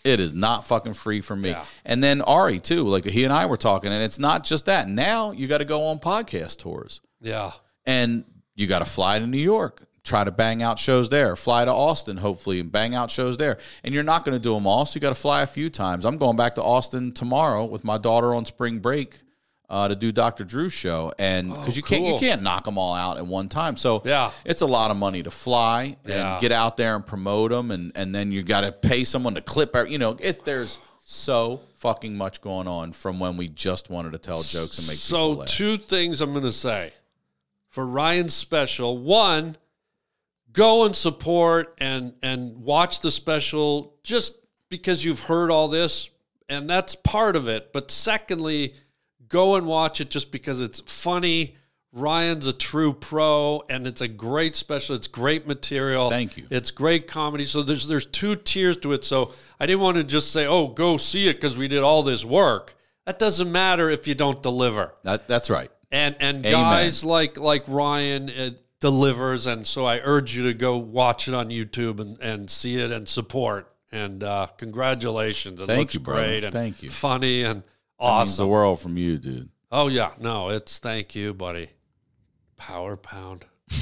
it 0.04 0.20
is 0.20 0.32
not 0.32 0.66
fucking 0.66 0.94
free 0.94 1.20
for 1.20 1.36
me. 1.36 1.50
Yeah. 1.50 1.64
And 1.84 2.02
then 2.02 2.22
Ari 2.22 2.60
too, 2.60 2.84
like 2.88 3.04
he 3.04 3.24
and 3.24 3.32
I 3.32 3.46
were 3.46 3.56
talking, 3.56 3.92
and 3.92 4.02
it's 4.02 4.18
not 4.18 4.44
just 4.44 4.66
that. 4.66 4.88
Now 4.88 5.32
you 5.32 5.46
got 5.46 5.58
to 5.58 5.64
go 5.64 5.84
on 5.86 5.98
podcast 5.98 6.58
tours, 6.58 7.00
Yeah. 7.20 7.52
and 7.84 8.24
you 8.54 8.66
got 8.66 8.80
to 8.80 8.84
fly 8.84 9.18
to 9.18 9.26
New 9.26 9.38
York, 9.38 9.86
try 10.02 10.24
to 10.24 10.30
bang 10.30 10.62
out 10.62 10.78
shows 10.78 11.08
there. 11.08 11.36
Fly 11.36 11.64
to 11.64 11.72
Austin, 11.72 12.16
hopefully, 12.16 12.60
and 12.60 12.70
bang 12.72 12.94
out 12.94 13.10
shows 13.10 13.36
there. 13.36 13.58
And 13.84 13.94
you're 13.94 14.02
not 14.02 14.24
going 14.24 14.36
to 14.36 14.42
do 14.42 14.54
them 14.54 14.66
all, 14.66 14.86
so 14.86 14.96
you 14.96 15.00
got 15.00 15.10
to 15.10 15.14
fly 15.14 15.42
a 15.42 15.46
few 15.46 15.70
times. 15.70 16.04
I'm 16.04 16.16
going 16.18 16.36
back 16.36 16.54
to 16.54 16.62
Austin 16.62 17.12
tomorrow 17.12 17.64
with 17.64 17.84
my 17.84 17.98
daughter 17.98 18.34
on 18.34 18.44
spring 18.46 18.78
break. 18.80 19.18
Uh, 19.70 19.86
to 19.86 19.94
do 19.94 20.10
Dr. 20.10 20.42
Drew's 20.42 20.72
show, 20.72 21.12
and 21.16 21.48
because 21.52 21.76
you 21.76 21.82
can't 21.84 22.04
you 22.04 22.14
Oh, 22.14 22.18
can't 22.18 22.42
knock 22.42 22.64
them 22.64 22.76
all 22.76 22.92
out 22.92 23.18
at 23.18 23.26
one 23.26 23.48
time, 23.48 23.76
so 23.76 24.02
Yeah. 24.04 24.32
it's 24.44 24.62
a 24.62 24.66
lot 24.66 24.90
of 24.90 24.96
money 24.96 25.22
to 25.22 25.30
fly 25.30 25.96
and 26.04 26.12
Yeah. 26.12 26.38
get 26.40 26.50
out 26.50 26.76
there 26.76 26.96
and 26.96 27.06
promote 27.06 27.52
them, 27.52 27.70
and 27.70 27.92
and 27.94 28.12
then 28.12 28.32
you 28.32 28.42
got 28.42 28.62
to 28.62 28.72
pay 28.72 29.04
someone 29.04 29.36
to 29.36 29.40
clip. 29.40 29.76
out- 29.76 29.88
You 29.88 29.98
know, 29.98 30.16
it 30.18 30.44
there's 30.44 30.80
so 31.04 31.60
fucking 31.76 32.16
much 32.16 32.40
going 32.40 32.66
on 32.66 32.90
from 32.90 33.20
when 33.20 33.36
we 33.36 33.48
just 33.48 33.90
wanted 33.90 34.10
to 34.10 34.18
tell 34.18 34.42
jokes 34.42 34.78
and 34.80 34.88
make 34.88 34.96
So 34.96 35.44
two 35.44 35.78
things 35.78 36.20
I'm 36.20 36.32
going 36.32 36.44
to 36.44 36.50
say 36.52 36.92
for 37.68 37.86
Ryan's 37.86 38.34
special. 38.34 38.98
One, 38.98 39.56
go 40.52 40.84
and 40.84 40.96
support 40.96 41.74
and 41.78 42.14
and 42.24 42.56
watch 42.64 43.02
the 43.02 43.10
special 43.12 43.94
just 44.02 44.34
because 44.68 45.04
you've 45.04 45.20
heard 45.20 45.52
all 45.52 45.68
this 45.68 46.10
and 46.48 46.68
that's 46.68 46.96
part 46.96 47.36
of 47.36 47.46
it. 47.46 47.72
But 47.72 47.92
secondly, 47.92 48.74
go 49.30 49.54
and 49.54 49.66
watch 49.66 50.02
it 50.02 50.10
just 50.10 50.30
because 50.30 50.60
it's 50.60 50.80
funny. 50.80 51.56
Ryan's 51.92 52.46
a 52.46 52.52
true 52.52 52.92
pro 52.92 53.64
and 53.68 53.86
it's 53.86 54.00
a 54.00 54.06
great 54.06 54.54
special. 54.54 54.94
It's 54.94 55.08
great 55.08 55.46
material. 55.48 56.08
Thank 56.10 56.36
you. 56.36 56.46
It's 56.50 56.70
great 56.70 57.08
comedy. 57.08 57.44
So 57.44 57.62
there's 57.62 57.88
there's 57.88 58.06
two 58.06 58.36
tiers 58.36 58.76
to 58.78 58.92
it. 58.92 59.02
So 59.02 59.32
I 59.58 59.66
didn't 59.66 59.80
want 59.80 59.96
to 59.96 60.04
just 60.04 60.30
say, 60.30 60.46
"Oh, 60.46 60.68
go 60.68 60.98
see 60.98 61.26
it 61.26 61.34
because 61.34 61.56
we 61.58 61.66
did 61.66 61.82
all 61.82 62.02
this 62.04 62.24
work." 62.24 62.76
That 63.06 63.18
doesn't 63.18 63.50
matter 63.50 63.88
if 63.90 64.06
you 64.06 64.14
don't 64.14 64.40
deliver 64.40 64.92
That, 65.02 65.26
that's 65.26 65.50
right. 65.50 65.70
and 65.90 66.14
and 66.20 66.46
Amen. 66.46 66.52
guys 66.52 67.02
like 67.02 67.36
like 67.38 67.64
Ryan 67.66 68.30
uh, 68.30 68.50
delivers, 68.78 69.46
and 69.48 69.66
so 69.66 69.84
I 69.84 69.98
urge 70.04 70.36
you 70.36 70.44
to 70.44 70.54
go 70.54 70.76
watch 70.76 71.26
it 71.26 71.34
on 71.34 71.48
YouTube 71.48 71.98
and, 71.98 72.20
and 72.20 72.48
see 72.48 72.76
it 72.76 72.92
and 72.92 73.08
support. 73.08 73.66
And 73.90 74.22
uh, 74.22 74.46
congratulations! 74.58 75.60
It 75.60 75.66
Thank 75.66 75.78
looks 75.80 75.94
you, 75.94 76.00
great 76.00 76.44
and 76.44 76.52
Thank 76.52 76.84
you. 76.84 76.90
funny 76.90 77.42
and 77.42 77.64
Means 78.00 78.36
the 78.36 78.46
world 78.46 78.80
from 78.80 78.96
you, 78.96 79.18
dude. 79.18 79.48
Oh 79.70 79.88
yeah, 79.88 80.12
no, 80.18 80.48
it's 80.48 80.78
thank 80.78 81.14
you, 81.14 81.34
buddy. 81.34 81.70
Power 82.56 82.96
pound. 82.96 83.44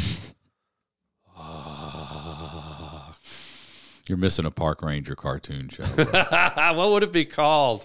You're 4.09 4.19
missing 4.19 4.45
a 4.47 4.51
park 4.51 4.83
ranger 4.83 5.14
cartoon 5.14 5.69
show. 5.69 5.85
bro. 5.95 6.05
what 6.75 6.91
would 6.91 7.03
it 7.03 7.12
be 7.12 7.25
called? 7.25 7.85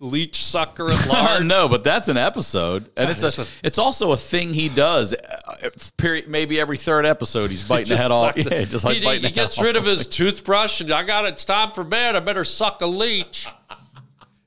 leech 0.00 0.44
sucker 0.44 0.90
at 0.90 1.06
large. 1.08 1.48
don't 1.48 1.70
but 1.70 1.82
that's 1.82 2.06
an 2.08 2.16
episode, 2.16 2.88
and 2.96 3.10
it's 3.10 3.22
a 3.24 3.46
it's 3.64 3.78
also 3.78 4.12
a 4.12 4.16
thing 4.16 4.52
he 4.52 4.68
does. 4.68 5.12
uh, 5.12 5.70
Period. 5.96 6.28
Maybe 6.28 6.60
every 6.60 6.76
third 6.76 7.04
episode, 7.04 7.50
he's 7.50 7.68
biting 7.68 7.84
the 7.84 7.88
Just 7.96 8.02
head 8.04 8.12
off. 8.12 8.34
sucks 8.36 8.46
it. 8.46 8.52
Yeah, 8.52 8.64
just 8.64 8.84
like 8.84 8.98
he, 8.98 9.04
biting 9.04 9.22
he 9.22 9.28
the 9.28 9.34
gets 9.34 9.56
head 9.56 9.64
rid 9.64 9.76
of 9.76 9.84
his 9.84 10.06
toothbrush 10.06 10.80
and 10.80 10.92
I 10.92 11.02
got 11.02 11.24
it. 11.24 11.30
It's 11.32 11.44
time 11.44 11.72
for 11.72 11.82
bed. 11.84 12.14
I 12.16 12.20
better 12.20 12.44
suck 12.44 12.80
a 12.80 12.86
leech. 12.86 13.48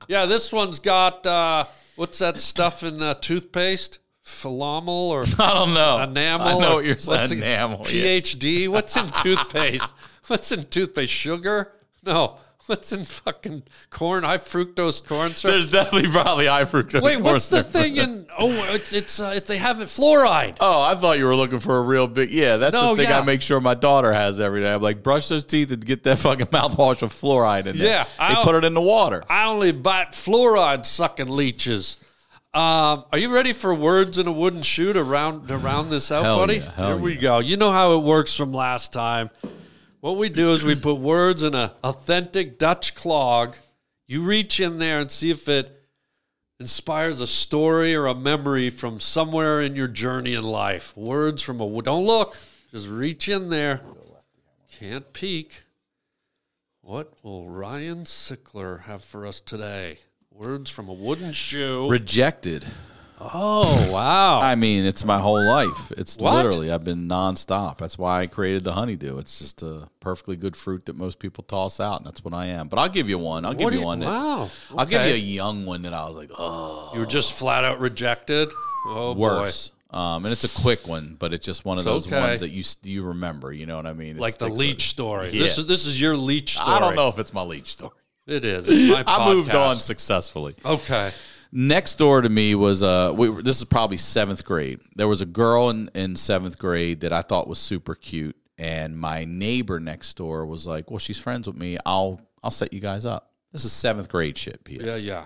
Yeah, 0.07 0.25
this 0.25 0.51
one's 0.51 0.79
got 0.79 1.25
uh, 1.25 1.65
what's 1.95 2.19
that 2.19 2.39
stuff 2.39 2.83
in 2.83 3.01
uh, 3.01 3.15
toothpaste? 3.15 3.99
Philomel 4.25 4.87
or 5.09 5.23
I 5.39 5.53
don't 5.53 5.73
know. 5.73 5.99
enamel? 5.99 6.47
I 6.47 6.59
know 6.59 6.75
what 6.75 6.85
you're 6.85 6.97
saying. 6.99 7.39
Enamel. 7.39 7.79
PhD. 7.79 8.67
What's 8.69 8.95
in 8.95 9.07
toothpaste? 9.07 9.91
what's 10.27 10.51
in 10.51 10.63
toothpaste? 10.63 11.11
Sugar? 11.11 11.73
No. 12.03 12.37
What's 12.71 12.93
in 12.93 13.03
fucking 13.03 13.63
corn? 13.89 14.23
High 14.23 14.37
fructose 14.37 15.05
corn 15.05 15.35
syrup. 15.35 15.55
There's 15.55 15.69
definitely 15.69 16.09
probably 16.09 16.45
high 16.47 16.63
fructose. 16.63 17.01
Wait, 17.01 17.19
what's 17.19 17.49
the 17.49 17.57
syrup. 17.57 17.67
thing 17.71 17.97
in? 17.97 18.27
Oh, 18.39 18.47
it's, 18.73 18.93
it's 18.93 19.19
uh, 19.19 19.37
they 19.45 19.57
have 19.57 19.81
it 19.81 19.89
fluoride. 19.89 20.55
Oh, 20.61 20.81
I 20.81 20.95
thought 20.95 21.17
you 21.17 21.25
were 21.25 21.35
looking 21.35 21.59
for 21.59 21.77
a 21.79 21.81
real 21.81 22.07
big. 22.07 22.31
Yeah, 22.31 22.55
that's 22.55 22.71
No, 22.71 22.95
the 22.95 23.01
thing 23.03 23.11
yeah. 23.11 23.19
I 23.19 23.25
make 23.25 23.41
sure 23.41 23.59
my 23.59 23.73
daughter 23.73 24.13
has 24.13 24.39
every 24.39 24.61
day. 24.61 24.73
I'm 24.73 24.81
like, 24.81 25.03
brush 25.03 25.27
those 25.27 25.43
teeth 25.43 25.69
and 25.71 25.85
get 25.85 26.03
that 26.03 26.19
fucking 26.19 26.45
mouthwash 26.47 27.01
with 27.01 27.11
fluoride 27.11 27.65
in 27.65 27.77
there. 27.77 27.87
Yeah, 27.87 28.03
they 28.05 28.35
I- 28.39 28.43
put 28.45 28.55
it 28.55 28.63
in 28.63 28.73
the 28.73 28.79
water. 28.79 29.21
I 29.29 29.47
only 29.47 29.73
bite 29.73 30.13
fluoride 30.13 30.85
sucking 30.85 31.27
leeches. 31.27 31.97
Um, 32.53 33.03
are 33.11 33.17
you 33.17 33.33
ready 33.33 33.51
for 33.51 33.73
words 33.73 34.17
in 34.17 34.27
a 34.27 34.31
wooden 34.31 34.61
shoe 34.61 34.93
to 34.93 35.03
round 35.03 35.49
to 35.49 35.57
round 35.57 35.91
this 35.91 36.09
out, 36.09 36.23
Hell 36.23 36.37
buddy? 36.37 36.59
yeah, 36.59 36.71
Here 36.87 36.95
we 36.95 37.15
yeah. 37.15 37.21
go. 37.21 37.39
You 37.39 37.57
know 37.57 37.71
how 37.73 37.95
it 37.97 38.03
works 38.03 38.33
from 38.33 38.53
last 38.53 38.93
time. 38.93 39.29
What 40.01 40.17
we 40.17 40.29
do 40.29 40.49
is 40.49 40.65
we 40.65 40.73
put 40.73 40.95
words 40.95 41.43
in 41.43 41.53
a 41.53 41.73
authentic 41.83 42.57
Dutch 42.57 42.95
clog. 42.95 43.55
You 44.07 44.23
reach 44.23 44.59
in 44.59 44.79
there 44.79 44.99
and 44.99 45.11
see 45.11 45.29
if 45.29 45.47
it 45.47 45.71
inspires 46.59 47.21
a 47.21 47.27
story 47.27 47.93
or 47.93 48.07
a 48.07 48.15
memory 48.15 48.71
from 48.71 48.99
somewhere 48.99 49.61
in 49.61 49.75
your 49.75 49.87
journey 49.87 50.33
in 50.33 50.43
life. 50.43 50.97
Words 50.97 51.43
from 51.43 51.61
a 51.61 51.81
don't 51.83 52.05
look, 52.05 52.35
just 52.71 52.87
reach 52.87 53.29
in 53.29 53.49
there. 53.49 53.81
Can't 54.79 55.13
peek. 55.13 55.65
What 56.81 57.13
will 57.21 57.47
Ryan 57.47 58.05
Sickler 58.05 58.81
have 58.81 59.03
for 59.03 59.27
us 59.27 59.39
today? 59.39 59.99
Words 60.31 60.71
from 60.71 60.89
a 60.89 60.93
wooden 60.93 61.31
shoe. 61.31 61.87
Rejected. 61.87 62.65
Oh 63.33 63.89
wow! 63.91 64.39
I 64.41 64.55
mean, 64.55 64.85
it's 64.85 65.03
my 65.05 65.19
whole 65.19 65.43
life. 65.43 65.91
It's 65.97 66.17
What? 66.17 66.33
literally 66.45 66.71
I've 66.71 66.83
been 66.83 67.07
nonstop. 67.07 67.77
That's 67.77 67.97
why 67.97 68.21
I 68.21 68.27
created 68.27 68.63
the 68.63 68.73
honeydew. 68.73 69.17
It's 69.19 69.39
just 69.39 69.61
a 69.63 69.87
perfectly 69.99 70.35
good 70.35 70.55
fruit 70.55 70.85
that 70.85 70.95
most 70.95 71.19
people 71.19 71.43
toss 71.43 71.79
out, 71.79 71.97
and 71.97 72.05
that's 72.05 72.23
what 72.23 72.33
I 72.33 72.47
am. 72.47 72.67
But 72.67 72.79
I'll 72.79 72.89
give 72.89 73.09
you 73.09 73.17
one. 73.17 73.45
I'll 73.45 73.53
give 73.53 73.65
What 73.65 73.69
do 73.71 73.75
you 73.77 73.81
you- 73.81 73.85
one. 73.87 73.99
That, 73.99 74.07
wow. 74.07 74.49
I'll 74.77 74.85
give 74.85 75.05
you 75.07 75.13
a 75.13 75.17
young 75.17 75.65
one 75.65 75.83
that 75.83 75.93
I 75.93 76.05
was 76.05 76.15
like, 76.15 76.31
oh, 76.37 76.91
you 76.93 76.99
were 76.99 77.05
just 77.05 77.31
flat 77.37 77.63
out 77.63 77.79
rejected. 77.79 78.51
Oh 78.87 79.13
worse. 79.13 79.71
Um, 79.91 80.23
and 80.25 80.31
it's 80.31 80.45
a 80.45 80.61
quick 80.61 80.87
one, 80.87 81.17
but 81.19 81.33
it's 81.33 81.45
just 81.45 81.65
one 81.65 81.77
of 81.77 81.81
It's 81.81 81.85
those 81.85 82.07
okay. 82.07 82.19
ones 82.21 82.39
that 82.39 82.49
you 82.49 82.63
you 82.83 83.03
remember. 83.03 83.51
You 83.51 83.65
know 83.65 83.75
what 83.75 83.85
I 83.85 83.91
mean? 83.93 84.15
It 84.15 84.19
like 84.21 84.35
the 84.37 84.45
sticks 84.45 84.51
with 84.51 84.59
leech 84.59 84.83
story. 84.89 85.29
Yeah. 85.31 85.43
This 85.43 85.57
is 85.57 85.65
this 85.65 85.85
is 85.85 85.99
your 85.99 86.15
leech 86.15 86.53
story. 86.55 86.69
I 86.69 86.79
don't 86.79 86.95
know 86.95 87.09
if 87.09 87.19
it's 87.19 87.33
my 87.33 87.41
leech 87.41 87.67
story. 87.67 87.91
It 88.25 88.45
is. 88.45 88.69
It's 88.69 88.89
my 88.89 89.03
I 89.07 89.33
moved 89.33 89.53
on 89.53 89.75
successfully. 89.75 90.55
Okay. 90.63 91.11
Next 91.51 91.95
door 91.95 92.21
to 92.21 92.29
me 92.29 92.55
was 92.55 92.81
uh, 92.81 93.11
we, 93.15 93.27
were- 93.29 93.41
this 93.41 93.57
is 93.57 93.65
probably 93.65 93.97
seventh 93.97 94.45
grade. 94.45 94.79
There 94.95 95.07
was 95.07 95.19
a 95.21 95.25
girl 95.25 95.69
in, 95.69 95.89
in 95.93 96.15
seventh 96.15 96.57
grade 96.57 97.01
that 97.01 97.11
I 97.11 97.21
thought 97.21 97.47
was 97.47 97.59
super 97.59 97.93
cute, 97.95 98.37
and 98.57 98.97
my 98.97 99.25
neighbor 99.25 99.79
next 99.79 100.15
door 100.15 100.45
was 100.45 100.65
like, 100.65 100.89
"Well, 100.89 100.99
she's 100.99 101.19
friends 101.19 101.47
with 101.47 101.57
me. 101.57 101.77
I'll 101.85 102.21
I'll 102.41 102.51
set 102.51 102.71
you 102.71 102.79
guys 102.79 103.05
up." 103.05 103.31
This 103.51 103.65
is 103.65 103.73
seventh 103.73 104.07
grade 104.07 104.37
shit, 104.37 104.63
Peter. 104.63 104.85
Yeah, 104.85 104.95
yeah. 104.95 105.25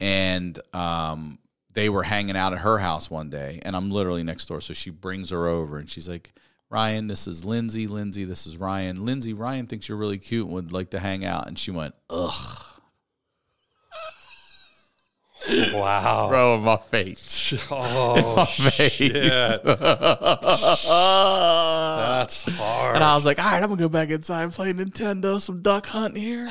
And 0.00 0.58
um, 0.74 1.38
they 1.72 1.88
were 1.90 2.02
hanging 2.02 2.36
out 2.36 2.52
at 2.54 2.60
her 2.60 2.78
house 2.78 3.10
one 3.10 3.28
day, 3.28 3.60
and 3.62 3.76
I'm 3.76 3.90
literally 3.90 4.22
next 4.22 4.46
door. 4.46 4.60
So 4.62 4.72
she 4.74 4.88
brings 4.90 5.30
her 5.30 5.46
over, 5.46 5.76
and 5.78 5.88
she's 5.90 6.08
like, 6.08 6.32
"Ryan, 6.70 7.08
this 7.08 7.26
is 7.26 7.44
Lindsay. 7.44 7.86
Lindsay, 7.86 8.24
this 8.24 8.46
is 8.46 8.56
Ryan. 8.56 9.04
Lindsay, 9.04 9.34
Ryan 9.34 9.66
thinks 9.66 9.86
you're 9.88 9.98
really 9.98 10.18
cute 10.18 10.46
and 10.46 10.54
would 10.54 10.72
like 10.72 10.90
to 10.90 10.98
hang 10.98 11.26
out." 11.26 11.46
And 11.46 11.58
she 11.58 11.70
went, 11.70 11.94
"Ugh." 12.08 12.62
Wow. 15.72 16.28
Bro, 16.28 16.56
in 16.56 16.62
my 16.62 16.76
face. 16.76 17.54
Oh, 17.70 18.34
my 18.36 18.44
face. 18.46 18.92
shit. 18.92 19.12
That's 19.64 20.84
hard. 22.56 22.94
And 22.96 23.04
I 23.04 23.14
was 23.14 23.26
like, 23.26 23.38
all 23.38 23.44
right, 23.44 23.62
I'm 23.62 23.68
gonna 23.68 23.80
go 23.80 23.88
back 23.88 24.10
inside 24.10 24.44
and 24.44 24.52
play 24.52 24.72
Nintendo, 24.72 25.40
some 25.40 25.62
duck 25.62 25.86
hunt 25.86 26.16
here. 26.16 26.48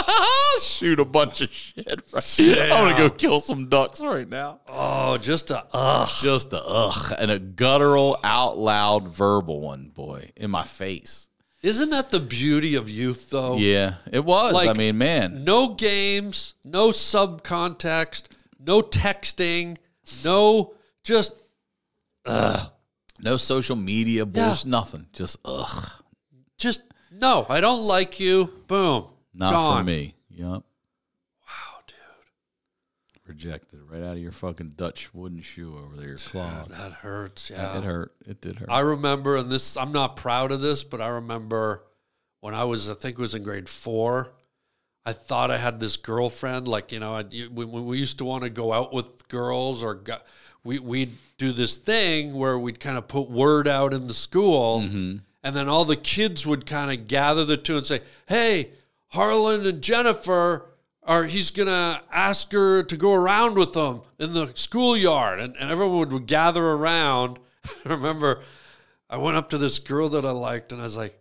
Shoot 0.62 1.00
a 1.00 1.04
bunch 1.04 1.40
of 1.40 1.52
shit. 1.52 2.02
Right. 2.12 2.38
I'm 2.40 2.68
gonna 2.68 2.96
go 2.96 3.10
kill 3.10 3.40
some 3.40 3.68
ducks 3.68 4.00
right 4.00 4.28
now. 4.28 4.60
oh, 4.68 5.18
just 5.18 5.50
a 5.50 5.64
ugh. 5.72 6.08
Just 6.20 6.52
a 6.52 6.62
ugh 6.64 7.12
and 7.18 7.30
a 7.30 7.38
guttural, 7.38 8.18
out 8.24 8.58
loud, 8.58 9.08
verbal 9.08 9.60
one, 9.60 9.90
boy, 9.94 10.30
in 10.36 10.50
my 10.50 10.64
face. 10.64 11.28
Isn't 11.62 11.90
that 11.90 12.10
the 12.10 12.18
beauty 12.18 12.74
of 12.74 12.90
youth, 12.90 13.30
though? 13.30 13.56
Yeah, 13.56 13.94
it 14.10 14.24
was. 14.24 14.52
Like- 14.52 14.68
I 14.68 14.72
mean, 14.72 14.98
man, 14.98 15.44
No 15.44 15.74
games, 15.74 16.54
no 16.64 16.88
subcontext, 16.88 18.24
no 18.58 18.82
texting, 18.82 19.76
no 20.24 20.74
just 21.04 21.32
ugh. 22.26 22.70
no 23.20 23.36
social 23.36 23.76
media 23.76 24.26
bullshit, 24.26 24.66
nothing. 24.66 25.06
Just 25.12 25.36
ugh, 25.44 25.90
just 26.58 26.82
no. 27.12 27.46
I 27.48 27.60
don't 27.60 27.82
like 27.82 28.18
you. 28.18 28.52
Boom. 28.66 29.06
not 29.34 29.52
Gone. 29.52 29.80
for 29.80 29.84
me. 29.84 30.14
Yup. 30.30 30.64
Rejected 33.32 33.80
right 33.88 34.02
out 34.02 34.12
of 34.12 34.18
your 34.18 34.30
fucking 34.30 34.74
Dutch 34.76 35.12
wooden 35.14 35.40
shoe 35.40 35.74
over 35.82 35.96
there, 35.96 36.08
your 36.08 36.18
clog. 36.18 36.68
that 36.68 36.92
hurts. 36.92 37.48
Yeah. 37.48 37.78
It 37.78 37.84
hurt. 37.84 38.12
It 38.26 38.42
did 38.42 38.56
hurt. 38.56 38.68
I 38.70 38.80
remember, 38.80 39.36
and 39.36 39.50
this 39.50 39.74
I'm 39.78 39.90
not 39.90 40.16
proud 40.16 40.52
of 40.52 40.60
this, 40.60 40.84
but 40.84 41.00
I 41.00 41.08
remember 41.08 41.82
when 42.40 42.54
I 42.54 42.64
was, 42.64 42.90
I 42.90 42.94
think 42.94 43.18
it 43.18 43.22
was 43.22 43.34
in 43.34 43.42
grade 43.42 43.70
four. 43.70 44.28
I 45.06 45.14
thought 45.14 45.50
I 45.50 45.56
had 45.56 45.80
this 45.80 45.96
girlfriend. 45.96 46.68
Like 46.68 46.92
you 46.92 47.00
know, 47.00 47.14
I, 47.14 47.24
you- 47.30 47.50
when, 47.50 47.70
when 47.72 47.86
we 47.86 47.96
used 47.96 48.18
to 48.18 48.26
want 48.26 48.44
to 48.44 48.50
go 48.50 48.70
out 48.70 48.92
with 48.92 49.26
girls, 49.28 49.82
or 49.82 49.94
go, 49.94 50.18
we 50.62 50.78
we'd 50.78 51.16
do 51.38 51.52
this 51.52 51.78
thing 51.78 52.34
where 52.34 52.58
we'd 52.58 52.80
kind 52.80 52.98
of 52.98 53.08
put 53.08 53.30
word 53.30 53.66
out 53.66 53.94
in 53.94 54.08
the 54.08 54.14
school, 54.14 54.82
mm-hmm. 54.82 55.16
and 55.42 55.56
then 55.56 55.70
all 55.70 55.86
the 55.86 55.96
kids 55.96 56.46
would 56.46 56.66
kind 56.66 56.90
of 56.92 57.08
gather 57.08 57.46
the 57.46 57.56
two 57.56 57.78
and 57.78 57.86
say, 57.86 58.02
"Hey, 58.26 58.72
Harland 59.08 59.66
and 59.66 59.80
Jennifer." 59.80 60.66
Or 61.04 61.24
he's 61.24 61.50
gonna 61.50 62.00
ask 62.12 62.52
her 62.52 62.84
to 62.84 62.96
go 62.96 63.12
around 63.12 63.56
with 63.56 63.72
them 63.72 64.02
in 64.20 64.34
the 64.34 64.52
schoolyard, 64.54 65.40
and, 65.40 65.56
and 65.56 65.70
everyone 65.70 66.10
would 66.10 66.26
gather 66.26 66.64
around. 66.64 67.40
I 67.84 67.88
remember 67.88 68.42
I 69.10 69.16
went 69.16 69.36
up 69.36 69.50
to 69.50 69.58
this 69.58 69.78
girl 69.80 70.08
that 70.10 70.24
I 70.24 70.30
liked, 70.30 70.70
and 70.72 70.80
I 70.80 70.84
was 70.84 70.96
like, 70.96 71.18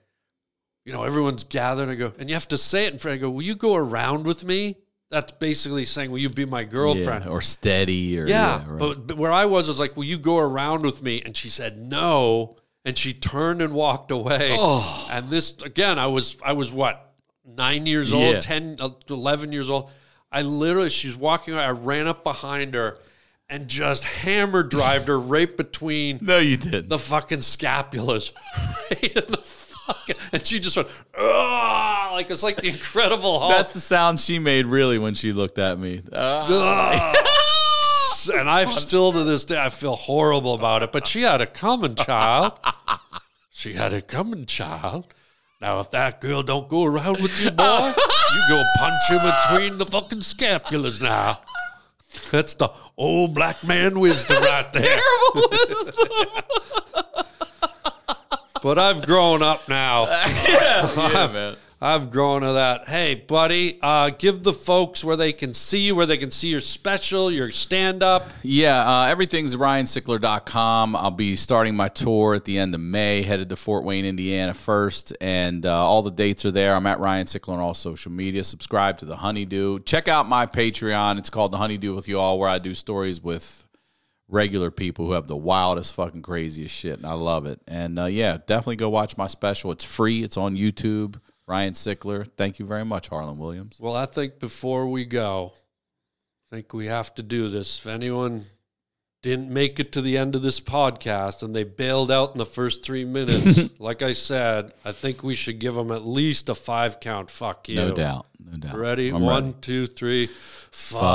you 0.86 0.93
know, 0.93 1.03
everyone's 1.03 1.43
gathered. 1.43 1.89
I 1.89 1.95
go, 1.95 2.13
and 2.19 2.29
you 2.29 2.36
have 2.36 2.47
to 2.49 2.57
say 2.57 2.86
it 2.86 2.93
in 2.93 2.99
front. 2.99 3.15
I 3.15 3.21
go, 3.21 3.29
will 3.29 3.41
you 3.41 3.55
go 3.55 3.75
around 3.75 4.25
with 4.25 4.43
me? 4.43 4.77
That's 5.09 5.32
basically 5.34 5.84
saying, 5.84 6.09
will 6.09 6.19
you 6.19 6.29
be 6.29 6.45
my 6.45 6.63
girlfriend? 6.63 7.25
Yeah, 7.25 7.32
or 7.32 7.41
steady 7.41 8.17
or 8.17 8.27
Yeah, 8.27 8.61
yeah, 8.61 8.69
right. 8.69 8.79
but, 8.79 9.07
but 9.07 9.17
where 9.17 9.32
I 9.32 9.45
was 9.45 9.67
was 9.67 9.79
like, 9.79 9.97
"Will 9.97 10.05
you 10.05 10.17
go 10.17 10.38
around 10.38 10.84
with 10.84 11.03
me?" 11.03 11.21
And 11.25 11.36
she 11.36 11.49
said 11.49 11.77
no, 11.77 12.55
and 12.86 12.97
she 12.97 13.13
turned 13.13 13.61
and 13.61 13.73
walked 13.73 14.11
away. 14.11 14.55
Oh. 14.57 15.07
And 15.11 15.29
this 15.29 15.53
again, 15.63 15.99
I 15.99 16.07
was 16.07 16.38
I 16.45 16.53
was 16.53 16.71
what 16.71 17.11
nine 17.45 17.85
years 17.85 18.13
old, 18.13 18.33
Yeah. 18.35 18.39
10, 18.39 18.77
uh, 18.79 18.89
11 19.09 19.51
years 19.51 19.69
old. 19.69 19.89
I 20.31 20.41
literally, 20.43 20.89
she's 20.89 21.15
walking. 21.15 21.53
I 21.55 21.69
ran 21.71 22.07
up 22.07 22.23
behind 22.23 22.73
her 22.75 22.97
and 23.49 23.67
just 23.67 24.03
hammer 24.05 24.63
drived 24.63 25.07
her 25.09 25.19
right 25.35 25.55
between 25.57 26.19
no, 26.21 26.37
you 26.37 26.55
didn't. 26.57 26.89
the 26.89 26.97
fucking 26.97 27.39
scapulas, 27.39 28.31
right 28.91 29.03
in 29.17 29.25
the 29.29 29.37
fucking, 29.41 30.15
and 30.31 30.45
she 30.45 30.59
just 30.59 30.77
went, 30.77 30.87
"Ugh," 31.19 32.11
like 32.13 32.31
it's 32.31 32.43
like 32.43 32.57
the 32.61 32.69
Incredible 32.69 33.39
Hulk. 33.39 33.51
That's 33.51 33.73
the 33.73 33.81
sound 33.81 34.21
she 34.21 34.39
made 34.39 34.65
really 34.67 34.97
when 34.99 35.13
she 35.15 35.33
looked 35.33 35.59
at 35.59 35.77
me. 35.79 36.01
Ah. 36.15 37.13
and 38.33 38.49
I 38.49 38.63
still 38.65 39.11
to 39.11 39.23
this 39.25 39.43
day 39.43 39.59
I 39.61 39.67
feel 39.69 39.95
horrible 39.97 40.53
about 40.53 40.83
it. 40.83 40.91
But 40.93 41.07
she 41.07 41.23
had 41.23 41.41
a 41.41 41.45
coming 41.47 41.95
child. 41.95 42.53
She 43.51 43.73
had 43.73 43.93
a 43.93 44.01
coming 44.01 44.45
child. 44.45 45.13
Now, 45.62 45.80
if 45.80 45.91
that 45.91 46.20
girl 46.22 46.41
don't 46.41 46.68
go 46.68 46.86
around 46.86 47.22
with 47.22 47.39
you, 47.39 47.51
boy, 47.51 47.93
you 47.93 48.41
go 48.49 48.64
punch 48.80 49.09
him 49.09 49.20
between 49.32 49.78
the 49.78 49.86
fucking 49.86 50.22
scapulas 50.22 50.99
now. 50.99 51.39
That's 52.32 52.55
the 52.55 52.70
old 52.97 53.36
black 53.36 53.64
man 53.64 53.99
wisdom 53.99 54.41
right 54.41 54.74
there. 54.74 54.97
Terrible 54.97 55.49
wisdom. 55.51 56.07
but 58.64 58.80
I've 58.80 59.05
grown 59.05 59.43
up 59.43 59.70
now. 59.70 60.05
yeah, 60.47 61.30
man. 61.32 61.55
I've 61.84 62.11
grown 62.11 62.41
to 62.41 62.53
that. 62.53 62.88
Hey, 62.88 63.15
buddy, 63.15 63.79
uh, 63.82 64.11
give 64.11 64.43
the 64.43 64.53
folks 64.53 65.03
where 65.03 65.15
they 65.15 65.34
can 65.34 65.55
see 65.55 65.79
you, 65.79 65.95
where 65.95 66.05
they 66.05 66.17
can 66.17 66.29
see 66.29 66.49
your 66.49 66.59
special, 66.59 67.32
your 67.32 67.49
stand 67.49 68.03
up. 68.03 68.29
Yeah, 68.43 68.88
uh, 68.88 69.07
everything's 69.07 69.55
ryansickler.com. 69.55 70.95
I'll 70.95 71.09
be 71.09 71.36
starting 71.36 71.75
my 71.75 71.88
tour 71.88 72.36
at 72.36 72.45
the 72.45 72.59
end 72.59 72.75
of 72.75 72.82
May, 72.82 73.23
headed 73.23 73.49
to 73.49 73.55
Fort 73.55 73.84
Wayne, 73.84 74.05
Indiana 74.05 74.53
first, 74.53 75.17
and 75.21 75.65
uh, 75.65 75.84
all 75.84 76.03
the 76.03 76.11
dates 76.11 76.45
are 76.45 76.51
there. 76.51 76.75
I'm 76.75 76.86
at 76.86 76.99
Ryan 76.99 77.25
Sickler 77.25 77.53
on 77.53 77.59
all 77.59 77.73
social 77.73 78.11
media. 78.11 78.43
Subscribe 78.43 78.99
to 78.99 79.05
the 79.05 79.15
Honeydew. 79.15 79.79
Check 79.79 80.07
out 80.07 80.29
my 80.29 80.45
Patreon. 80.45 81.17
It's 81.17 81.32
called 81.32 81.51
the 81.51 81.57
Honeydew 81.57 81.95
with 81.95 82.07
you 82.07 82.19
all, 82.19 82.38
where 82.38 82.49
I 82.49 82.59
do 82.59 82.75
stories 82.75 83.19
with 83.23 83.65
regular 84.27 84.69
people 84.69 85.07
who 85.07 85.13
have 85.13 85.25
the 85.25 85.36
wildest, 85.36 85.95
fucking 85.95 86.21
craziest 86.21 86.75
shit, 86.75 86.97
and 86.97 87.07
I 87.07 87.13
love 87.13 87.47
it. 87.47 87.59
And 87.67 87.97
uh, 87.97 88.05
yeah, 88.05 88.38
definitely 88.45 88.75
go 88.75 88.89
watch 88.91 89.17
my 89.17 89.25
special. 89.25 89.71
It's 89.71 89.84
free. 89.84 90.21
It's 90.21 90.38
on 90.38 90.55
YouTube. 90.55 91.19
Ryan 91.47 91.73
Sickler. 91.73 92.27
Thank 92.37 92.59
you 92.59 92.65
very 92.65 92.85
much, 92.85 93.09
Harland 93.09 93.39
Williams. 93.39 93.77
Well, 93.79 93.95
I 93.95 94.05
think 94.05 94.39
before 94.39 94.87
we 94.87 95.05
go, 95.05 95.53
I 96.51 96.55
think 96.55 96.73
we 96.73 96.87
have 96.87 97.13
to 97.15 97.23
do 97.23 97.49
this. 97.49 97.79
If 97.79 97.87
anyone 97.87 98.43
didn't 99.21 99.49
make 99.49 99.79
it 99.79 99.91
to 99.91 100.01
the 100.01 100.17
end 100.17 100.35
of 100.35 100.41
this 100.41 100.59
podcast 100.59 101.43
and 101.43 101.55
they 101.55 101.63
bailed 101.63 102.09
out 102.11 102.31
in 102.31 102.37
the 102.39 102.45
first 102.45 102.83
three 102.83 103.05
minutes, 103.05 103.69
like 103.79 104.01
I 104.01 104.13
said, 104.13 104.73
I 104.83 104.91
think 104.93 105.23
we 105.23 105.35
should 105.35 105.59
give 105.59 105.75
them 105.75 105.91
at 105.91 106.05
least 106.05 106.49
a 106.49 106.55
five 106.55 106.99
count 106.99 107.29
fuck 107.29 107.69
you. 107.69 107.75
No 107.75 107.93
doubt. 107.93 108.25
No 108.43 108.57
doubt. 108.57 108.75
Ready? 108.77 109.09
I'm 109.09 109.21
One, 109.21 109.45
ready. 109.45 109.55
two, 109.61 109.85
three. 109.85 110.27
Fuck, 110.71 111.01
Fuck 111.01 111.11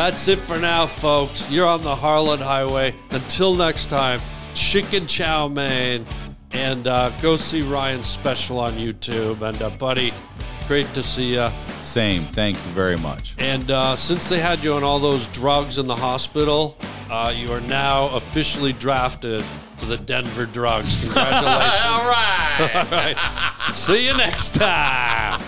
That's 0.00 0.28
it 0.28 0.38
for 0.38 0.58
now, 0.58 0.86
folks. 0.86 1.50
You're 1.50 1.68
on 1.68 1.82
the 1.82 1.94
Harland 1.94 2.40
Highway. 2.40 2.94
Until 3.10 3.54
next 3.54 3.90
time, 3.90 4.22
chicken 4.54 5.06
chow 5.06 5.46
mein. 5.46 6.06
And 6.52 6.86
uh, 6.86 7.10
go 7.20 7.36
see 7.36 7.60
Ryan's 7.60 8.06
special 8.06 8.60
on 8.60 8.72
YouTube. 8.72 9.42
And, 9.42 9.60
uh, 9.60 9.68
buddy, 9.68 10.14
great 10.66 10.86
to 10.94 11.02
see 11.02 11.34
you. 11.34 11.50
Same. 11.82 12.22
Thank 12.22 12.56
you 12.56 12.72
very 12.72 12.96
much. 12.96 13.34
And 13.36 13.70
uh, 13.70 13.94
since 13.94 14.26
they 14.26 14.40
had 14.40 14.64
you 14.64 14.72
on 14.72 14.82
all 14.82 15.00
those 15.00 15.26
drugs 15.26 15.76
in 15.76 15.86
the 15.86 15.96
hospital, 15.96 16.78
uh, 17.10 17.34
you 17.36 17.52
are 17.52 17.60
now 17.60 18.08
officially 18.16 18.72
drafted 18.72 19.44
to 19.76 19.84
the 19.84 19.98
Denver 19.98 20.46
Drugs. 20.46 20.96
Congratulations. 21.04 21.44
All 21.84 22.08
right. 22.08 22.70
all 22.74 22.90
right. 22.90 23.74
See 23.74 24.06
you 24.06 24.16
next 24.16 24.54
time. 24.54 25.42